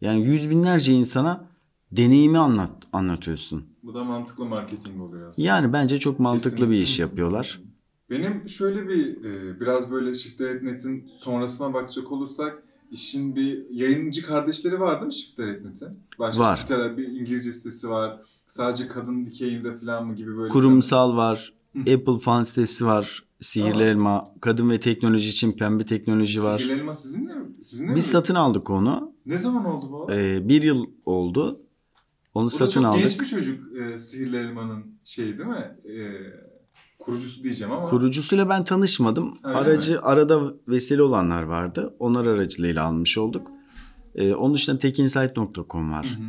Yani 0.00 0.26
yüz 0.26 0.50
binlerce 0.50 0.92
insana 0.92 1.48
deneyimi 1.92 2.38
anlat 2.38 2.70
anlatıyorsun. 2.92 3.64
Bu 3.82 3.94
da 3.94 4.04
mantıklı 4.04 4.44
marketing 4.44 5.00
oluyor 5.00 5.30
aslında. 5.30 5.48
Yani 5.48 5.72
bence 5.72 5.98
çok 5.98 6.20
mantıklı 6.20 6.50
Kesinlikle. 6.50 6.70
bir 6.76 6.82
iş 6.82 6.98
yapıyorlar. 6.98 7.60
Benim 8.10 8.48
şöyle 8.48 8.88
bir 8.88 9.24
e, 9.24 9.60
biraz 9.60 9.90
böyle 9.90 10.14
Shifter 10.14 10.64
Net'in 10.64 11.06
sonrasına 11.06 11.74
bakacak 11.74 12.12
olursak 12.12 12.62
işin 12.90 13.36
bir 13.36 13.70
yayıncı 13.70 14.26
kardeşleri 14.26 14.80
var 14.80 14.94
değil 15.00 15.06
mi 15.06 15.12
Shifter 15.12 15.46
Net'in? 15.46 15.88
Başka 16.18 16.42
Var. 16.42 16.56
siteler, 16.56 16.96
bir 16.96 17.08
İngilizce 17.08 17.52
sitesi 17.52 17.88
var. 17.90 18.20
Sadece 18.46 18.88
kadın 18.88 19.26
dikeyinde 19.26 19.76
falan 19.76 20.06
mı 20.06 20.14
gibi 20.16 20.36
böyle. 20.36 20.48
Kurumsal 20.52 21.16
var. 21.16 21.52
Apple 21.80 22.18
fan 22.20 22.42
sitesi 22.42 22.86
var, 22.86 23.24
Sihirli 23.40 23.70
Tamam. 23.70 23.86
Elma, 23.86 24.34
kadın 24.40 24.70
ve 24.70 24.80
teknoloji 24.80 25.30
için 25.30 25.52
pembe 25.52 25.84
teknoloji 25.84 26.42
var. 26.42 26.58
Sihirli 26.58 26.80
Elma 26.80 26.94
sizinle 26.94 27.34
mi? 27.34 27.46
Sizinle 27.62 27.94
Biz 27.94 28.06
mi? 28.06 28.12
satın 28.12 28.34
aldık 28.34 28.70
onu. 28.70 29.12
Ne 29.26 29.38
zaman 29.38 29.64
oldu 29.64 29.92
bu? 29.92 30.12
Ee, 30.12 30.48
bir 30.48 30.62
yıl 30.62 30.86
oldu. 31.06 31.60
Onu 32.34 32.46
da 32.46 32.50
satın 32.50 32.72
çok 32.72 32.84
aldık. 32.84 33.02
genç 33.02 33.20
bir 33.20 33.26
çocuk 33.26 33.76
e, 33.76 33.98
Sihirli 33.98 34.36
Elma'nın 34.36 34.84
şeyi 35.04 35.38
değil 35.38 35.48
mi? 35.48 35.76
E, 35.84 35.94
kurucusu 37.08 37.44
diyeceğim 37.44 37.72
ama. 37.72 37.82
Kurucusuyla 37.88 38.48
ben 38.48 38.64
tanışmadım. 38.64 39.34
Öyle 39.44 39.56
Aracı 39.56 40.02
arada 40.02 40.54
vesile 40.68 41.02
olanlar 41.02 41.42
vardı. 41.42 41.94
Onlar 41.98 42.26
aracılığıyla 42.26 42.84
almış 42.84 43.18
olduk. 43.18 43.50
Ee, 44.14 44.34
onun 44.34 44.54
dışında 44.54 44.78
tekinsight.com 44.78 45.92
var. 45.92 46.06
Hı 46.06 46.10
hı. 46.22 46.26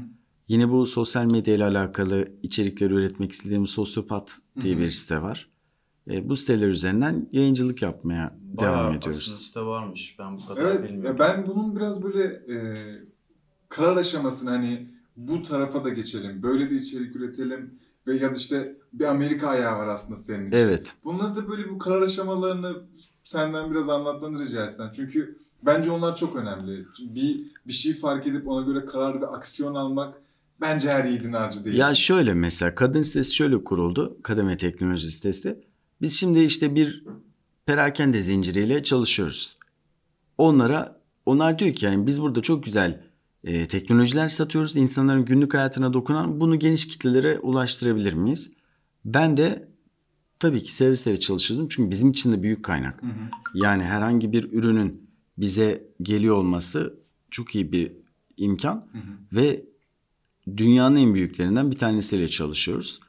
Yine 0.48 0.72
bu 0.72 0.86
sosyal 0.86 1.26
medya 1.26 1.56
ile 1.56 1.64
alakalı 1.64 2.28
içerikleri 2.44 2.94
üretmek 2.94 3.32
istediğimiz 3.32 3.70
Sosyopat 3.70 4.38
diye 4.62 4.74
Hı 4.74 4.78
hı. 4.78 4.82
bir 4.84 4.90
site 4.90 5.22
var. 5.22 5.50
Ee, 6.10 6.30
bu 6.30 6.36
siteler 6.36 6.68
üzerinden 6.68 7.30
yayıncılık 7.32 7.82
yapmaya 7.82 8.36
devam 8.42 8.74
bayağı 8.76 8.98
ediyoruz. 8.98 9.24
aslında 9.28 9.40
site 9.40 9.62
varmış. 9.62 10.16
Ben 10.20 10.38
bu 10.38 10.46
kadar 10.46 10.62
Evet 10.62 10.90
bilmiyorum. 10.92 11.18
ben 11.20 11.48
bunun 11.48 11.76
biraz 11.76 12.04
böyle 12.04 12.24
e, 12.24 12.58
karar 13.70 13.98
aşamasını 13.98 14.50
hani 14.50 14.90
bu 15.18 15.42
tarafa 15.44 15.84
da 15.84 15.90
geçelim, 15.90 16.44
böyle 16.44 16.70
bir 16.72 16.76
içerik 16.76 17.16
üretelim 17.16 17.80
ve 18.08 18.16
ya 18.16 18.32
da 18.32 18.36
işte 18.36 18.76
bir 18.94 19.06
Amerika 19.06 19.48
ayağı 19.48 19.78
var 19.78 19.88
aslında 19.88 20.20
senin 20.20 20.48
için. 20.48 20.58
Evet. 20.58 20.96
Bunları 21.04 21.36
da 21.36 21.50
böyle 21.50 21.70
bu 21.70 21.78
karar 21.78 22.02
aşamalarını 22.02 22.76
senden 23.24 23.72
biraz 23.72 23.90
anlatmanı 23.90 24.40
rica 24.40 24.66
etsem. 24.66 24.92
Çünkü 24.96 25.40
bence 25.64 25.92
onlar 25.92 26.16
çok 26.16 26.36
önemli. 26.36 26.86
Bir 27.00 27.42
bir 27.68 27.74
şey 27.74 27.94
fark 27.94 28.28
edip 28.28 28.48
ona 28.48 28.66
göre 28.66 28.86
karar 28.86 29.22
ve 29.22 29.28
aksiyon 29.28 29.76
almak 29.76 30.16
bence 30.62 30.90
her 30.90 31.06
yiğidin 31.06 31.34
harcı 31.34 31.66
değil. 31.66 31.78
Ya 31.78 31.96
şöyle 31.96 32.34
mesela 32.34 32.76
kadın 32.76 33.02
sitesi 33.02 33.36
şöyle 33.36 33.64
kuruldu. 33.64 34.18
Kadın 34.24 34.48
ve 34.48 34.58
teknoloji 34.58 35.12
sitesi. 35.12 35.60
Biz 36.02 36.14
şimdi 36.14 36.40
işte 36.40 36.76
bir 36.76 37.04
perakende 37.66 38.22
zinciriyle 38.22 38.84
çalışıyoruz. 38.84 39.58
Onlara 40.38 41.00
onlar 41.26 41.60
diyor 41.60 41.76
ki 41.76 41.86
yani 41.86 42.08
biz 42.08 42.22
burada 42.22 42.42
çok 42.42 42.64
güzel 42.64 43.04
e, 43.44 43.68
teknolojiler 43.68 44.30
satıyoruz. 44.30 44.76
İnsanların 44.76 45.26
günlük 45.26 45.54
hayatına 45.54 45.94
dokunan 45.94 46.40
bunu 46.40 46.60
geniş 46.60 46.88
kitlelere 46.88 47.40
ulaştırabilir 47.40 48.14
miyiz? 48.14 48.52
Ben 49.06 49.38
de 49.38 49.70
tabii 50.40 50.64
ki 50.64 50.76
seve 50.76 51.20
çalışırdım. 51.20 51.68
Çünkü 51.68 51.92
bizim 51.92 52.12
için 52.12 52.32
de 52.32 52.44
büyük 52.44 52.66
kaynak. 52.66 53.02
Hı 53.04 53.08
hı. 53.08 53.30
Yani 53.54 53.84
herhangi 53.84 54.32
bir 54.32 54.54
ürünün 54.54 55.10
bize 55.38 55.88
geliyor 56.02 56.36
olması 56.36 57.00
çok 57.32 57.56
iyi 57.56 57.72
bir 57.72 57.92
imkan 58.38 58.88
Hı 58.92 58.98
hı. 58.98 59.02
ve 59.34 59.66
dünyanın 60.58 60.96
en 60.96 61.14
büyüklerinden 61.14 61.72
bir 61.72 61.78
tanesiyle 61.78 62.28
çalışıyoruz. 62.28 63.00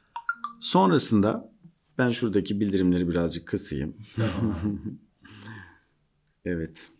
Sonrasında 0.59 1.51
ben 1.97 2.11
şuradaki 2.11 2.59
bildirimleri 2.59 3.09
birazcık 3.09 3.47
kısayım. 3.47 3.95
Evet. 6.45 6.91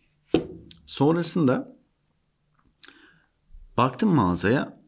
Sonrasında 0.86 1.76
baktım 3.76 4.14
mağazaya. 4.14 4.82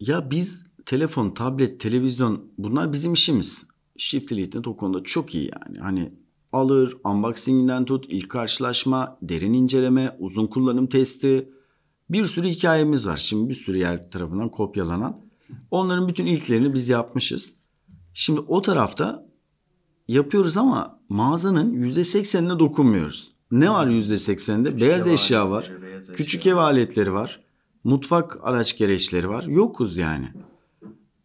Ya 0.00 0.30
biz 0.30 0.64
telefon, 0.88 1.30
tablet, 1.30 1.80
televizyon 1.80 2.44
bunlar 2.58 2.92
bizim 2.92 3.12
işimiz. 3.12 3.68
Shift 3.96 4.32
Elite'de 4.32 4.68
o 4.68 4.76
konuda 4.76 5.02
çok 5.04 5.34
iyi 5.34 5.50
yani. 5.66 5.78
Hani 5.78 6.12
alır, 6.52 6.96
unboxinginden 7.04 7.84
tut, 7.84 8.04
ilk 8.08 8.30
karşılaşma, 8.30 9.18
derin 9.22 9.52
inceleme, 9.52 10.16
uzun 10.18 10.46
kullanım 10.46 10.86
testi. 10.86 11.48
Bir 12.10 12.24
sürü 12.24 12.48
hikayemiz 12.48 13.06
var. 13.06 13.16
Şimdi 13.16 13.48
bir 13.48 13.54
sürü 13.54 13.78
yer 13.78 14.10
tarafından 14.10 14.48
kopyalanan. 14.48 15.20
Onların 15.70 16.08
bütün 16.08 16.26
ilklerini 16.26 16.74
biz 16.74 16.88
yapmışız. 16.88 17.54
Şimdi 18.14 18.40
o 18.40 18.62
tarafta 18.62 19.26
yapıyoruz 20.08 20.56
ama 20.56 21.00
mağazanın 21.08 21.82
%80'ine 21.82 22.58
dokunmuyoruz. 22.58 23.30
Ne 23.50 23.70
var 23.70 23.86
%80'inde? 23.86 24.64
Küçük 24.64 24.80
Beyaz 24.80 25.06
ev 25.06 25.12
eşya 25.12 25.50
var. 25.50 25.72
beyaz 25.82 26.12
Küçük 26.12 26.40
eşya. 26.40 26.52
ev 26.52 26.56
aletleri 26.56 27.12
var. 27.12 27.40
Mutfak 27.84 28.38
araç 28.42 28.78
gereçleri 28.78 29.28
var. 29.28 29.44
Yokuz 29.44 29.96
yani. 29.96 30.32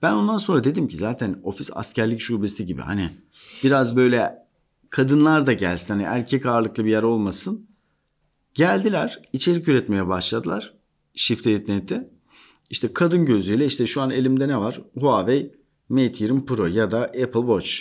Ben 0.04 0.14
ondan 0.14 0.38
sonra 0.38 0.64
dedim 0.64 0.88
ki 0.88 0.97
zaten 0.97 1.39
ofis 1.43 1.70
askerlik 1.74 2.22
şubesi 2.22 2.66
gibi 2.66 2.82
hani 2.82 3.10
biraz 3.64 3.95
böyle 3.95 4.45
kadınlar 4.89 5.45
da 5.45 5.54
gelsin 5.54 5.93
hani 5.93 6.04
erkek 6.04 6.45
ağırlıklı 6.45 6.86
bir 6.86 6.91
yer 6.91 7.04
olmasın. 7.04 7.68
Geldiler 8.54 9.22
içerik 9.34 9.68
üretmeye 9.68 10.08
başladılar 10.08 10.74
Shift 11.16 11.47
Edit'te. 11.47 12.10
İşte 12.70 12.93
kadın 12.93 13.26
gözüyle 13.26 13.66
işte 13.66 13.86
şu 13.86 14.01
an 14.01 14.12
elimde 14.12 14.47
ne 14.47 14.58
var? 14.58 14.82
Huawei 14.99 15.51
Mate 15.89 16.24
20 16.24 16.45
Pro 16.45 16.66
ya 16.66 16.91
da 16.91 17.01
Apple 17.04 17.60
Watch. 17.60 17.72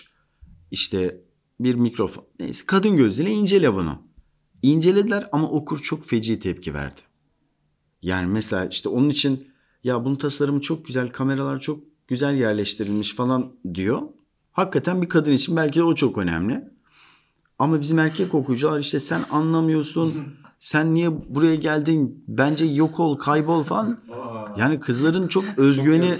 İşte 0.70 1.20
bir 1.60 1.74
mikrofon. 1.74 2.24
Neyse 2.40 2.64
kadın 2.66 2.96
gözüyle 2.96 3.30
incele 3.30 3.74
bunu. 3.74 4.02
İncelediler 4.62 5.28
ama 5.32 5.50
okur 5.50 5.78
çok 5.78 6.04
feci 6.04 6.38
tepki 6.38 6.74
verdi. 6.74 7.00
Yani 8.02 8.26
mesela 8.26 8.66
işte 8.66 8.88
onun 8.88 9.08
için 9.08 9.48
ya 9.84 10.04
bunun 10.04 10.16
tasarımı 10.16 10.60
çok 10.60 10.86
güzel, 10.86 11.10
kameralar 11.10 11.60
çok 11.60 11.91
güzel 12.08 12.34
yerleştirilmiş 12.34 13.14
falan 13.14 13.52
diyor. 13.74 14.02
Hakikaten 14.52 15.02
bir 15.02 15.08
kadın 15.08 15.32
için 15.32 15.56
belki 15.56 15.78
de 15.78 15.82
o 15.84 15.94
çok 15.94 16.18
önemli. 16.18 16.64
Ama 17.58 17.80
bizim 17.80 17.98
erkek 17.98 18.34
okuyucular 18.34 18.78
işte 18.80 19.00
sen 19.00 19.24
anlamıyorsun. 19.30 20.14
sen 20.58 20.94
niye 20.94 21.34
buraya 21.34 21.54
geldin? 21.54 22.24
Bence 22.28 22.64
yok 22.64 23.00
ol, 23.00 23.16
kaybol 23.18 23.62
falan. 23.62 23.98
Yani 24.56 24.80
kızların 24.80 25.28
çok 25.28 25.44
özgüveni 25.56 26.14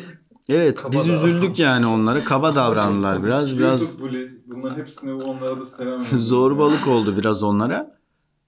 evet 0.48 0.82
Kaba 0.82 0.92
biz 0.92 1.08
davran- 1.08 1.14
üzüldük 1.16 1.58
yani 1.58 1.86
onlara. 1.86 2.24
Kaba 2.24 2.54
davrandılar 2.54 3.24
biraz 3.24 3.58
biraz 3.58 3.98
bunların 4.46 4.76
hepsini 4.76 5.12
onlara 5.12 5.60
da 5.60 5.64
sevemem. 5.66 6.04
zorbalık 6.12 6.88
oldu 6.88 7.16
biraz 7.16 7.42
onlara. 7.42 7.98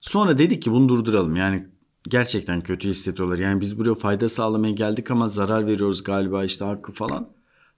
Sonra 0.01 0.39
dedik 0.39 0.63
ki 0.63 0.73
bunu 0.73 0.89
durduralım. 0.89 1.37
Yani 1.37 1.69
gerçekten 2.09 2.61
kötü 2.61 2.89
hissediyorlar. 2.89 3.39
Yani 3.39 3.61
biz 3.61 3.79
buraya 3.79 3.95
fayda 3.95 4.29
sağlamaya 4.29 4.73
geldik 4.73 5.11
ama 5.11 5.29
zarar 5.29 5.67
veriyoruz 5.67 6.03
galiba 6.05 6.45
işte 6.45 6.65
hakkı 6.65 6.93
falan. 6.93 7.29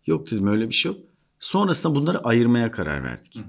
Yok 0.06 0.30
dedim 0.30 0.46
öyle 0.46 0.68
bir 0.68 0.74
şey 0.74 0.92
yok. 0.92 1.00
Sonrasında 1.38 1.94
bunları 1.94 2.18
ayırmaya 2.24 2.70
karar 2.70 3.04
verdik. 3.04 3.40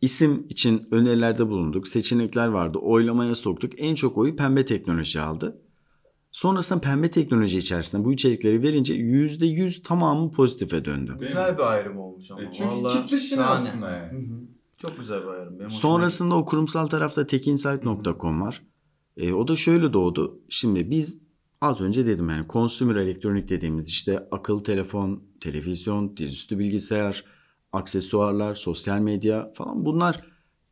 İsim 0.00 0.46
için 0.48 0.88
önerilerde 0.90 1.48
bulunduk. 1.48 1.88
Seçenekler 1.88 2.48
vardı. 2.48 2.78
Oylamaya 2.78 3.34
soktuk. 3.34 3.72
En 3.76 3.94
çok 3.94 4.18
oyu 4.18 4.36
pembe 4.36 4.64
teknoloji 4.64 5.20
aldı. 5.20 5.60
Sonrasında 6.32 6.80
pembe 6.80 7.10
teknoloji 7.10 7.58
içerisinde 7.58 8.04
bu 8.04 8.12
içerikleri 8.12 8.62
verince 8.62 8.94
%100 8.94 9.82
tamamı 9.82 10.32
pozitife 10.32 10.84
döndü. 10.84 11.16
Güzel 11.20 11.58
bir 11.58 11.62
ayrım 11.72 11.98
olmuş 11.98 12.30
ama. 12.30 12.42
E 12.42 12.52
çünkü 12.52 12.70
Vallahi 12.70 13.02
kitlesini 13.02 13.36
şahane. 13.36 13.50
aslında 13.50 13.90
yani. 13.90 14.12
Hı 14.12 14.16
hı. 14.16 14.40
Çok 14.78 14.98
güzel 14.98 15.22
bir 15.22 15.28
ayrım. 15.28 15.58
Benim 15.58 15.70
Sonrasında 15.70 16.34
o 16.34 16.44
kurumsal 16.44 16.86
tarafta 16.86 17.26
tekinsight.com 17.26 18.40
var. 18.40 18.62
E, 19.16 19.32
o 19.32 19.48
da 19.48 19.56
şöyle 19.56 19.92
doğdu. 19.92 20.40
Şimdi 20.48 20.90
biz 20.90 21.20
az 21.60 21.80
önce 21.80 22.06
dedim 22.06 22.30
yani 22.30 22.46
consumer 22.48 22.96
elektronik 22.96 23.48
dediğimiz 23.48 23.88
işte 23.88 24.28
akıllı 24.30 24.62
telefon, 24.62 25.22
televizyon, 25.40 26.16
dizüstü 26.16 26.58
bilgisayar, 26.58 27.24
aksesuarlar, 27.72 28.54
sosyal 28.54 29.00
medya 29.00 29.52
falan 29.54 29.84
bunlar 29.84 30.20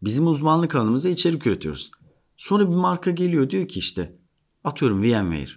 bizim 0.02 0.26
uzmanlık 0.26 0.74
alanımıza 0.74 1.08
içerik 1.08 1.46
üretiyoruz. 1.46 1.90
Sonra 2.36 2.70
bir 2.70 2.74
marka 2.74 3.10
geliyor 3.10 3.50
diyor 3.50 3.68
ki 3.68 3.78
işte 3.78 4.18
atıyorum 4.64 5.02
VMware. 5.02 5.50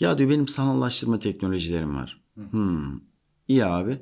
Ya 0.00 0.18
diyor 0.18 0.30
benim 0.30 0.48
sanallaştırma 0.48 1.18
teknolojilerim 1.18 1.94
var. 1.94 2.20
Hmm. 2.50 3.00
İyi 3.48 3.64
abi. 3.64 3.98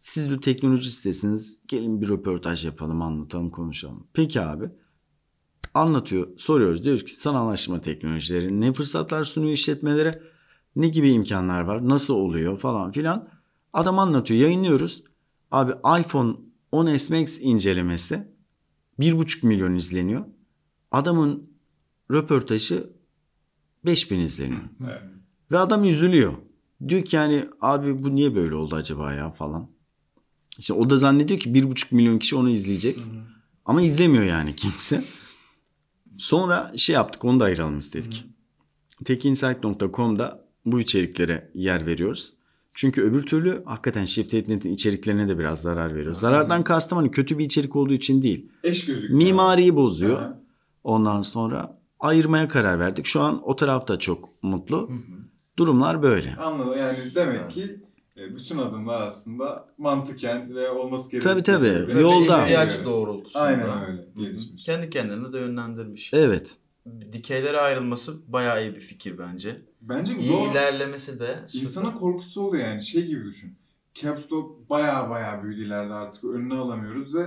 Siz 0.00 0.30
bir 0.30 0.40
teknoloji 0.40 0.90
sitesiniz. 0.90 1.60
Gelin 1.68 2.00
bir 2.00 2.08
röportaj 2.08 2.64
yapalım, 2.64 3.02
anlatalım, 3.02 3.50
konuşalım. 3.50 4.06
Peki 4.12 4.40
abi. 4.40 4.70
Anlatıyor, 5.76 6.28
soruyoruz. 6.38 6.84
Diyoruz 6.84 7.04
ki 7.04 7.12
sanallaştırma 7.14 7.80
teknolojileri 7.80 8.60
ne 8.60 8.72
fırsatlar 8.72 9.24
sunuyor 9.24 9.52
işletmelere? 9.52 10.22
Ne 10.76 10.88
gibi 10.88 11.10
imkanlar 11.10 11.60
var? 11.60 11.88
Nasıl 11.88 12.14
oluyor 12.14 12.58
falan 12.58 12.92
filan. 12.92 13.28
Adam 13.72 13.98
anlatıyor, 13.98 14.40
yayınlıyoruz. 14.40 15.04
Abi 15.50 15.72
iPhone 16.00 16.36
10s 16.72 17.20
Max 17.20 17.38
incelemesi 17.40 18.28
1,5 18.98 19.46
milyon 19.46 19.74
izleniyor. 19.74 20.24
Adamın 20.90 21.50
röportajı 22.10 22.90
5000 23.84 24.18
izleniyor. 24.18 24.62
Evet. 24.84 25.02
Ve 25.50 25.58
adam 25.58 25.84
üzülüyor. 25.84 26.32
Diyor 26.88 27.04
ki 27.04 27.16
yani 27.16 27.44
abi 27.60 28.04
bu 28.04 28.14
niye 28.14 28.34
böyle 28.34 28.54
oldu 28.54 28.74
acaba 28.76 29.12
ya 29.12 29.30
falan. 29.30 29.70
İşte 30.58 30.72
o 30.72 30.90
da 30.90 30.98
zannediyor 30.98 31.40
ki 31.40 31.54
bir 31.54 31.70
buçuk 31.70 31.92
milyon 31.92 32.18
kişi 32.18 32.36
onu 32.36 32.50
izleyecek. 32.50 32.98
Ama 33.64 33.82
izlemiyor 33.82 34.24
yani 34.24 34.56
kimse. 34.56 35.04
Sonra 36.18 36.72
şey 36.76 36.94
yaptık 36.94 37.24
onu 37.24 37.40
da 37.40 37.44
ayıralım 37.44 37.78
istedik. 37.78 38.24
Tekinsight.com'da 39.04 40.44
bu 40.64 40.80
içeriklere 40.80 41.50
yer 41.54 41.86
veriyoruz. 41.86 42.32
Çünkü 42.74 43.02
öbür 43.02 43.26
türlü 43.26 43.62
hakikaten 43.64 44.04
Shift.net'in 44.04 44.72
içeriklerine 44.72 45.28
de 45.28 45.38
biraz 45.38 45.62
zarar 45.62 45.94
veriyor. 45.94 46.12
Zarardan 46.14 46.64
kastım 46.64 46.98
hani 46.98 47.10
kötü 47.10 47.38
bir 47.38 47.44
içerik 47.44 47.76
olduğu 47.76 47.92
için 47.92 48.22
değil. 48.22 48.48
Eş 48.64 48.86
gözüküyor. 48.86 49.22
Mimariyi 49.22 49.76
bozuyor. 49.76 50.22
Aha. 50.22 50.40
Ondan 50.84 51.22
sonra 51.22 51.78
ayırmaya 52.00 52.48
karar 52.48 52.78
verdik. 52.80 53.06
Şu 53.06 53.20
an 53.20 53.48
o 53.48 53.56
tarafta 53.56 53.98
çok 53.98 54.42
mutlu. 54.42 54.90
Durumlar 55.58 56.02
böyle. 56.02 56.36
Anladım. 56.36 56.78
Yani 56.78 56.98
demek 57.14 57.50
ki 57.50 57.80
bütün 58.16 58.58
adımlar 58.58 59.00
aslında 59.00 59.68
mantıken 59.78 60.54
ve 60.54 60.70
olması 60.70 61.10
gerektiği 61.10 61.28
Tabii, 61.28 61.42
tabii. 61.42 61.86
Ve 61.96 62.00
Yolda. 62.00 62.42
ihtiyaç 62.42 62.84
doğrultusunda. 62.84 63.44
Aynen 63.44 63.86
öyle. 63.88 64.04
Gelişmiş. 64.16 64.64
Kendi 64.64 64.90
kendini 64.90 65.32
de 65.32 65.38
yönlendirmiş. 65.38 66.14
Evet. 66.14 66.56
Dikeylere 67.12 67.60
ayrılması 67.60 68.32
bayağı 68.32 68.62
iyi 68.64 68.74
bir 68.74 68.80
fikir 68.80 69.18
bence. 69.18 69.62
Bence 69.80 70.12
İyi 70.18 70.28
zor. 70.28 70.52
ilerlemesi 70.52 71.20
de 71.20 71.40
süper. 71.46 71.60
İnsana 71.66 71.94
korkusu 71.94 72.40
oluyor 72.40 72.64
yani 72.68 72.82
şey 72.82 73.06
gibi 73.06 73.24
düşün. 73.24 73.54
Caps 73.94 74.32
Lock 74.32 74.70
baya 74.70 75.10
baya 75.10 75.42
büyüdü 75.42 75.64
ileride 75.66 75.94
artık 75.94 76.24
önüne 76.24 76.54
alamıyoruz 76.54 77.14
ve 77.14 77.22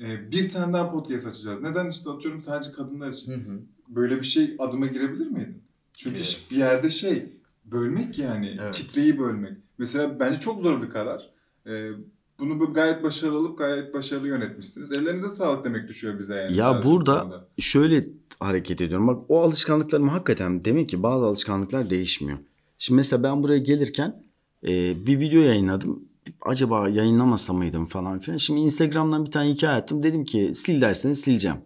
e, 0.00 0.30
bir 0.30 0.50
tane 0.50 0.72
daha 0.72 0.90
podcast 0.92 1.26
açacağız. 1.26 1.62
Neden 1.62 1.88
işte 1.88 2.10
atıyorum 2.10 2.42
sadece 2.42 2.72
kadınlar 2.72 3.08
için. 3.08 3.32
Hı 3.32 3.36
hı. 3.36 3.60
Böyle 3.88 4.16
bir 4.18 4.26
şey 4.26 4.56
adıma 4.58 4.86
girebilir 4.86 5.26
miydin? 5.26 5.62
Çünkü 5.94 6.16
Girerim. 6.16 6.38
bir 6.50 6.56
yerde 6.56 6.90
şey 6.90 7.26
bölmek 7.64 8.18
yani 8.18 8.54
Evet. 8.60 8.74
kitleyi 8.74 9.18
bölmek. 9.18 9.52
Mesela 9.78 10.20
bence 10.20 10.40
çok 10.40 10.60
zor 10.60 10.82
bir 10.82 10.90
karar. 10.90 11.30
E, 11.66 11.90
bunu 12.38 12.60
bu 12.60 12.72
gayet 12.72 13.02
başarılı 13.02 13.56
gayet 13.56 13.94
başarılı 13.94 14.28
yönetmişsiniz. 14.28 14.92
Ellerinize 14.92 15.28
sağlık 15.28 15.64
demek 15.64 15.88
düşüyor 15.88 16.18
bize 16.18 16.34
yani. 16.34 16.56
Ya 16.56 16.82
burada- 16.84 17.16
bu 17.16 17.20
konuda. 17.30 17.48
Şöyle 17.58 18.06
hareket 18.40 18.80
ediyorum. 18.80 19.06
Bak 19.08 19.22
o 19.28 19.42
alışkanlıklarım 19.42 20.08
hakikaten 20.08 20.64
demek 20.64 20.88
ki 20.88 21.02
bazı 21.02 21.24
alışkanlıklar 21.26 21.90
değişmiyor. 21.90 22.38
Şimdi 22.78 22.96
mesela 22.96 23.22
ben 23.22 23.42
buraya 23.42 23.58
gelirken 23.58 24.22
e, 24.64 25.06
bir 25.06 25.20
video 25.20 25.40
yayınladım. 25.40 26.04
Acaba 26.42 26.88
yayınlamasa 26.88 27.52
mıydım 27.52 27.86
falan 27.86 28.18
filan. 28.18 28.36
Şimdi 28.38 28.60
Instagram'dan 28.60 29.26
bir 29.26 29.30
tane 29.30 29.50
hikaye 29.50 29.76
attım. 29.76 30.02
Dedim 30.02 30.24
ki 30.24 30.50
sil 30.62 30.78
derseniz 30.80 31.20
sileceğim. 31.20 31.56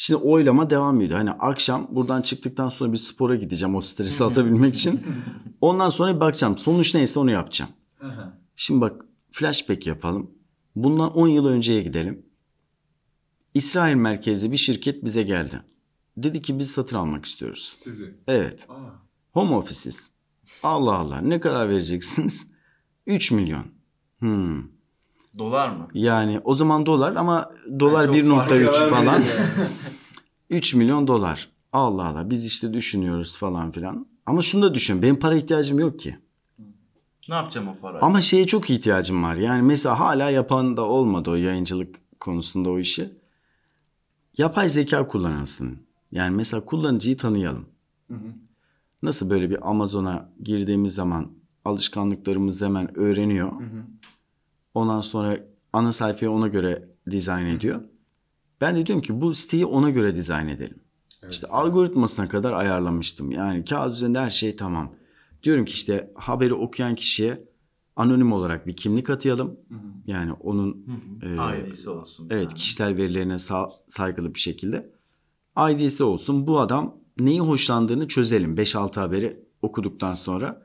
Şimdi 0.00 0.22
oylama 0.24 0.70
devam 0.70 1.00
ediyor. 1.00 1.18
Hani 1.18 1.30
akşam 1.30 1.88
buradan 1.90 2.22
çıktıktan 2.22 2.68
sonra 2.68 2.92
bir 2.92 2.98
spora 2.98 3.36
gideceğim 3.36 3.74
o 3.74 3.80
stresi 3.80 4.24
atabilmek 4.24 4.74
için. 4.74 5.02
Ondan 5.60 5.88
sonra 5.88 6.14
bir 6.14 6.20
bakacağım. 6.20 6.58
Sonuç 6.58 6.94
neyse 6.94 7.20
onu 7.20 7.30
yapacağım. 7.30 7.70
Şimdi 8.56 8.80
bak 8.80 9.04
flashback 9.32 9.86
yapalım. 9.86 10.30
Bundan 10.76 11.12
10 11.16 11.28
yıl 11.28 11.46
önceye 11.46 11.82
gidelim. 11.82 12.26
İsrail 13.54 13.94
merkezli 13.94 14.52
bir 14.52 14.56
şirket 14.56 15.04
bize 15.04 15.22
geldi. 15.22 15.62
Dedi 16.16 16.42
ki 16.42 16.58
biz 16.58 16.70
satın 16.70 16.96
almak 16.96 17.24
istiyoruz. 17.24 17.74
Sizi. 17.76 18.14
Evet. 18.26 18.66
Aa. 18.68 18.74
Home 19.32 19.54
office'iz. 19.54 20.10
Allah 20.62 20.94
Allah 20.94 21.20
ne 21.20 21.40
kadar 21.40 21.68
vereceksiniz? 21.68 22.46
3 23.06 23.32
milyon. 23.32 23.66
Hmm. 24.18 24.77
Dolar 25.38 25.68
mı? 25.68 25.88
Yani 25.94 26.40
o 26.44 26.54
zaman 26.54 26.86
dolar 26.86 27.16
ama 27.16 27.50
dolar 27.80 28.06
çok 28.06 28.16
1.3 28.16 28.36
farklı 28.36 28.90
falan. 28.90 29.22
değil 29.22 29.32
yani. 29.38 29.68
3 30.50 30.74
milyon 30.74 31.06
dolar. 31.06 31.48
Allah 31.72 32.04
Allah 32.06 32.30
biz 32.30 32.44
işte 32.44 32.72
düşünüyoruz 32.72 33.36
falan 33.36 33.72
filan. 33.72 34.06
Ama 34.26 34.42
şunu 34.42 34.62
da 34.62 34.74
düşün. 34.74 35.02
Benim 35.02 35.18
para 35.18 35.34
ihtiyacım 35.34 35.78
yok 35.78 35.98
ki. 35.98 36.18
Ne 37.28 37.34
yapacağım 37.34 37.68
o 37.68 37.76
parayı? 37.80 38.02
Ama 38.02 38.20
şeye 38.20 38.46
çok 38.46 38.70
ihtiyacım 38.70 39.22
var. 39.22 39.34
Yani 39.34 39.62
mesela 39.62 40.00
hala 40.00 40.30
yapan 40.30 40.76
da 40.76 40.82
olmadı 40.82 41.30
o 41.30 41.34
yayıncılık 41.34 42.20
konusunda 42.20 42.70
o 42.70 42.78
işi. 42.78 43.10
Yapay 44.38 44.68
zeka 44.68 45.06
kullanılsın. 45.06 45.78
Yani 46.12 46.36
mesela 46.36 46.64
kullanıcıyı 46.64 47.16
tanıyalım. 47.16 47.66
Hı 48.08 48.14
hı. 48.14 48.32
Nasıl 49.02 49.30
böyle 49.30 49.50
bir 49.50 49.70
Amazon'a 49.70 50.28
girdiğimiz 50.42 50.94
zaman 50.94 51.30
alışkanlıklarımızı 51.64 52.64
hemen 52.64 52.98
öğreniyor. 52.98 53.52
Hı 53.52 53.64
hı. 53.64 53.82
Ondan 54.78 55.00
sonra 55.00 55.40
ana 55.72 55.92
sayfayı 55.92 56.30
ona 56.32 56.48
göre 56.48 56.88
dizayn 57.10 57.46
ediyor. 57.46 57.80
Ben 58.60 58.76
de 58.76 58.86
diyorum 58.86 59.02
ki 59.02 59.20
bu 59.20 59.34
siteyi 59.34 59.66
ona 59.66 59.90
göre 59.90 60.14
dizayn 60.16 60.48
edelim. 60.48 60.78
Evet. 61.22 61.34
İşte 61.34 61.46
algoritmasına 61.46 62.28
kadar 62.28 62.52
ayarlamıştım. 62.52 63.30
Yani 63.30 63.64
kağıt 63.64 63.94
üzerinde 63.94 64.18
her 64.18 64.30
şey 64.30 64.56
tamam. 64.56 64.92
Diyorum 65.42 65.64
ki 65.64 65.72
işte 65.72 66.10
haberi 66.14 66.54
okuyan 66.54 66.94
kişiye 66.94 67.44
anonim 67.96 68.32
olarak 68.32 68.66
bir 68.66 68.76
kimlik 68.76 69.10
atayalım. 69.10 69.46
Hı 69.68 69.74
hı. 69.74 69.78
Yani 70.06 70.32
onun 70.32 70.86
Hı 71.20 71.26
hı. 71.26 71.54
Ee, 71.54 71.68
ID'si 71.68 71.90
olsun. 71.90 72.26
evet 72.30 72.48
tane. 72.48 72.54
kişisel 72.54 72.96
verilerine 72.96 73.34
sa- 73.34 73.70
saygılı 73.88 74.34
bir 74.34 74.40
şekilde 74.40 74.90
ID'si 75.70 76.04
olsun. 76.04 76.46
Bu 76.46 76.60
adam 76.60 76.96
neyi 77.18 77.40
hoşlandığını 77.40 78.08
çözelim 78.08 78.56
5-6 78.56 79.00
haberi 79.00 79.42
okuduktan 79.62 80.14
sonra. 80.14 80.62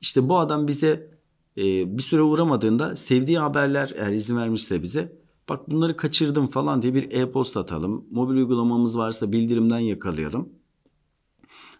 İşte 0.00 0.28
bu 0.28 0.38
adam 0.38 0.68
bize 0.68 1.15
e, 1.56 1.96
bir 1.96 2.02
süre 2.02 2.22
uğramadığında 2.22 2.96
sevdiği 2.96 3.38
haberler 3.38 3.92
eğer 3.96 4.12
izin 4.12 4.36
vermişse 4.36 4.82
bize 4.82 5.12
bak 5.48 5.70
bunları 5.70 5.96
kaçırdım 5.96 6.46
falan 6.46 6.82
diye 6.82 6.94
bir 6.94 7.10
e-posta 7.10 7.60
atalım. 7.60 8.04
Mobil 8.10 8.36
uygulamamız 8.36 8.98
varsa 8.98 9.32
bildirimden 9.32 9.78
yakalayalım. 9.78 10.48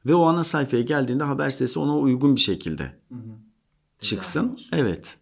Ve 0.07 0.15
o 0.15 0.23
ana 0.23 0.45
sayfaya 0.45 0.83
geldiğinde 0.83 1.25
haber 1.25 1.51
sitesi 1.51 1.79
ona 1.79 1.99
uygun 1.99 2.37
bir 2.37 2.41
şekilde 2.41 2.83
Hı 3.09 3.15
hı. 3.15 3.21
çıksın. 4.01 4.49
olsun. 4.49 4.67
Evet. 4.73 5.19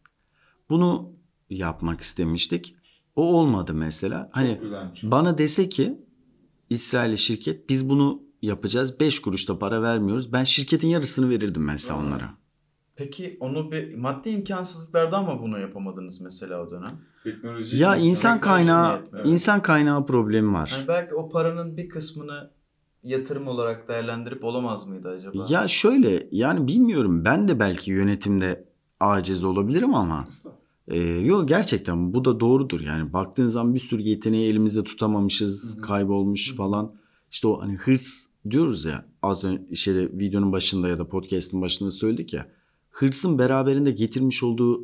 Bunu 0.71 1.13
yapmak 1.51 2.01
istemiştik. 2.01 2.75
O 3.17 3.23
olmadı 3.23 3.75
mesela. 3.75 4.31
Hani 4.33 4.61
bana 5.03 5.39
dese 5.39 5.69
ki 5.69 5.99
İsrail'li 6.71 7.19
şirket 7.19 7.69
biz 7.69 7.89
bunu 7.89 8.23
yapacağız. 8.43 9.01
5 9.01 9.19
kuruş 9.19 9.49
da 9.49 9.59
para 9.59 9.83
vermiyoruz. 9.83 10.33
Ben 10.33 10.45
şirketin 10.45 10.89
yarısını 10.89 11.31
verirdim 11.31 11.65
mesela 11.65 11.97
Aa. 11.99 12.01
onlara. 12.03 12.35
Peki 12.97 13.36
onu 13.40 13.70
bir 13.72 13.95
maddi 13.95 14.28
imkansızlıklardan 14.28 15.24
mı 15.24 15.38
bunu 15.42 15.61
yapamadınız 15.61 16.20
mesela 16.20 16.62
o 16.62 16.70
dönem? 16.70 17.01
Teknoloji. 17.24 17.82
Ya 17.82 17.97
insan 17.97 18.40
kaynağı 18.40 18.97
yetmiyor. 18.97 19.26
insan 19.26 19.62
kaynağı 19.62 20.07
problemi 20.07 20.53
var. 20.53 20.72
Yani 20.76 20.88
belki 20.88 21.14
o 21.14 21.28
paranın 21.28 21.76
bir 21.76 21.88
kısmını 21.88 22.51
yatırım 23.03 23.49
olarak 23.49 23.88
değerlendirip 23.88 24.45
olamaz 24.45 24.86
mıydı 24.86 25.09
acaba? 25.09 25.47
Ya 25.49 25.68
şöyle 25.68 26.28
yani 26.30 26.66
bilmiyorum 26.66 27.24
ben 27.24 27.49
de 27.49 27.59
belki 27.59 27.90
yönetimde 27.90 28.64
aciz 29.01 29.45
olabilirim 29.45 29.95
ama 29.95 30.24
e, 30.88 30.99
yok 31.01 31.49
gerçekten 31.49 32.14
bu 32.14 32.24
da 32.24 32.40
doğrudur. 32.40 32.80
Yani 32.80 33.12
baktığın 33.12 33.47
zaman 33.47 33.74
bir 33.74 33.78
sürü 33.78 34.03
yeteneği 34.03 34.51
elimizde 34.51 34.84
tutamamışız, 34.84 35.74
Hı 35.74 35.78
hı. 35.78 35.82
kaybolmuş 35.82 36.49
Hı 36.49 36.53
hı. 36.53 36.57
falan. 36.57 36.95
İşte 37.30 37.49
o 37.49 37.62
hani 37.62 37.76
hırs 37.76 38.26
diyoruz 38.51 38.84
ya 38.84 39.05
az 39.22 39.45
önce 39.45 39.62
işte 39.70 39.95
videonun 40.12 40.53
başında 40.53 40.88
ya 40.88 40.99
da 40.99 41.09
podcast'ın 41.09 41.62
başında 41.62 41.90
söyledik 41.90 42.34
ya 42.34 42.47
hırsın 42.95 43.38
beraberinde 43.38 43.90
getirmiş 43.90 44.42
olduğu 44.42 44.82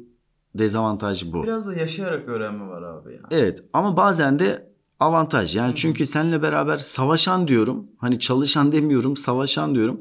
dezavantaj 0.54 1.32
bu. 1.32 1.42
Biraz 1.42 1.66
da 1.66 1.74
yaşayarak 1.74 2.28
öğrenme 2.28 2.66
var 2.66 2.82
abi 2.82 3.12
ya. 3.12 3.20
Evet 3.30 3.64
ama 3.72 3.96
bazen 3.96 4.38
de 4.38 4.72
avantaj. 5.00 5.56
Yani 5.56 5.68
Hı 5.68 5.72
hı. 5.72 5.76
çünkü 5.76 6.06
seninle 6.06 6.42
beraber 6.42 6.78
savaşan 6.78 7.48
diyorum. 7.48 7.86
Hani 7.98 8.18
çalışan 8.18 8.72
demiyorum, 8.72 9.16
savaşan 9.16 9.74
diyorum. 9.74 10.00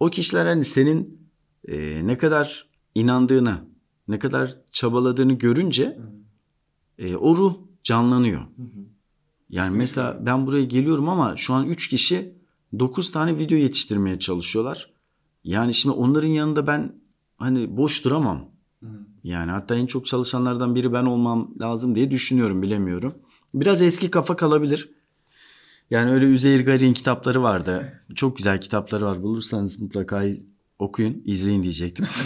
O 0.00 0.10
kişiler 0.10 0.46
hani 0.46 0.64
senin 0.64 1.28
e, 1.68 2.06
ne 2.06 2.18
kadar 2.18 2.68
inandığını, 2.94 3.58
ne 4.08 4.18
kadar 4.18 4.54
çabaladığını 4.72 5.32
görünce 5.32 5.98
e, 6.98 7.16
o 7.16 7.36
ruh 7.36 7.54
canlanıyor. 7.84 8.40
Hı 8.40 8.62
hı. 8.62 8.66
Yani 9.50 9.64
Kesinlikle. 9.64 9.78
mesela 9.78 10.18
ben 10.26 10.46
buraya 10.46 10.64
geliyorum 10.64 11.08
ama 11.08 11.36
şu 11.36 11.54
an 11.54 11.66
3 11.66 11.88
kişi 11.88 12.34
9 12.78 13.12
tane 13.12 13.38
video 13.38 13.58
yetiştirmeye 13.58 14.18
çalışıyorlar. 14.18 14.90
Yani 15.44 15.74
şimdi 15.74 15.96
onların 15.96 16.28
yanında 16.28 16.66
ben 16.66 16.92
hani 17.36 17.76
boş 17.76 18.04
duramam. 18.04 18.44
Hı. 18.82 18.86
Yani 19.24 19.50
hatta 19.50 19.74
en 19.74 19.86
çok 19.86 20.06
çalışanlardan 20.06 20.74
biri 20.74 20.92
ben 20.92 21.04
olmam 21.04 21.50
lazım 21.60 21.94
diye 21.94 22.10
düşünüyorum 22.10 22.62
bilemiyorum. 22.62 23.14
Biraz 23.54 23.82
eski 23.82 24.10
kafa 24.10 24.36
kalabilir. 24.36 24.90
Yani 25.90 26.10
öyle 26.10 26.24
Üzeyir 26.26 26.66
Gari'nin 26.66 26.92
kitapları 26.92 27.42
vardı. 27.42 28.02
Çok 28.14 28.36
güzel 28.36 28.60
kitapları 28.60 29.04
var. 29.04 29.22
Bulursanız 29.22 29.80
mutlaka 29.80 30.24
okuyun, 30.78 31.22
izleyin 31.24 31.62
diyecektim. 31.62 32.06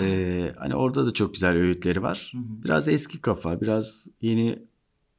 Ee, 0.00 0.54
hani 0.58 0.74
orada 0.74 1.06
da 1.06 1.10
çok 1.10 1.34
güzel 1.34 1.56
öğütleri 1.56 2.02
var. 2.02 2.32
Biraz 2.34 2.88
eski 2.88 3.20
kafa, 3.20 3.60
biraz 3.60 4.06
yeni 4.20 4.58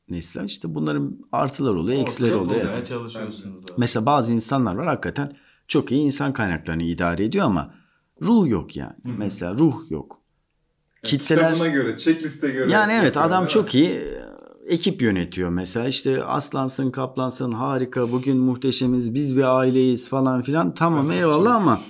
nesiller. 0.09 0.43
İşte 0.43 0.75
bunların 0.75 1.17
artılar 1.31 1.75
oluyor, 1.75 2.07
çok 2.07 2.41
oluyor. 2.41 2.61
Evet. 2.65 2.87
çalışıyorsunuz 2.87 3.63
abi. 3.63 3.71
Mesela 3.77 4.05
bazı 4.05 4.31
insanlar 4.33 4.75
var 4.75 4.87
hakikaten 4.87 5.37
çok 5.67 5.91
iyi 5.91 6.01
insan 6.01 6.33
kaynaklarını 6.33 6.83
idare 6.83 7.25
ediyor 7.25 7.45
ama 7.45 7.73
ruh 8.21 8.47
yok 8.49 8.75
yani. 8.77 8.93
Hı 9.05 9.09
hı. 9.09 9.15
Mesela 9.17 9.53
ruh 9.57 9.91
yok. 9.91 10.21
Yani 11.03 11.11
Kitleler- 11.11 11.51
Kitabına 11.53 11.67
göre, 11.67 11.97
checkliste 11.97 12.49
göre. 12.51 12.71
Yani 12.71 12.93
evet 12.93 13.17
adam 13.17 13.47
çok 13.47 13.75
iyi 13.75 13.89
e, 13.89 14.25
ekip 14.67 15.01
yönetiyor 15.01 15.49
mesela 15.49 15.87
işte 15.87 16.23
aslansın 16.23 16.91
kaplansın 16.91 17.51
harika 17.51 18.11
bugün 18.11 18.37
muhteşemiz 18.37 19.13
biz 19.13 19.37
bir 19.37 19.57
aileyiz 19.57 20.09
falan 20.09 20.41
filan 20.41 20.73
tamam 20.73 21.05
Evet, 21.11 21.19
eyvallah 21.21 21.45
çok- 21.45 21.55
ama 21.61 21.81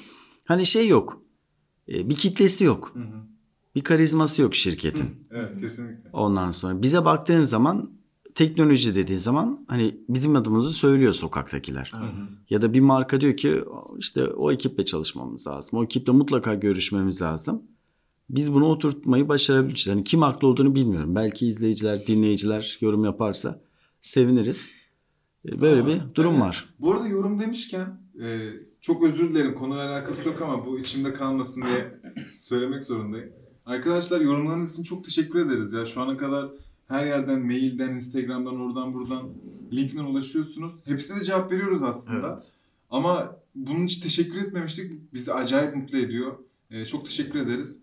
hani 0.46 0.66
şey 0.66 0.88
yok 0.88 1.22
E, 1.88 2.10
bir 2.10 2.16
kitlesi 2.16 2.64
yok 2.64 2.92
Hı 2.94 3.00
hı. 3.00 3.24
bir 3.76 3.84
karizması 3.84 4.42
yok 4.42 4.56
şirketin 4.56 5.28
Evet 5.32 5.62
kesinlikle. 5.62 6.10
ondan 6.14 6.52
sonra 6.52 6.82
bize 6.82 7.06
baktığın 7.06 7.44
zaman 7.44 7.90
teknoloji 8.36 8.96
dediğin 8.96 9.20
zaman 9.20 9.66
hani 9.68 9.98
bizim 10.10 10.36
adımızı 10.36 10.72
söylüyor 10.72 11.14
sokaktakiler 11.14 11.92
Evet. 12.00 12.30
ya 12.50 12.62
da 12.62 12.74
bir 12.74 12.80
marka 12.80 13.22
diyor 13.22 13.38
ki 13.38 13.64
işte 13.98 14.28
o 14.28 14.52
ekiple 14.52 14.86
çalışmamız 14.86 15.48
lazım 15.48 15.80
o 15.80 15.84
ekiple 15.84 16.14
mutlaka 16.14 16.56
görüşmemiz 16.56 17.22
lazım 17.22 17.64
biz 18.30 18.54
bunu 18.54 18.66
oturtmayı 18.66 19.28
başarabileceğiz. 19.30 19.88
Yani 19.98 20.04
kim 20.04 20.22
haklı 20.22 20.48
olduğunu 20.48 20.76
bilmiyorum. 20.76 21.16
Belki 21.16 21.48
izleyiciler, 21.48 22.08
dinleyiciler 22.08 22.78
yorum 22.82 23.06
yaparsa 23.06 23.62
seviniriz. 24.02 24.70
E, 25.46 25.60
Böyle 25.60 25.82
Aa, 25.82 25.88
bir 25.88 26.16
durum 26.16 26.32
evet. 26.32 26.42
var. 26.42 26.70
Bu 26.80 26.94
arada 26.94 27.08
yorum 27.08 27.40
demişken 27.40 28.02
e, 28.22 28.50
çok 28.82 29.04
özür 29.04 29.32
dilerim 29.32 29.56
konuyla 29.56 29.90
alakası 29.92 30.28
yok 30.28 30.42
ama 30.42 30.66
bu 30.66 30.80
içimde 30.80 31.14
kalmasın 31.14 31.62
diye 31.62 32.00
söylemek 32.40 32.84
zorundayım. 32.84 33.30
Arkadaşlar 33.66 34.22
yorumlarınız 34.22 34.74
için 34.74 34.84
çok 34.84 35.06
teşekkür 35.06 35.40
ederiz 35.40 35.74
ya. 35.74 35.86
Şu 35.86 36.02
ana 36.02 36.18
kadar 36.18 36.50
her 36.88 37.06
yerden, 37.06 37.46
mailden, 37.46 37.92
Instagram'dan, 37.94 38.60
oradan 38.60 38.94
buradan 38.94 39.30
linkten 39.74 40.04
ulaşıyorsunuz. 40.04 40.74
Hepsine 40.86 41.20
de 41.20 41.24
cevap 41.24 41.52
veriyoruz 41.52 41.84
aslında. 41.84 42.30
Evet. 42.32 42.54
Ama 42.90 43.36
bunun 43.56 43.86
için 43.86 44.02
teşekkür 44.02 44.38
etmemiştik. 44.38 45.14
Bizi 45.14 45.34
acayip 45.34 45.76
mutlu 45.76 45.98
ediyor. 45.98 46.38
E, 46.72 46.86
çok 46.86 47.06
teşekkür 47.06 47.40
ederiz. 47.40 47.80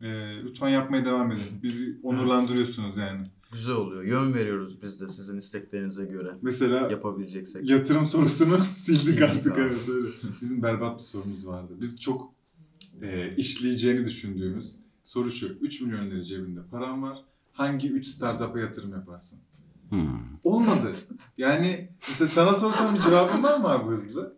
E, 0.00 0.06
lütfen 0.44 0.68
yapmaya 0.68 1.04
devam 1.04 1.32
edin. 1.32 1.42
Bizi 1.62 1.96
onurlandırıyorsunuz 2.02 2.96
yani. 2.96 3.26
Güzel 3.52 3.74
oluyor. 3.74 4.02
Yön 4.02 4.34
veriyoruz 4.34 4.82
biz 4.82 5.00
de 5.00 5.08
sizin 5.08 5.36
isteklerinize 5.36 6.04
göre. 6.04 6.34
Mesela 6.42 6.90
Yapabileceksek. 6.90 7.70
Yatırım 7.70 8.06
sorusunu 8.06 8.58
sildik 8.64 9.00
Sildik 9.00 9.22
artık 9.22 9.52
abi. 9.52 9.60
evet 9.60 9.88
öyle. 9.88 10.08
Bizim 10.40 10.62
berbat 10.62 10.98
bir 10.98 11.04
sorumuz 11.04 11.46
vardı. 11.46 11.72
Biz 11.80 12.00
çok 12.00 12.32
e, 13.02 13.36
işleyeceğini 13.36 14.06
düşündüğümüz 14.06 14.76
soru 15.04 15.30
şu. 15.30 15.46
3 15.46 15.80
milyon 15.80 16.10
lira 16.10 16.22
cebinde 16.22 16.60
param 16.70 17.02
var. 17.02 17.24
Hangi 17.56 17.90
3 17.92 18.06
startup'a 18.06 18.60
yatırım 18.60 18.90
yaparsın? 18.92 19.38
Hmm. 19.88 20.18
Olmadı. 20.44 20.92
Yani 21.38 21.88
mesela 22.08 22.28
sana 22.28 22.54
sorsam 22.54 22.94
bir 22.94 23.00
cevabın 23.00 23.42
var 23.42 23.58
mı 23.58 23.68
abi 23.68 23.90
hızlı? 23.90 24.36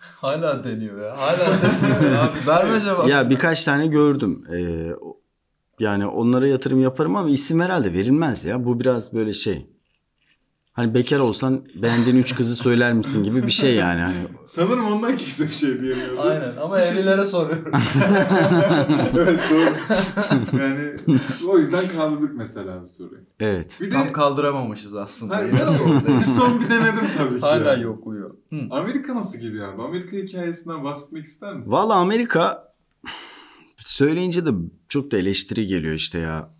Hala 0.00 0.64
deniyor 0.64 1.02
ya. 1.02 1.16
Hala 1.18 1.38
deniyor 1.62 2.12
ya 2.12 2.22
abi. 2.22 2.46
Verme 2.46 2.80
cevap. 2.80 3.08
Ya 3.08 3.30
birkaç 3.30 3.64
tane 3.64 3.86
gördüm. 3.86 4.44
E, 4.52 4.90
o- 4.94 5.20
yani 5.80 6.06
onlara 6.06 6.48
yatırım 6.48 6.80
yaparım 6.82 7.16
ama 7.16 7.30
isim 7.30 7.60
herhalde 7.60 7.92
verilmez 7.92 8.44
ya. 8.44 8.64
Bu 8.64 8.80
biraz 8.80 9.12
böyle 9.14 9.32
şey. 9.32 9.66
Hani 10.76 10.94
bekar 10.94 11.18
olsan 11.20 11.62
beğendiğin 11.74 12.16
üç 12.16 12.34
kızı 12.34 12.56
söyler 12.56 12.92
misin 12.92 13.24
gibi 13.24 13.46
bir 13.46 13.50
şey 13.50 13.74
yani. 13.74 14.00
Hani 14.00 14.16
Sanırım 14.46 14.86
ondan 14.86 15.16
kimse 15.16 15.44
bir 15.44 15.52
şey 15.52 15.82
diyemiyordu. 15.82 16.20
Aynen 16.20 16.56
ama 16.62 16.78
Bir 16.78 16.82
şey- 16.82 16.92
evlilere 16.98 17.26
soruyoruz. 17.26 17.64
evet 19.14 19.40
doğru. 19.50 20.58
Yani 20.60 20.96
o 21.48 21.58
yüzden 21.58 21.88
kaldırdık 21.88 22.36
mesela 22.36 22.82
bir 22.82 22.86
soruyu. 22.86 23.20
evet. 23.40 23.78
Bir 23.80 23.86
de 23.86 23.90
Tam 23.90 24.12
kaldıramamışız 24.12 24.94
aslında. 24.94 25.36
Hayır, 25.36 25.56
sorun 25.56 26.02
Bir 26.20 26.24
son 26.24 26.60
bir 26.60 26.70
denedim 26.70 27.04
tabii 27.16 27.34
ki. 27.34 27.40
Hala 27.40 27.70
yani. 27.70 27.82
yok 27.82 28.06
uyuyor. 28.06 28.30
Hı. 28.52 28.56
Amerika 28.70 29.14
nasıl 29.14 29.38
gidiyor 29.38 29.74
abi? 29.74 29.82
Amerika 29.82 30.16
hikayesinden 30.16 30.84
bahsetmek 30.84 31.24
ister 31.24 31.54
misin? 31.54 31.72
Valla 31.72 31.94
Amerika 31.94 32.72
söyleyince 33.76 34.46
de 34.46 34.50
çok 34.88 35.10
da 35.10 35.18
eleştiri 35.18 35.66
geliyor 35.66 35.94
işte 35.94 36.18
ya. 36.18 36.50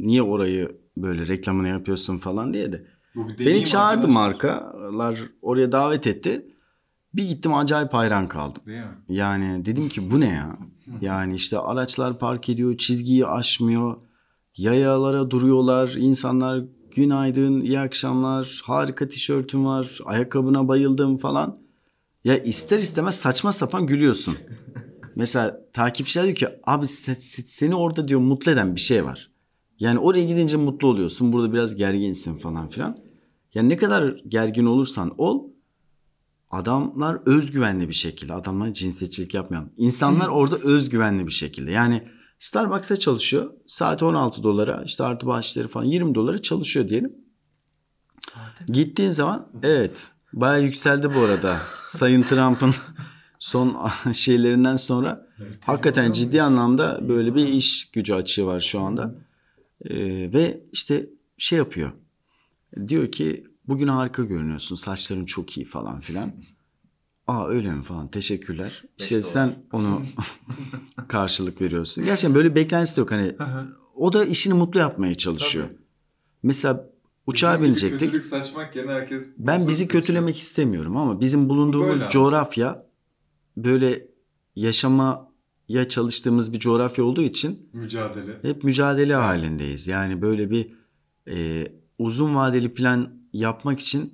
Niye 0.00 0.22
orayı 0.22 0.76
böyle 0.96 1.26
reklamını 1.26 1.68
yapıyorsun 1.68 2.18
falan 2.18 2.54
diye 2.54 2.72
de. 2.72 2.86
Bu 3.14 3.28
bir 3.28 3.46
Beni 3.46 3.64
çağırdı 3.64 4.08
markalar 4.08 5.20
oraya 5.42 5.72
davet 5.72 6.06
etti. 6.06 6.46
Bir 7.14 7.28
gittim 7.28 7.54
acayip 7.54 7.94
hayran 7.94 8.28
kaldım. 8.28 8.62
Değil 8.66 8.80
mi? 8.80 8.86
Yani 9.08 9.64
dedim 9.64 9.88
ki 9.88 10.10
bu 10.10 10.20
ne 10.20 10.28
ya? 10.28 10.56
Yani 11.00 11.34
işte 11.34 11.58
araçlar 11.58 12.18
park 12.18 12.48
ediyor, 12.48 12.76
çizgiyi 12.76 13.26
aşmıyor. 13.26 13.96
Yayalara 14.56 15.30
duruyorlar. 15.30 15.94
insanlar 15.96 16.62
günaydın, 16.96 17.60
iyi 17.60 17.80
akşamlar, 17.80 18.60
harika 18.64 19.08
tişörtüm 19.08 19.66
var, 19.66 19.98
ayakkabına 20.04 20.68
bayıldım 20.68 21.18
falan. 21.18 21.58
Ya 22.24 22.36
ister 22.38 22.78
istemez 22.78 23.14
saçma 23.14 23.52
sapan 23.52 23.86
gülüyorsun. 23.86 24.36
Mesela 25.16 25.60
takipçiler 25.72 26.24
diyor 26.24 26.36
ki 26.36 26.48
abi 26.66 26.84
se- 26.86 27.10
se- 27.14 27.46
seni 27.46 27.74
orada 27.74 28.08
diyor 28.08 28.20
mutlu 28.20 28.52
eden 28.52 28.74
bir 28.76 28.80
şey 28.80 29.04
var. 29.04 29.29
Yani 29.80 29.98
oraya 29.98 30.24
gidince 30.24 30.56
mutlu 30.56 30.88
oluyorsun. 30.88 31.32
Burada 31.32 31.52
biraz 31.52 31.76
gerginsin 31.76 32.38
falan 32.38 32.68
filan. 32.68 32.96
Yani 33.54 33.68
ne 33.68 33.76
kadar 33.76 34.14
gergin 34.28 34.66
olursan 34.66 35.14
ol 35.18 35.48
adamlar 36.50 37.18
özgüvenli 37.26 37.88
bir 37.88 37.94
şekilde 37.94 38.34
adamlar 38.34 38.74
cinsiyetçilik 38.74 39.34
yapmayan 39.34 39.70
insanlar 39.76 40.28
orada 40.28 40.56
özgüvenli 40.56 41.26
bir 41.26 41.32
şekilde. 41.32 41.70
Yani 41.70 42.08
Starbucks'ta 42.38 42.96
çalışıyor 42.96 43.52
saati 43.66 44.04
16 44.04 44.42
dolara 44.42 44.82
işte 44.84 45.04
artı 45.04 45.26
bahşişleri 45.26 45.68
falan 45.68 45.84
20 45.84 46.14
dolara 46.14 46.42
çalışıyor 46.42 46.88
diyelim. 46.88 47.12
Gittiğin 48.66 49.10
zaman 49.10 49.48
evet 49.62 50.10
baya 50.32 50.58
yükseldi 50.58 51.14
bu 51.14 51.20
arada. 51.20 51.56
Sayın 51.82 52.22
Trump'ın 52.22 52.74
son 53.38 53.90
şeylerinden 54.12 54.76
sonra 54.76 55.26
hakikaten 55.66 56.12
ciddi 56.12 56.42
anlamda 56.42 57.08
böyle 57.08 57.34
bir 57.34 57.48
iş 57.48 57.90
gücü 57.90 58.14
açığı 58.14 58.46
var 58.46 58.60
şu 58.60 58.80
anda 58.80 59.14
Ee, 59.84 60.32
ve 60.32 60.60
işte 60.72 61.06
şey 61.38 61.58
yapıyor 61.58 61.92
diyor 62.88 63.12
ki 63.12 63.46
bugün 63.68 63.88
harika 63.88 64.22
görünüyorsun 64.22 64.76
saçların 64.76 65.24
çok 65.24 65.56
iyi 65.56 65.66
falan 65.66 66.00
filan. 66.00 66.32
Aa 67.26 67.48
öyle 67.48 67.72
mi 67.72 67.82
falan 67.82 68.08
teşekkürler. 68.08 68.84
İşte 68.98 69.16
Beş 69.16 69.26
sen 69.26 69.54
onu 69.72 70.02
karşılık 71.08 71.60
veriyorsun. 71.60 72.04
Gerçekten 72.04 72.34
böyle 72.34 72.54
beklentisi 72.54 72.96
de 72.96 73.00
yok 73.00 73.10
hani 73.10 73.36
o 73.96 74.12
da 74.12 74.24
işini 74.24 74.54
mutlu 74.54 74.80
yapmaya 74.80 75.14
çalışıyor. 75.14 75.66
Tabii. 75.66 75.78
Mesela 76.42 76.90
uçağa 77.26 77.52
Bizim 77.52 77.64
binecektik. 77.64 78.00
Kötülük 78.00 78.22
saçmak 78.22 78.76
yerine 78.76 78.92
herkes... 78.92 79.28
Ben 79.38 79.68
bizi 79.68 79.84
seçiyor. 79.84 80.02
kötülemek 80.02 80.38
istemiyorum 80.38 80.96
ama 80.96 81.20
bizim 81.20 81.48
bulunduğumuz 81.48 82.00
Böyle 82.00 82.08
coğrafya 82.08 82.86
böyle 83.56 84.08
yaşamaya 85.70 85.88
çalıştığımız 85.88 86.52
bir 86.52 86.58
coğrafya 86.58 87.04
olduğu 87.04 87.22
için 87.22 87.68
Mücadele. 87.72 88.38
hep 88.42 88.64
mücadele 88.64 89.14
halindeyiz. 89.14 89.86
Yani 89.88 90.22
böyle 90.22 90.50
bir 90.50 90.72
e, 91.28 91.66
uzun 91.98 92.34
vadeli 92.34 92.74
plan 92.74 93.08
yapmak 93.32 93.80
için 93.80 94.12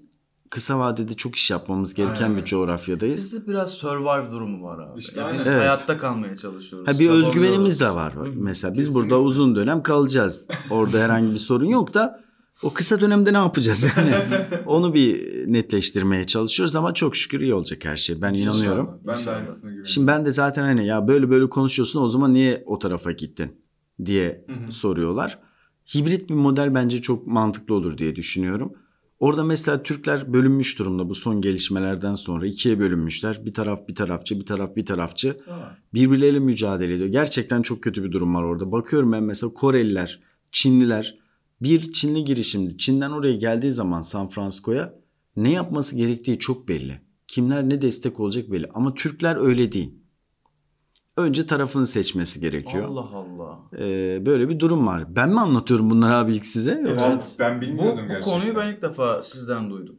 kısa 0.51 0.79
vadede 0.79 1.15
çok 1.15 1.37
iş 1.37 1.51
yapmamız 1.51 1.95
gereken 1.95 2.25
Aynen. 2.25 2.37
bir 2.37 2.45
coğrafyadayız. 2.45 3.33
Bizde 3.33 3.47
biraz 3.47 3.71
survive 3.73 4.31
durumu 4.33 4.63
var 4.67 4.79
abi. 4.79 4.99
İşte 4.99 5.21
Ya 5.21 5.33
biz. 5.35 5.47
Evet. 5.47 5.61
hayatta 5.61 5.99
kalmaya 5.99 6.37
çalışıyoruz. 6.37 6.89
Ha 6.89 6.99
bir 6.99 7.11
özgüvenimiz 7.11 7.81
de 7.81 7.91
var. 7.91 8.13
Mesela 8.35 8.75
biz 8.75 8.85
Kesinlikle. 8.85 8.95
burada 9.11 9.21
uzun 9.21 9.57
dönem 9.57 9.83
kalacağız. 9.83 10.49
Orada 10.71 10.99
herhangi 10.99 11.33
bir 11.33 11.39
sorun 11.39 11.67
yok 11.67 11.95
da 11.95 12.21
O 12.63 12.73
kısa 12.73 13.01
dönemde 13.01 13.33
ne 13.33 13.37
yapacağız 13.37 13.85
yani? 13.97 14.15
Onu 14.67 14.95
bir 14.95 15.27
netleştirmeye 15.53 16.27
çalışıyoruz 16.27 16.77
ama 16.77 16.95
çok 16.95 17.17
şükür 17.17 17.41
iyi 17.41 17.55
olacak 17.55 17.85
her 17.85 17.97
şey. 17.97 18.23
Ben 18.23 18.35
İnşallah. 18.35 18.55
inanıyorum. 18.57 19.01
Ben 19.07 19.27
de 19.27 19.31
aynısına 19.31 19.61
güveniyorum. 19.61 19.87
Şimdi 19.87 20.07
ben 20.07 20.27
de 20.27 20.33
zaten 20.33 20.63
hani 20.63 20.87
ya 20.87 21.09
böyle 21.09 21.31
böyle 21.31 21.49
konuşuyorsun 21.49 22.03
o 22.03 22.09
zaman 22.09 22.35
niye 22.35 22.63
o 22.67 22.79
tarafa 22.79 23.13
gittin 23.13 23.53
diye 24.05 24.45
Hı 24.47 24.67
hı. 24.67 24.73
soruyorlar. 24.73 25.39
Hibrit 25.95 26.31
bir 26.31 26.35
model 26.35 26.75
bence 26.75 27.03
çok 27.03 27.27
mantıklı 27.27 27.75
olur 27.75 27.99
diye 27.99 28.17
düşünüyorum. 28.17 28.73
Orada 29.19 29.45
mesela 29.45 29.83
Türkler 29.83 30.33
bölünmüş 30.33 30.79
durumda 30.79 31.09
bu 31.09 31.15
son 31.15 31.41
gelişmelerden 31.41 32.15
sonra 32.15 32.47
ikiye 32.47 32.79
bölünmüşler. 32.79 33.47
Bir 33.47 33.55
taraf 33.55 33.89
bir 33.89 33.95
tarafçı, 33.95 34.41
bir 34.41 34.47
taraf 34.47 34.77
bir 34.77 34.87
tarafçı. 34.87 35.37
Birbirleriyle 35.95 36.39
mücadele 36.39 36.95
ediyor. 36.95 37.09
Gerçekten 37.09 37.63
çok 37.63 37.83
kötü 37.83 38.05
bir 38.05 38.13
durum 38.13 38.35
var 38.35 38.43
orada. 38.43 38.73
Bakıyorum 38.73 39.13
ben 39.13 39.23
mesela 39.23 39.53
Koreliler, 39.55 40.21
Çinliler. 40.53 41.19
Bir 41.63 41.93
Çinli 41.93 42.25
girişimci 42.25 42.79
Çin'den 42.79 43.11
oraya 43.11 43.37
geldiği 43.37 43.73
zaman 43.73 44.03
San 44.03 44.29
Francisco'ya 44.29 44.95
ne 45.37 45.53
yapması 45.53 45.97
gerektiği 45.97 46.39
çok 46.39 46.69
belli. 46.69 47.01
Kimler 47.29 47.69
ne 47.69 47.83
destek 47.83 48.21
olacak 48.21 48.53
belli. 48.53 48.69
Ama 48.75 48.95
Türkler 48.95 49.37
öyle 49.37 49.73
değil. 49.73 49.95
Önce 51.17 51.47
tarafını 51.47 51.87
seçmesi 51.87 52.41
gerekiyor. 52.41 52.85
Allah 52.85 53.01
Allah. 53.01 53.59
Ee, 53.79 54.27
böyle 54.27 54.49
bir 54.49 54.59
durum 54.59 54.87
var. 54.87 55.17
Ben 55.17 55.29
mi 55.31 55.41
anlatıyorum 55.41 55.91
bunları 55.91 56.15
abi 56.17 56.35
ilk 56.35 56.47
size? 56.47 56.83
Yoksa... 56.89 57.13
Evet. 57.13 57.25
Ben 57.39 57.57
Bu, 57.57 57.61
bilmiyordum 57.61 58.05
bu 58.05 58.09
gerçekten. 58.09 58.33
konuyu 58.33 58.57
ben 58.57 58.73
ilk 58.73 58.83
defa 58.83 59.23
sizden 59.23 59.71
duydum. 59.71 59.97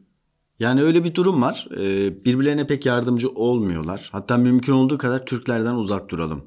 Yani 0.58 0.82
öyle 0.82 1.04
bir 1.04 1.14
durum 1.14 1.42
var. 1.42 1.68
Ee, 1.76 2.24
birbirlerine 2.24 2.66
pek 2.66 2.86
yardımcı 2.86 3.28
olmuyorlar. 3.28 4.08
Hatta 4.12 4.36
mümkün 4.36 4.72
olduğu 4.72 4.98
kadar 4.98 5.26
Türklerden 5.26 5.74
uzak 5.74 6.08
duralım 6.08 6.44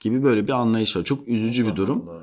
gibi 0.00 0.22
böyle 0.22 0.44
bir 0.46 0.52
anlayış 0.52 0.96
var. 0.96 1.04
Çok 1.04 1.28
üzücü 1.28 1.64
bir 1.64 1.68
Allah 1.68 1.76
durum. 1.76 2.08
Allah. 2.08 2.22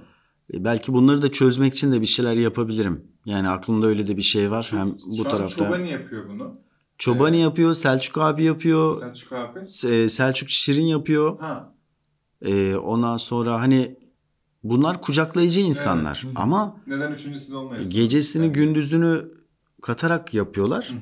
E, 0.53 0.63
Belki 0.63 0.93
bunları 0.93 1.21
da 1.21 1.31
çözmek 1.31 1.73
için 1.73 1.91
de 1.91 2.01
bir 2.01 2.05
şeyler 2.05 2.33
yapabilirim. 2.35 3.03
Yani 3.25 3.49
aklımda 3.49 3.87
öyle 3.87 4.07
de 4.07 4.17
bir 4.17 4.21
şey 4.21 4.51
var. 4.51 4.63
Şu- 4.63 4.77
Hem 4.77 4.93
bu 5.11 5.17
şu 5.17 5.23
tarafta. 5.23 5.65
Çobani 5.65 5.91
yapıyor 5.91 6.29
bunu. 6.29 6.59
Çobani 6.97 7.35
Evet. 7.35 7.43
yapıyor, 7.43 7.73
Selçuk 7.73 8.17
abi 8.17 8.43
yapıyor, 8.43 8.99
Selçuk 8.99 9.31
abi. 9.33 9.59
e, 9.87 10.09
Selçuk 10.09 10.49
Şirin 10.49 10.85
yapıyor. 10.85 11.39
Ha. 11.39 11.73
E, 12.41 12.75
ondan 12.75 13.17
sonra 13.17 13.59
hani 13.61 13.97
bunlar 14.63 15.01
kucaklayıcı 15.01 15.59
insanlar. 15.61 16.21
Evet. 16.25 16.33
Ama 16.39 16.81
Neden 16.87 17.11
üçüncüsü 17.11 17.51
de 17.51 17.57
olmayasın? 17.57 17.91
gecesini 17.91 18.43
Yani. 18.45 18.53
gündüzünü 18.53 19.31
katarak 19.81 20.33
yapıyorlar. 20.33 20.87
Hı 20.89 20.93
hı. 20.95 20.99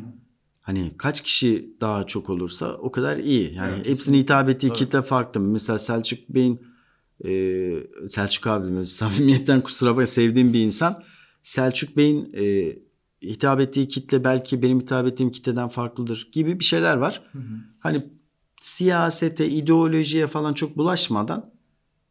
Hani 0.61 0.91
kaç 0.97 1.21
kişi 1.23 1.75
daha 1.81 2.07
çok 2.07 2.29
olursa 2.29 2.73
o 2.73 2.91
kadar 2.91 3.17
iyi. 3.17 3.53
Yani 3.53 3.73
Evet, 3.75 3.87
hepsine 3.87 4.17
hitap 4.17 4.49
ettiği 4.49 4.67
Tabii. 4.67 4.77
kitle 4.77 5.01
farklı. 5.01 5.39
Mesela 5.41 5.79
Selçuk 5.79 6.29
Bey'in 6.29 6.61
e, 7.25 7.29
Selçuk 8.09 8.47
abim 8.47 8.85
samimiyetten 8.85 9.61
kusura 9.61 9.89
bakma 9.89 10.05
sevdiğim 10.05 10.53
bir 10.53 10.59
insan. 10.59 11.03
Selçuk 11.43 11.97
Bey'in 11.97 12.33
e, 12.33 12.75
hitap 13.21 13.59
ettiği 13.59 13.87
kitle 13.87 14.23
belki 14.23 14.61
benim 14.61 14.79
hitap 14.79 15.07
ettiğim 15.07 15.31
kitleden 15.31 15.67
farklıdır 15.67 16.29
gibi 16.31 16.59
bir 16.59 16.65
şeyler 16.65 16.97
var. 16.97 17.21
Hı 17.31 17.39
hı. 17.39 17.43
Hani 17.79 18.01
siyasete, 18.61 19.49
ideolojiye 19.49 20.27
falan 20.27 20.53
çok 20.53 20.77
bulaşmadan 20.77 21.51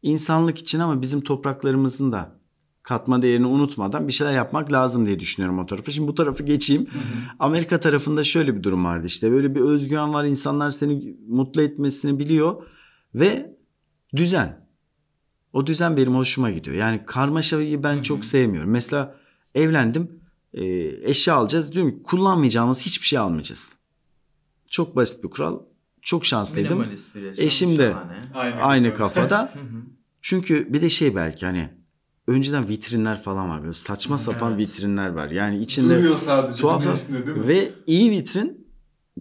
insanlık 0.01 0.57
için 0.57 0.79
ama 0.79 1.01
bizim 1.01 1.21
topraklarımızın 1.21 2.11
da 2.11 2.39
katma 2.83 3.21
değerini 3.21 3.47
unutmadan 3.47 4.07
bir 4.07 4.13
şeyler 4.13 4.33
yapmak 4.33 4.71
lazım 4.71 5.05
diye 5.05 5.19
düşünüyorum 5.19 5.59
o 5.59 5.65
tarafa. 5.65 5.91
Şimdi 5.91 6.07
bu 6.07 6.15
tarafı 6.15 6.43
geçeyim. 6.43 6.87
Amerika 7.39 7.79
tarafında 7.79 8.23
şöyle 8.23 8.55
bir 8.55 8.63
durum 8.63 8.85
vardı 8.85 9.05
işte 9.07 9.31
böyle 9.31 9.55
bir 9.55 9.61
özgüven 9.61 10.13
var 10.13 10.25
insanlar 10.25 10.71
seni 10.71 11.15
mutlu 11.27 11.61
etmesini 11.61 12.19
biliyor 12.19 12.63
ve 13.15 13.55
düzen. 14.15 14.64
O 15.55 15.67
düzen 15.67 15.97
benim 15.97 16.15
hoşuma 16.15 16.51
gidiyor. 16.51 16.75
Yani 16.75 17.01
karmaşayı 17.05 17.83
ben 17.83 18.01
çok 18.01 18.25
sevmiyorum. 18.25 18.69
Mesela 18.71 19.15
evlendim 19.55 20.11
e, 20.53 20.65
eşya 21.09 21.35
alacağız 21.35 21.73
diyorum 21.73 21.91
ki 21.97 22.03
kullanmayacağımız 22.03 22.81
hiçbir 22.85 23.05
şey 23.05 23.19
almayacağız. 23.19 23.73
Çok 24.69 24.95
basit 24.95 25.23
bir 25.23 25.29
kural. 25.29 25.59
Çok 26.01 26.25
şanslıydım. 26.25 26.85
Eşim 27.37 27.77
de- 27.77 27.91
şahane. 27.91 28.19
Aynı, 28.33 28.55
Aynı 28.55 28.93
kafa. 28.93 29.13
kafada. 29.13 29.51
Hı 29.53 29.59
hı. 29.59 29.81
Çünkü 30.21 30.73
bir 30.73 30.81
de 30.81 30.89
şey 30.89 31.15
belki 31.15 31.45
hani 31.45 31.69
önceden 32.27 32.67
vitrinler 32.67 33.21
falan 33.23 33.49
var. 33.49 33.61
Böyle 33.61 33.73
saçma 33.73 34.17
sapan 34.17 34.53
Evet. 34.53 34.67
vitrinler 34.69 35.09
var. 35.09 35.29
Yani 35.31 35.59
içinde 35.61 35.97
Duruyor 35.97 36.15
sadece 36.15 36.61
tuhaf 36.61 36.81
bir 36.81 36.85
tuhaf- 36.87 36.91
nesne 36.93 37.25
değil 37.27 37.37
mi? 37.37 37.47
ve 37.47 37.69
iyi 37.87 38.11
vitrin 38.11 38.67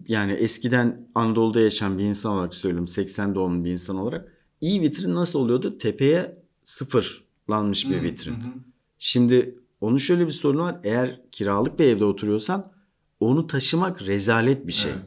yani 0.08 0.32
eskiden 0.32 1.08
Anadolu'da 1.14 1.60
yaşayan 1.60 1.98
bir 1.98 2.04
insan 2.04 2.32
olarak 2.32 2.54
söylüyorum 2.54 2.88
80 2.88 3.34
doğumlu 3.34 3.64
bir 3.64 3.70
insan 3.70 3.96
olarak 3.96 4.33
iyi 4.64 4.80
vitrin 4.80 5.14
nasıl 5.14 5.38
oluyordu? 5.38 5.78
Tepeye 5.78 6.38
sıfırlanmış 6.62 7.90
bir 7.90 7.98
hı, 7.98 8.02
vitrin. 8.02 8.32
hı 8.32 8.36
hı. 8.36 8.52
Şimdi 8.98 9.58
onun 9.80 9.96
şöyle 9.96 10.26
bir 10.26 10.32
sorunu 10.32 10.62
var. 10.62 10.80
Eğer 10.84 11.20
kiralık 11.32 11.78
bir 11.78 11.84
evde 11.84 12.04
oturuyorsan 12.04 12.72
onu 13.20 13.46
taşımak 13.46 14.02
rezalet 14.02 14.66
bir 14.66 14.72
şey. 14.72 14.92
Evet. 14.92 15.02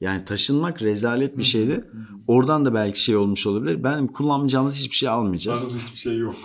Yani 0.00 0.24
taşınmak 0.24 0.82
rezalet 0.82 1.38
bir 1.38 1.42
şeydi. 1.42 1.84
Oradan 2.26 2.64
da 2.64 2.74
belki 2.74 3.00
şey 3.00 3.16
olmuş 3.16 3.46
olabilir. 3.46 3.82
Ben 3.82 4.06
kullanmayacağımız 4.06 4.76
hiçbir 4.76 4.96
şey 4.96 5.08
almayacağız. 5.08 5.64
Arada 5.64 5.76
hiçbir 5.76 5.98
şey 5.98 6.18
yok. 6.18 6.36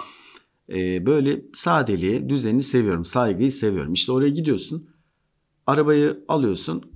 Ee, 0.69 1.05
böyle 1.05 1.41
sadeliği, 1.53 2.29
düzeni 2.29 2.63
seviyorum. 2.63 3.05
Saygıyı 3.05 3.51
seviyorum. 3.51 3.93
İşte 3.93 4.11
oraya 4.11 4.29
gidiyorsun. 4.29 4.89
Arabayı 5.67 6.23
alıyorsun. 6.27 6.91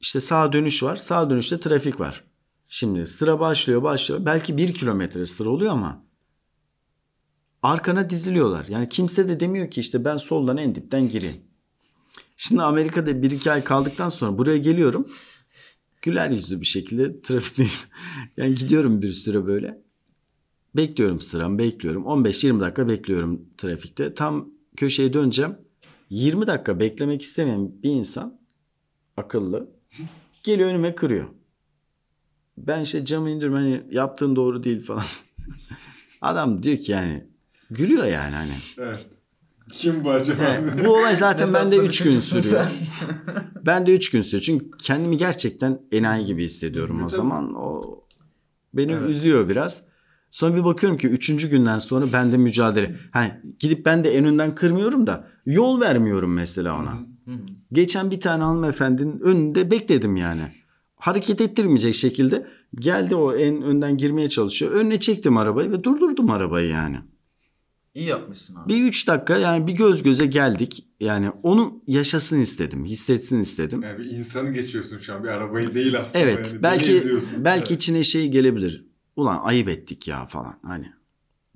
İşte 0.00 0.20
sağ 0.20 0.52
dönüş 0.52 0.82
var. 0.82 0.96
Sağ 0.96 1.30
dönüşte 1.30 1.60
trafik 1.60 2.00
var. 2.00 2.24
Şimdi 2.68 3.06
sıra 3.06 3.40
başlıyor 3.40 3.82
başlıyor. 3.82 4.24
Belki 4.24 4.56
bir 4.56 4.74
kilometre 4.74 5.26
sıra 5.26 5.48
oluyor 5.48 5.72
ama 5.72 6.04
arkana 7.62 8.10
diziliyorlar. 8.10 8.66
Yani 8.68 8.88
kimse 8.88 9.28
de 9.28 9.40
demiyor 9.40 9.70
ki 9.70 9.80
işte 9.80 10.04
ben 10.04 10.16
soldan 10.16 10.56
en 10.56 10.74
dipten 10.74 11.08
gireyim. 11.08 11.40
Şimdi 12.36 12.62
Amerika'da 12.62 13.22
bir 13.22 13.30
iki 13.30 13.52
ay 13.52 13.64
kaldıktan 13.64 14.08
sonra 14.08 14.38
buraya 14.38 14.58
geliyorum. 14.58 15.08
Güler 16.02 16.30
yüzlü 16.30 16.60
bir 16.60 16.66
şekilde 16.66 17.22
trafikteyim. 17.22 17.70
yani 18.36 18.54
gidiyorum 18.54 19.02
bir 19.02 19.12
süre 19.12 19.46
böyle. 19.46 19.82
Bekliyorum 20.76 21.20
sıramı 21.20 21.58
bekliyorum. 21.58 22.02
15-20 22.02 22.60
dakika 22.60 22.88
bekliyorum 22.88 23.40
trafikte. 23.58 24.14
Tam 24.14 24.48
köşeye 24.76 25.12
döneceğim. 25.12 25.56
20 26.10 26.46
dakika 26.46 26.80
beklemek 26.80 27.22
istemeyen 27.22 27.82
bir 27.82 27.90
insan 27.90 28.40
akıllı 29.16 29.70
geliyor 30.42 30.70
önüme 30.70 30.94
kırıyor. 30.94 31.28
Ben 32.66 32.80
işte 32.80 33.04
camı 33.04 33.30
indiriyorum 33.30 33.56
hani 33.56 33.82
yaptığın 33.90 34.36
doğru 34.36 34.64
değil 34.64 34.84
falan. 34.84 35.04
Adam 36.20 36.62
diyor 36.62 36.76
ki 36.76 36.92
yani 36.92 37.24
gülüyor 37.70 38.04
yani 38.04 38.34
hani. 38.34 38.52
Evet. 38.78 39.06
Kim 39.72 40.04
bu 40.04 40.10
acaba? 40.10 40.42
Yani 40.42 40.84
bu 40.84 40.88
olay 40.88 41.16
zaten 41.16 41.54
bende 41.54 41.70
tatlı 41.76 41.82
bir 41.84 41.88
3 41.88 42.02
gün 42.02 42.20
sürüyor. 42.20 42.66
Ben 43.66 43.86
de 43.86 43.94
3 43.94 44.10
gün 44.10 44.22
sürüyor. 44.22 44.42
Çünkü 44.42 44.70
kendimi 44.78 45.16
gerçekten 45.16 45.80
enayi 45.92 46.26
gibi 46.26 46.44
hissediyorum 46.44 47.04
o 47.04 47.08
zaman. 47.08 47.54
O 47.54 47.82
beni 48.74 48.92
Evet. 48.92 49.10
üzüyor 49.10 49.48
biraz. 49.48 49.82
Sonra 50.30 50.56
bir 50.56 50.64
bakıyorum 50.64 50.98
ki 50.98 51.08
3. 51.08 51.48
günden 51.48 51.78
sonra 51.78 52.04
ben 52.12 52.32
de 52.32 52.36
mücadele. 52.36 52.96
Hani 53.10 53.32
gidip 53.58 53.86
ben 53.86 54.04
de 54.04 54.16
en 54.16 54.24
önden 54.24 54.54
kırmıyorum 54.54 55.06
da 55.06 55.28
yol 55.46 55.80
vermiyorum 55.80 56.32
mesela 56.32 56.80
ona. 56.80 56.92
Hı 56.92 57.30
hı. 57.30 57.38
Geçen 57.72 58.10
bir 58.10 58.20
tane 58.20 58.44
hanımefendinin 58.44 59.20
önünde 59.20 59.70
bekledim 59.70 60.16
yani. 60.16 60.42
Hareket 61.04 61.40
ettirmeyecek 61.40 61.94
şekilde 61.94 62.46
geldi 62.74 63.14
o 63.14 63.34
en 63.34 63.62
önden 63.62 63.96
girmeye 63.96 64.28
çalışıyor. 64.28 64.72
Önüne 64.72 65.00
çektim 65.00 65.36
arabayı 65.36 65.72
ve 65.72 65.84
durdurdum 65.84 66.30
arabayı 66.30 66.68
yani. 66.68 66.96
İyi 67.94 68.06
yapmışsın 68.06 68.56
abi. 68.56 68.68
Bir 68.68 68.82
üç 68.88 69.08
dakika 69.08 69.36
yani 69.36 69.66
bir 69.66 69.72
göz 69.72 70.02
göze 70.02 70.26
geldik. 70.26 70.86
Yani 71.00 71.30
onu 71.42 71.82
yaşasın 71.86 72.40
istedim, 72.40 72.84
hissetsin 72.84 73.40
istedim. 73.40 73.82
Yani 73.82 73.98
bir 73.98 74.04
insanı 74.04 74.52
geçiyorsun 74.52 74.98
şu 74.98 75.14
an. 75.14 75.24
Bir 75.24 75.28
arabayı 75.28 75.74
değil 75.74 76.00
aslında. 76.00 76.18
Evet 76.24 76.50
Yani 76.52 76.62
belki 76.62 77.02
belki 77.38 77.72
Evet. 77.72 77.82
içine 77.82 78.02
şey 78.04 78.28
gelebilir. 78.28 78.84
Ulan 79.16 79.40
ayıp 79.44 79.68
ettik 79.68 80.08
ya 80.08 80.26
falan 80.26 80.54
hani. 80.62 80.92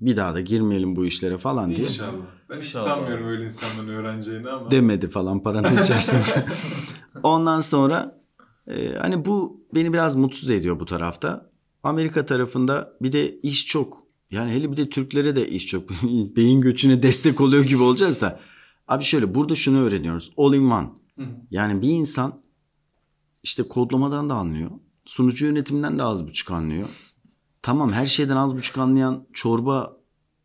Bir 0.01 0.17
daha 0.17 0.33
da 0.33 0.41
girmeyelim 0.41 0.95
bu 0.95 1.05
işlere 1.05 1.37
falan 1.37 1.69
diye. 1.69 1.79
İnşallah. 1.87 2.11
Ben 2.49 2.57
hiç 2.57 2.65
İnşallah. 2.65 2.87
sanmıyorum 2.87 3.27
öyle 3.27 3.45
insanların 3.45 3.87
öğreneceğini 3.89 4.49
ama. 4.49 4.71
Demedi 4.71 5.09
falan 5.09 5.43
parantez 5.43 5.81
içerisinde. 5.81 6.45
Ondan 7.23 7.59
sonra 7.59 8.18
e, 8.69 8.93
hani 8.93 9.25
bu 9.25 9.63
beni 9.75 9.93
biraz 9.93 10.15
mutsuz 10.15 10.49
ediyor 10.49 10.79
bu 10.79 10.85
tarafta. 10.85 11.49
Amerika 11.83 12.25
tarafında 12.25 12.93
bir 13.01 13.11
de 13.11 13.39
iş 13.39 13.65
çok. 13.65 14.03
Yani 14.31 14.51
hele 14.51 14.71
bir 14.71 14.77
de 14.77 14.89
Türklere 14.89 15.35
de 15.35 15.49
iş 15.49 15.67
çok. 15.67 15.89
Beyin 16.35 16.61
göçüne 16.61 17.03
destek 17.03 17.41
oluyor 17.41 17.63
gibi 17.63 17.81
olacağız 17.83 18.21
da. 18.21 18.39
Abi 18.87 19.03
şöyle 19.03 19.35
burada 19.35 19.55
şunu 19.55 19.79
öğreniyoruz. 19.81 20.31
All 20.37 20.53
in 20.53 20.69
one. 20.69 20.89
Yani 21.51 21.81
bir 21.81 21.89
insan 21.89 22.41
işte 23.43 23.63
kodlamadan 23.63 24.29
da 24.29 24.33
anlıyor. 24.35 24.71
Sunucu 25.05 25.45
yönetiminden 25.45 25.99
de 25.99 26.03
az 26.03 26.27
buçuk 26.27 26.51
anlıyor. 26.51 26.89
Tamam 27.61 27.91
her 27.91 28.05
şeyden 28.05 28.35
az 28.35 28.55
buçuk 28.55 28.77
anlayan 28.77 29.27
çorba 29.33 29.97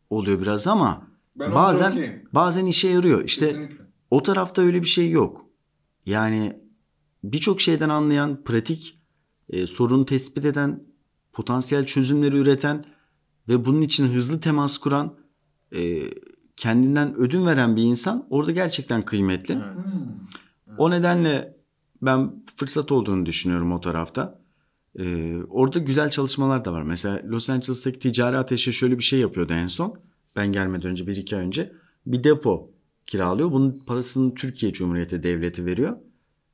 oluyor 0.09 0.41
biraz 0.41 0.67
ama 0.67 1.07
Ben 1.35 1.55
bazen 1.55 2.23
bazen 2.33 2.65
işe 2.65 2.87
yarıyor. 2.87 3.23
İşte 3.23 3.45
Kesinlikle. 3.47 3.83
o 4.11 4.23
tarafta 4.23 4.61
öyle 4.61 4.81
bir 4.81 4.87
şey 4.87 5.09
yok. 5.09 5.45
Yani 6.05 6.64
birçok 7.31 7.61
şeyden 7.61 7.89
anlayan, 7.89 8.43
pratik, 8.43 8.99
e, 9.49 9.67
sorunu 9.67 10.05
tespit 10.05 10.45
eden, 10.45 10.83
potansiyel 11.33 11.85
çözümleri 11.85 12.37
üreten 12.37 12.85
ve 13.47 13.65
bunun 13.65 13.81
için 13.81 14.07
hızlı 14.07 14.39
temas 14.39 14.77
kuran, 14.77 15.15
e, 15.75 16.01
kendinden 16.57 17.15
ödün 17.15 17.45
veren 17.45 17.75
bir 17.75 17.83
insan 17.83 18.27
orada 18.29 18.51
gerçekten 18.51 19.05
kıymetli. 19.05 19.53
Evet. 19.53 19.85
Hmm. 19.85 20.75
O 20.77 20.91
nedenle 20.91 21.57
ben 22.01 22.43
fırsat 22.55 22.91
olduğunu 22.91 23.25
düşünüyorum 23.25 23.71
o 23.71 23.81
tarafta. 23.81 24.45
Ee, 24.99 25.37
orada 25.49 25.79
güzel 25.79 26.09
çalışmalar 26.09 26.65
da 26.65 26.73
var. 26.73 26.81
Mesela 26.81 27.21
Los 27.25 27.49
Angeles'taki 27.49 27.99
ticari 27.99 28.37
ateşe 28.37 28.71
şöyle 28.71 28.97
bir 28.97 29.03
şey 29.03 29.19
yapıyordu 29.19 29.53
en 29.53 29.67
son. 29.67 29.99
Ben 30.35 30.51
gelmeden 30.51 30.91
önce 30.91 31.07
bir 31.07 31.15
iki 31.15 31.35
ay 31.35 31.45
önce. 31.45 31.71
Bir 32.05 32.23
depo 32.23 32.71
kiralıyor. 33.05 33.51
Bunun 33.51 33.83
parasını 33.85 34.33
Türkiye 34.33 34.73
Cumhuriyeti 34.73 35.23
Devleti 35.23 35.65
veriyor. 35.65 35.97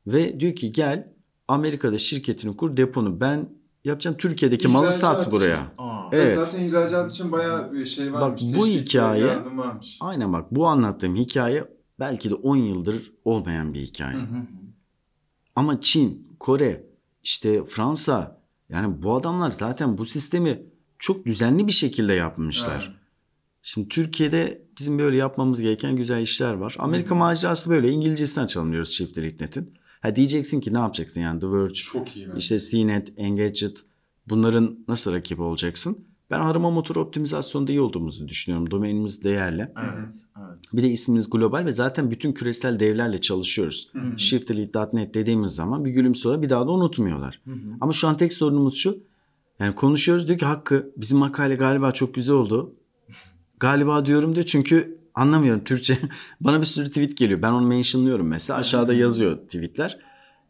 Ve 0.08 0.40
diyor 0.40 0.56
ki 0.56 0.72
gel 0.72 1.14
Amerika'da 1.48 1.98
şirketini 1.98 2.58
kur 2.58 2.78
deponu 2.78 3.20
ben 3.20 3.50
yapacağım 3.84 4.18
Türkiye'deki 4.18 4.68
malı 4.68 4.84
İhracat 4.86 5.00
sat 5.00 5.32
buraya. 5.32 5.72
Aa, 5.78 6.02
Evet. 6.12 6.38
Zaten 6.48 6.64
ihracat 6.66 7.12
için 7.12 7.32
bayağı 7.32 7.72
bir 7.74 7.86
şey 7.86 8.14
varmış. 8.14 8.42
bu 8.42 8.46
teşvik 8.54 8.76
ve 8.76 8.80
hikaye- 8.82 9.58
varmış. 9.58 9.98
Aynen 10.02 10.34
bak 10.34 10.52
bu 10.52 10.68
anlattığım 10.68 11.16
hikaye 11.16 11.66
belki 12.00 12.30
de 12.30 12.34
10 12.36 12.56
yıldır 12.56 13.12
olmayan 13.26 13.74
bir 13.74 13.80
hikaye. 13.82 14.16
Hı 14.18 14.22
hı. 14.22 14.42
Ama 15.56 15.82
Çin, 15.82 16.28
Kore, 16.40 16.84
işte 17.24 17.66
Fransa 17.66 18.42
yani 18.70 19.04
bu 19.04 19.16
adamlar 19.16 19.52
zaten 19.52 19.98
bu 19.98 20.06
sistemi 20.06 20.64
çok 21.00 21.26
düzenli 21.26 21.68
bir 21.68 21.72
şekilde 21.72 22.14
yapmışlar. 22.14 22.86
Evet. 22.90 22.98
Şimdi 23.64 23.88
Türkiye'de 23.88 24.62
bizim 24.80 25.00
böyle 25.00 25.18
yapmamız 25.18 25.62
gereken 25.62 25.96
güzel 25.96 26.22
işler 26.22 26.54
var. 26.54 26.76
Amerika 26.80 27.16
macerası 27.16 27.70
böyle. 27.70 27.90
İngilizcesini 27.92 28.44
açalım 28.44 28.72
diyoruz 28.72 28.92
çiftlik 28.92 29.42
netin. 29.42 29.74
Ha 30.02 30.16
diyeceksin 30.16 30.60
ki 30.62 30.74
ne 30.74 30.78
yapacaksın 30.80 31.22
yani 31.22 31.40
The 31.40 31.52
Verge, 31.52 31.74
Çok 31.74 32.16
iyi. 32.16 32.28
bence. 32.28 32.38
işte 32.40 32.60
CNET, 32.60 33.14
Engadget 33.18 33.78
bunların 34.30 34.80
nasıl 34.88 35.14
rakibi 35.14 35.42
olacaksın? 35.42 35.98
Ben 36.32 36.40
arama 36.40 36.72
motoru 36.72 37.00
optimizasyonda 37.00 37.72
iyi 37.72 37.82
olduğumuzu 37.82 38.28
düşünüyorum. 38.28 38.72
Domainimiz 38.72 39.24
değerli. 39.24 39.62
Evet. 39.62 40.14
Evet. 40.38 40.60
Bir 40.74 40.82
de 40.82 40.90
ismimiz 40.92 41.30
global 41.30 41.66
ve 41.66 41.72
zaten 41.72 42.12
bütün 42.12 42.34
küresel 42.34 42.80
devlerle 42.80 43.22
çalışıyoruz. 43.22 43.90
Hı 43.92 44.00
hı. 44.00 44.20
Shiftly.net 44.20 45.14
dediğimiz 45.14 45.52
zaman 45.52 45.86
bir 45.86 45.92
gülümsüyorlar 45.92 46.42
bir 46.42 46.50
daha 46.50 46.68
da 46.68 46.72
unutmuyorlar. 46.72 47.42
Hı 47.46 47.52
hı. 47.52 47.58
Ama 47.82 47.94
şu 47.94 48.08
an 48.08 48.18
tek 48.18 48.34
sorunumuz 48.34 48.76
şu. 48.76 48.98
Yani 49.60 49.76
konuşuyoruz 49.76 50.28
diyor 50.28 50.40
ki 50.40 50.46
Hakkı 50.46 50.92
bizim 50.98 51.18
makale 51.18 51.56
galiba 51.56 51.92
çok 51.92 52.14
güzel 52.14 52.36
oldu. 52.36 52.76
Galiba 53.60 54.06
diyorum 54.06 54.36
diyor 54.36 54.46
çünkü 54.46 55.01
anlamıyorum 55.16 55.64
Türkçe. 55.64 55.98
Bana 56.42 56.62
bir 56.62 56.66
sürü 56.66 56.88
tweet 56.88 57.18
geliyor. 57.18 57.42
Ben 57.42 57.52
onu 57.52 57.68
mentionlıyorum 57.68 58.28
mesela. 58.28 58.60
Aşağıda 58.60 58.94
yazıyor 58.94 59.38
tweetler. 59.38 59.98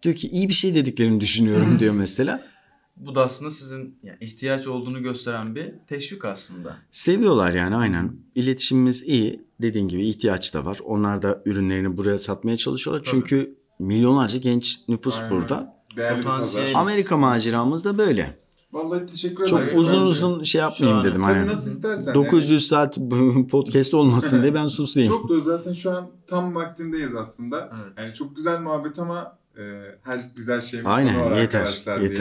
Diyor 0.03 0.15
ki 0.15 0.29
iyi 0.29 0.49
bir 0.49 0.53
şey 0.53 0.75
dediklerini 0.75 1.21
düşünüyorum 1.21 1.79
diyor 1.79 1.93
mesela. 1.97 2.51
Bu 2.95 3.15
da 3.15 3.25
aslında 3.25 3.51
sizin 3.51 3.99
yani 4.03 4.17
ihtiyaç 4.21 4.67
olduğunu 4.67 5.03
gösteren 5.03 5.55
bir 5.55 5.73
teşvik 5.87 6.25
aslında. 6.25 6.77
Seviyorlar 6.91 7.51
yani 7.53 7.75
aynen. 7.75 8.15
İletişimimiz 8.35 9.03
iyi. 9.03 9.41
Dediğin 9.61 9.87
gibi 9.87 10.07
ihtiyaç 10.07 10.53
da 10.53 10.65
var. 10.65 10.77
Onlar 10.83 11.21
da 11.21 11.41
ürünlerini 11.45 11.97
buraya 11.97 12.17
satmaya 12.17 12.57
çalışıyorlar. 12.57 13.03
Tabii. 13.03 13.11
Çünkü 13.11 13.55
milyonlarca 13.79 14.39
genç 14.39 14.79
nüfus 14.87 15.19
Aynen. 15.19 15.31
burada. 15.31 15.81
Değerli 15.97 16.21
Potansiyel-. 16.21 16.75
Amerika 16.75 17.17
maceramız 17.17 17.85
da 17.85 17.97
böyle. 17.97 18.40
Vallahi 18.73 19.05
teşekkür 19.05 19.45
Çok 19.47 19.59
ederim. 19.61 19.79
uzun 19.79 19.93
Bence- 19.93 20.03
uzun 20.11 20.43
şey 20.43 20.61
yapmayayım 20.61 20.99
an- 20.99 21.05
dedim. 21.05 21.21
Tabii 21.23 21.33
Hani 21.33 21.47
nasıl 21.47 21.71
istersen. 21.71 22.13
900 22.13 22.67
saat 22.67 22.97
podcast 23.51 23.93
olmasın 23.93 24.41
diye 24.41 24.53
ben 24.53 24.67
susayım. 24.67 25.09
Çok 25.09 25.29
da 25.29 25.39
zaten 25.39 25.73
şu 25.73 25.91
an 25.91 26.09
tam 26.27 26.55
vaktindeyiz 26.55 27.15
aslında. 27.15 27.71
Evet. 27.83 27.93
Yani 27.97 28.13
çok 28.13 28.35
güzel 28.35 28.59
muhabbet 28.61 28.99
ama 28.99 29.37
e, 29.57 29.61
her 30.03 30.21
güzel 30.35 30.61
şeyimiz 30.61 30.91
Aynen, 30.91 31.13
sonu 31.13 31.25
var 31.25 31.37
yeter, 31.37 31.59
arkadaşlar 31.59 31.99
yeter. 31.99 32.15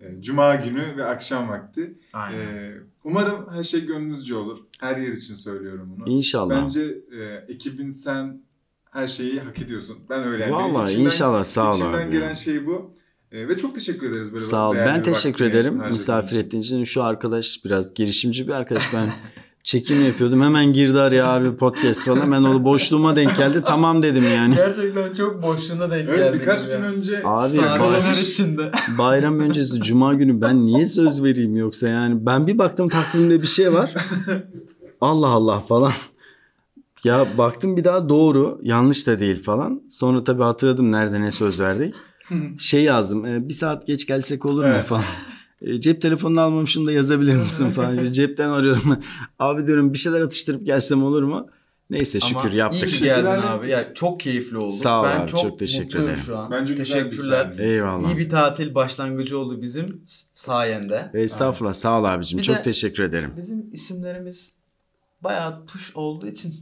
diyelim. 0.00 0.18
E, 0.18 0.22
Cuma 0.22 0.54
günü 0.54 0.96
ve 0.96 1.04
akşam 1.04 1.48
vakti. 1.48 1.94
Aynen. 2.12 2.38
E, 2.38 2.74
umarım 3.04 3.46
her 3.52 3.62
şey 3.62 3.86
gönlünüzce 3.86 4.34
olur. 4.34 4.58
Her 4.80 4.96
yer 4.96 5.12
için 5.12 5.34
söylüyorum 5.34 5.94
bunu. 5.96 6.08
İnşallah. 6.08 6.62
Bence 6.64 6.80
e, 7.20 7.44
ekibin 7.52 7.90
sen 7.90 8.42
her 8.90 9.06
şeyi 9.06 9.40
hak 9.40 9.58
ediyorsun. 9.62 9.98
Ben 10.10 10.24
öyle 10.24 10.44
yani. 10.44 10.82
İçimden- 10.84 11.04
inşallah 11.04 11.44
sağ 11.44 11.70
ol 11.70 11.74
İçimden 11.74 12.06
abi. 12.06 12.12
gelen 12.12 12.32
şey 12.32 12.66
bu. 12.66 12.90
E, 13.32 13.48
ve 13.48 13.56
çok 13.56 13.74
teşekkür 13.74 14.10
ederiz 14.12 14.32
böyle 14.32 14.44
Sağ 14.44 14.70
ol. 14.70 14.74
Ben 14.74 15.02
teşekkür 15.02 15.44
ederim 15.44 15.82
misafir 15.90 16.38
ettiğin 16.38 16.62
için. 16.62 16.84
Şu 16.84 17.02
arkadaş 17.02 17.64
biraz 17.64 17.94
girişimci 17.94 18.48
bir 18.48 18.52
arkadaş. 18.52 18.94
Ben 18.94 19.12
çekim 19.62 20.06
yapıyordum. 20.06 20.42
Hemen 20.42 20.72
girdi 20.72 20.98
araya 21.00 21.26
abi 21.26 21.56
podcast 21.56 22.00
falan. 22.00 22.32
Ben 22.32 22.42
o 22.42 22.64
boşluğuma 22.64 23.16
denk 23.16 23.36
geldi. 23.36 23.62
Tamam 23.64 24.02
dedim 24.02 24.24
yani. 24.34 24.54
Gerçekten 24.54 25.14
çok 25.14 25.42
boşluğuna 25.42 25.90
denk 25.90 26.08
Evet 26.08 26.18
geldik. 26.18 26.40
birkaç 26.40 26.66
gün 26.66 26.82
önce 26.82 27.18
Abi, 27.24 27.56
Bayram- 27.58 28.12
içinde. 28.12 28.72
Bayram 28.98 29.40
öncesi 29.40 29.80
cuma 29.80 30.14
günü 30.14 30.40
ben 30.40 30.66
niye 30.66 30.86
söz 30.86 31.22
vereyim 31.22 31.56
yoksa 31.56 31.88
yani. 31.88 32.26
Ben 32.26 32.46
bir 32.46 32.58
baktım 32.58 32.88
takvimde 32.88 33.42
bir 33.42 33.46
şey 33.46 33.72
var. 33.72 33.94
Allah 35.00 35.28
Allah 35.28 35.60
falan. 35.60 35.92
Ya 37.04 37.26
baktım 37.38 37.76
bir 37.76 37.84
daha 37.84 38.08
doğru. 38.08 38.60
Yanlış 38.62 39.06
da 39.06 39.20
değil 39.20 39.42
falan. 39.42 39.82
Sonra 39.90 40.24
tabii 40.24 40.42
hatırladım 40.42 40.92
nerede 40.92 41.20
ne 41.20 41.30
söz 41.30 41.60
verdik. 41.60 41.94
Şey 42.58 42.82
yazdım. 42.82 43.26
e, 43.26 43.48
bir 43.48 43.54
saat 43.54 43.86
geç 43.86 44.06
gelsek 44.06 44.46
olur 44.46 44.64
mu 44.64 44.70
Evet. 44.74 44.84
falan. 44.84 45.04
E, 45.62 45.80
cep 45.80 46.02
telefonunu 46.02 46.40
almamışım 46.40 46.86
da 46.86 46.92
yazabilir 46.92 47.36
misin 47.36 47.70
falan. 47.70 47.96
İşte 47.96 48.12
Cepten 48.12 48.48
arıyorum. 48.48 48.98
Abi 49.38 49.66
diyorum 49.66 49.92
bir 49.92 49.98
şeyler 49.98 50.20
atıştırıp 50.20 50.66
gelsem 50.66 51.02
olur 51.04 51.22
mu? 51.22 51.46
Neyse 51.90 52.20
şükür 52.20 52.48
Ama 52.48 52.54
yaptık. 52.54 52.92
iyi 52.92 53.02
geldin 53.02 53.26
abi. 53.26 53.68
Ya 53.68 53.94
çok 53.94 54.20
keyifli 54.20 54.56
oldu. 54.56 54.74
Sağ 54.74 55.00
ol 55.00 55.04
ben 55.04 55.20
abi, 55.20 55.30
çok, 55.30 55.40
çok 55.40 55.58
teşekkür 55.58 56.02
ederim. 56.02 56.18
Şu 56.26 56.38
an. 56.38 56.50
Bence 56.50 56.74
güzel 56.74 56.98
bir 57.04 57.10
Teşekkürler. 57.10 57.50
hikaye. 57.52 57.68
Eyvallah. 57.70 58.08
İyi 58.10 58.18
bir 58.18 58.28
tatil 58.30 58.74
başlangıcı 58.74 59.38
oldu 59.38 59.62
bizim 59.62 60.02
sayende. 60.32 61.10
Estağfurullah 61.14 61.72
sağ 61.72 62.00
ol 62.00 62.04
abicim. 62.04 62.38
Bir 62.38 62.44
Çok 62.44 62.64
teşekkür 62.64 63.02
ederim. 63.02 63.30
Bizim 63.36 63.66
isimlerimiz 63.72 64.54
bayağı 65.20 65.66
tuş 65.66 65.96
olduğu 65.96 66.26
için 66.26 66.54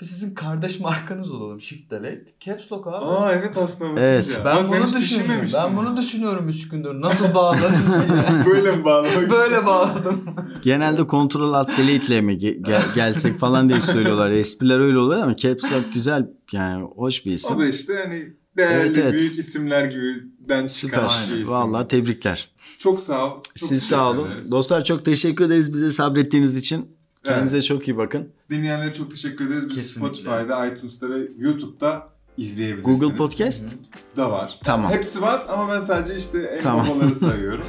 biz 0.00 0.10
sizin 0.10 0.34
kardeş 0.34 0.80
markanız 0.80 1.30
olalım. 1.30 1.60
Shift 1.60 1.90
Delete. 1.90 2.24
Caps 2.40 2.72
Lock 2.72 2.86
abi. 2.86 2.96
Aa 2.96 3.32
evet 3.32 3.56
aslında. 3.56 4.00
Evet. 4.00 4.24
bakınca. 4.24 4.44
ben 4.44 4.56
Bak, 4.56 4.64
bunu 4.64 4.84
düşünüyorum. 4.86 5.00
düşünmemiştim. 5.00 5.60
Ben 5.64 5.76
bunu 5.76 5.96
düşünüyorum 5.96 6.48
3 6.48 6.68
gündür. 6.68 7.00
Nasıl 7.00 7.34
bağlarız 7.34 7.86
diye. 7.92 8.46
Böyle 8.46 8.72
mi 8.76 8.84
bağlamak 8.84 9.30
Böyle 9.30 9.66
bağladım. 9.66 10.24
Genelde 10.62 11.06
kontrol 11.06 11.52
alt 11.52 11.78
delete 11.78 12.06
ile 12.06 12.20
mi 12.20 12.32
ge- 12.32 12.62
gel- 12.66 12.94
gelsek 12.94 13.38
falan 13.38 13.68
diye 13.68 13.80
söylüyorlar. 13.80 14.30
Espriler 14.30 14.80
öyle 14.80 14.98
oluyor 14.98 15.22
ama 15.22 15.36
Caps 15.36 15.64
Lock 15.72 15.94
güzel 15.94 16.26
yani 16.52 16.84
hoş 16.96 17.26
bir 17.26 17.32
isim. 17.32 17.56
O 17.56 17.58
da 17.60 17.66
işte 17.66 17.92
hani 18.04 18.32
değerli 18.56 18.86
Evet, 18.86 18.98
evet. 18.98 19.12
büyük 19.12 19.38
isimler 19.38 19.84
gibiden 19.84 20.66
çıkan 20.66 21.08
Süper. 21.08 21.10
bir 21.30 21.34
isim. 21.34 21.48
Vallahi 21.48 21.88
tebrikler. 21.88 22.50
Çok 22.78 23.00
sağ 23.00 23.26
ol. 23.26 23.42
Çok 23.54 23.68
Siz 23.68 23.82
sağ 23.82 24.10
olun. 24.10 24.30
ederiz. 24.30 24.50
Dostlar 24.52 24.84
çok 24.84 25.04
teşekkür 25.04 25.44
ederiz 25.44 25.72
bize 25.74 25.90
sabrettiğiniz 25.90 26.54
için. 26.54 26.97
Kendinize 27.24 27.62
çok 27.62 27.88
iyi 27.88 27.96
bakın. 27.96 28.28
Dinleyenlere 28.50 28.92
çok 28.92 29.10
teşekkür 29.10 29.46
ederiz. 29.46 29.68
Biz 29.68 29.76
Kesinlikle. 29.76 30.14
Spotify'da, 30.14 30.66
iTunes'ta 30.66 31.10
ve 31.10 31.28
YouTube'da 31.38 32.08
izleyebilirsiniz. 32.36 33.00
Google 33.00 33.16
Podcast. 33.16 33.76
da 34.16 34.30
var. 34.30 34.58
Tamam. 34.64 34.92
Hepsi 34.92 35.22
var 35.22 35.42
ama 35.48 35.72
ben 35.74 35.78
sadece 35.80 36.16
işte 36.16 36.38
en 36.38 36.62
Tamam. 36.62 36.88
babaları 36.88 37.14
sayıyorum. 37.14 37.64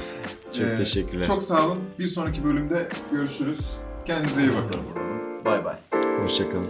Çok 0.53 0.67
Ee, 0.67 0.75
teşekkürler. 0.75 1.23
Çok 1.23 1.43
sağ 1.43 1.65
olun. 1.67 1.77
Bir 1.99 2.07
sonraki 2.07 2.43
bölümde 2.43 2.89
görüşürüz. 3.11 3.59
Kendinize 4.05 4.41
iyi 4.41 4.49
bakın. 4.49 4.79
Bay 5.45 5.65
bay. 5.65 5.75
Hoşçakalın. 6.23 6.67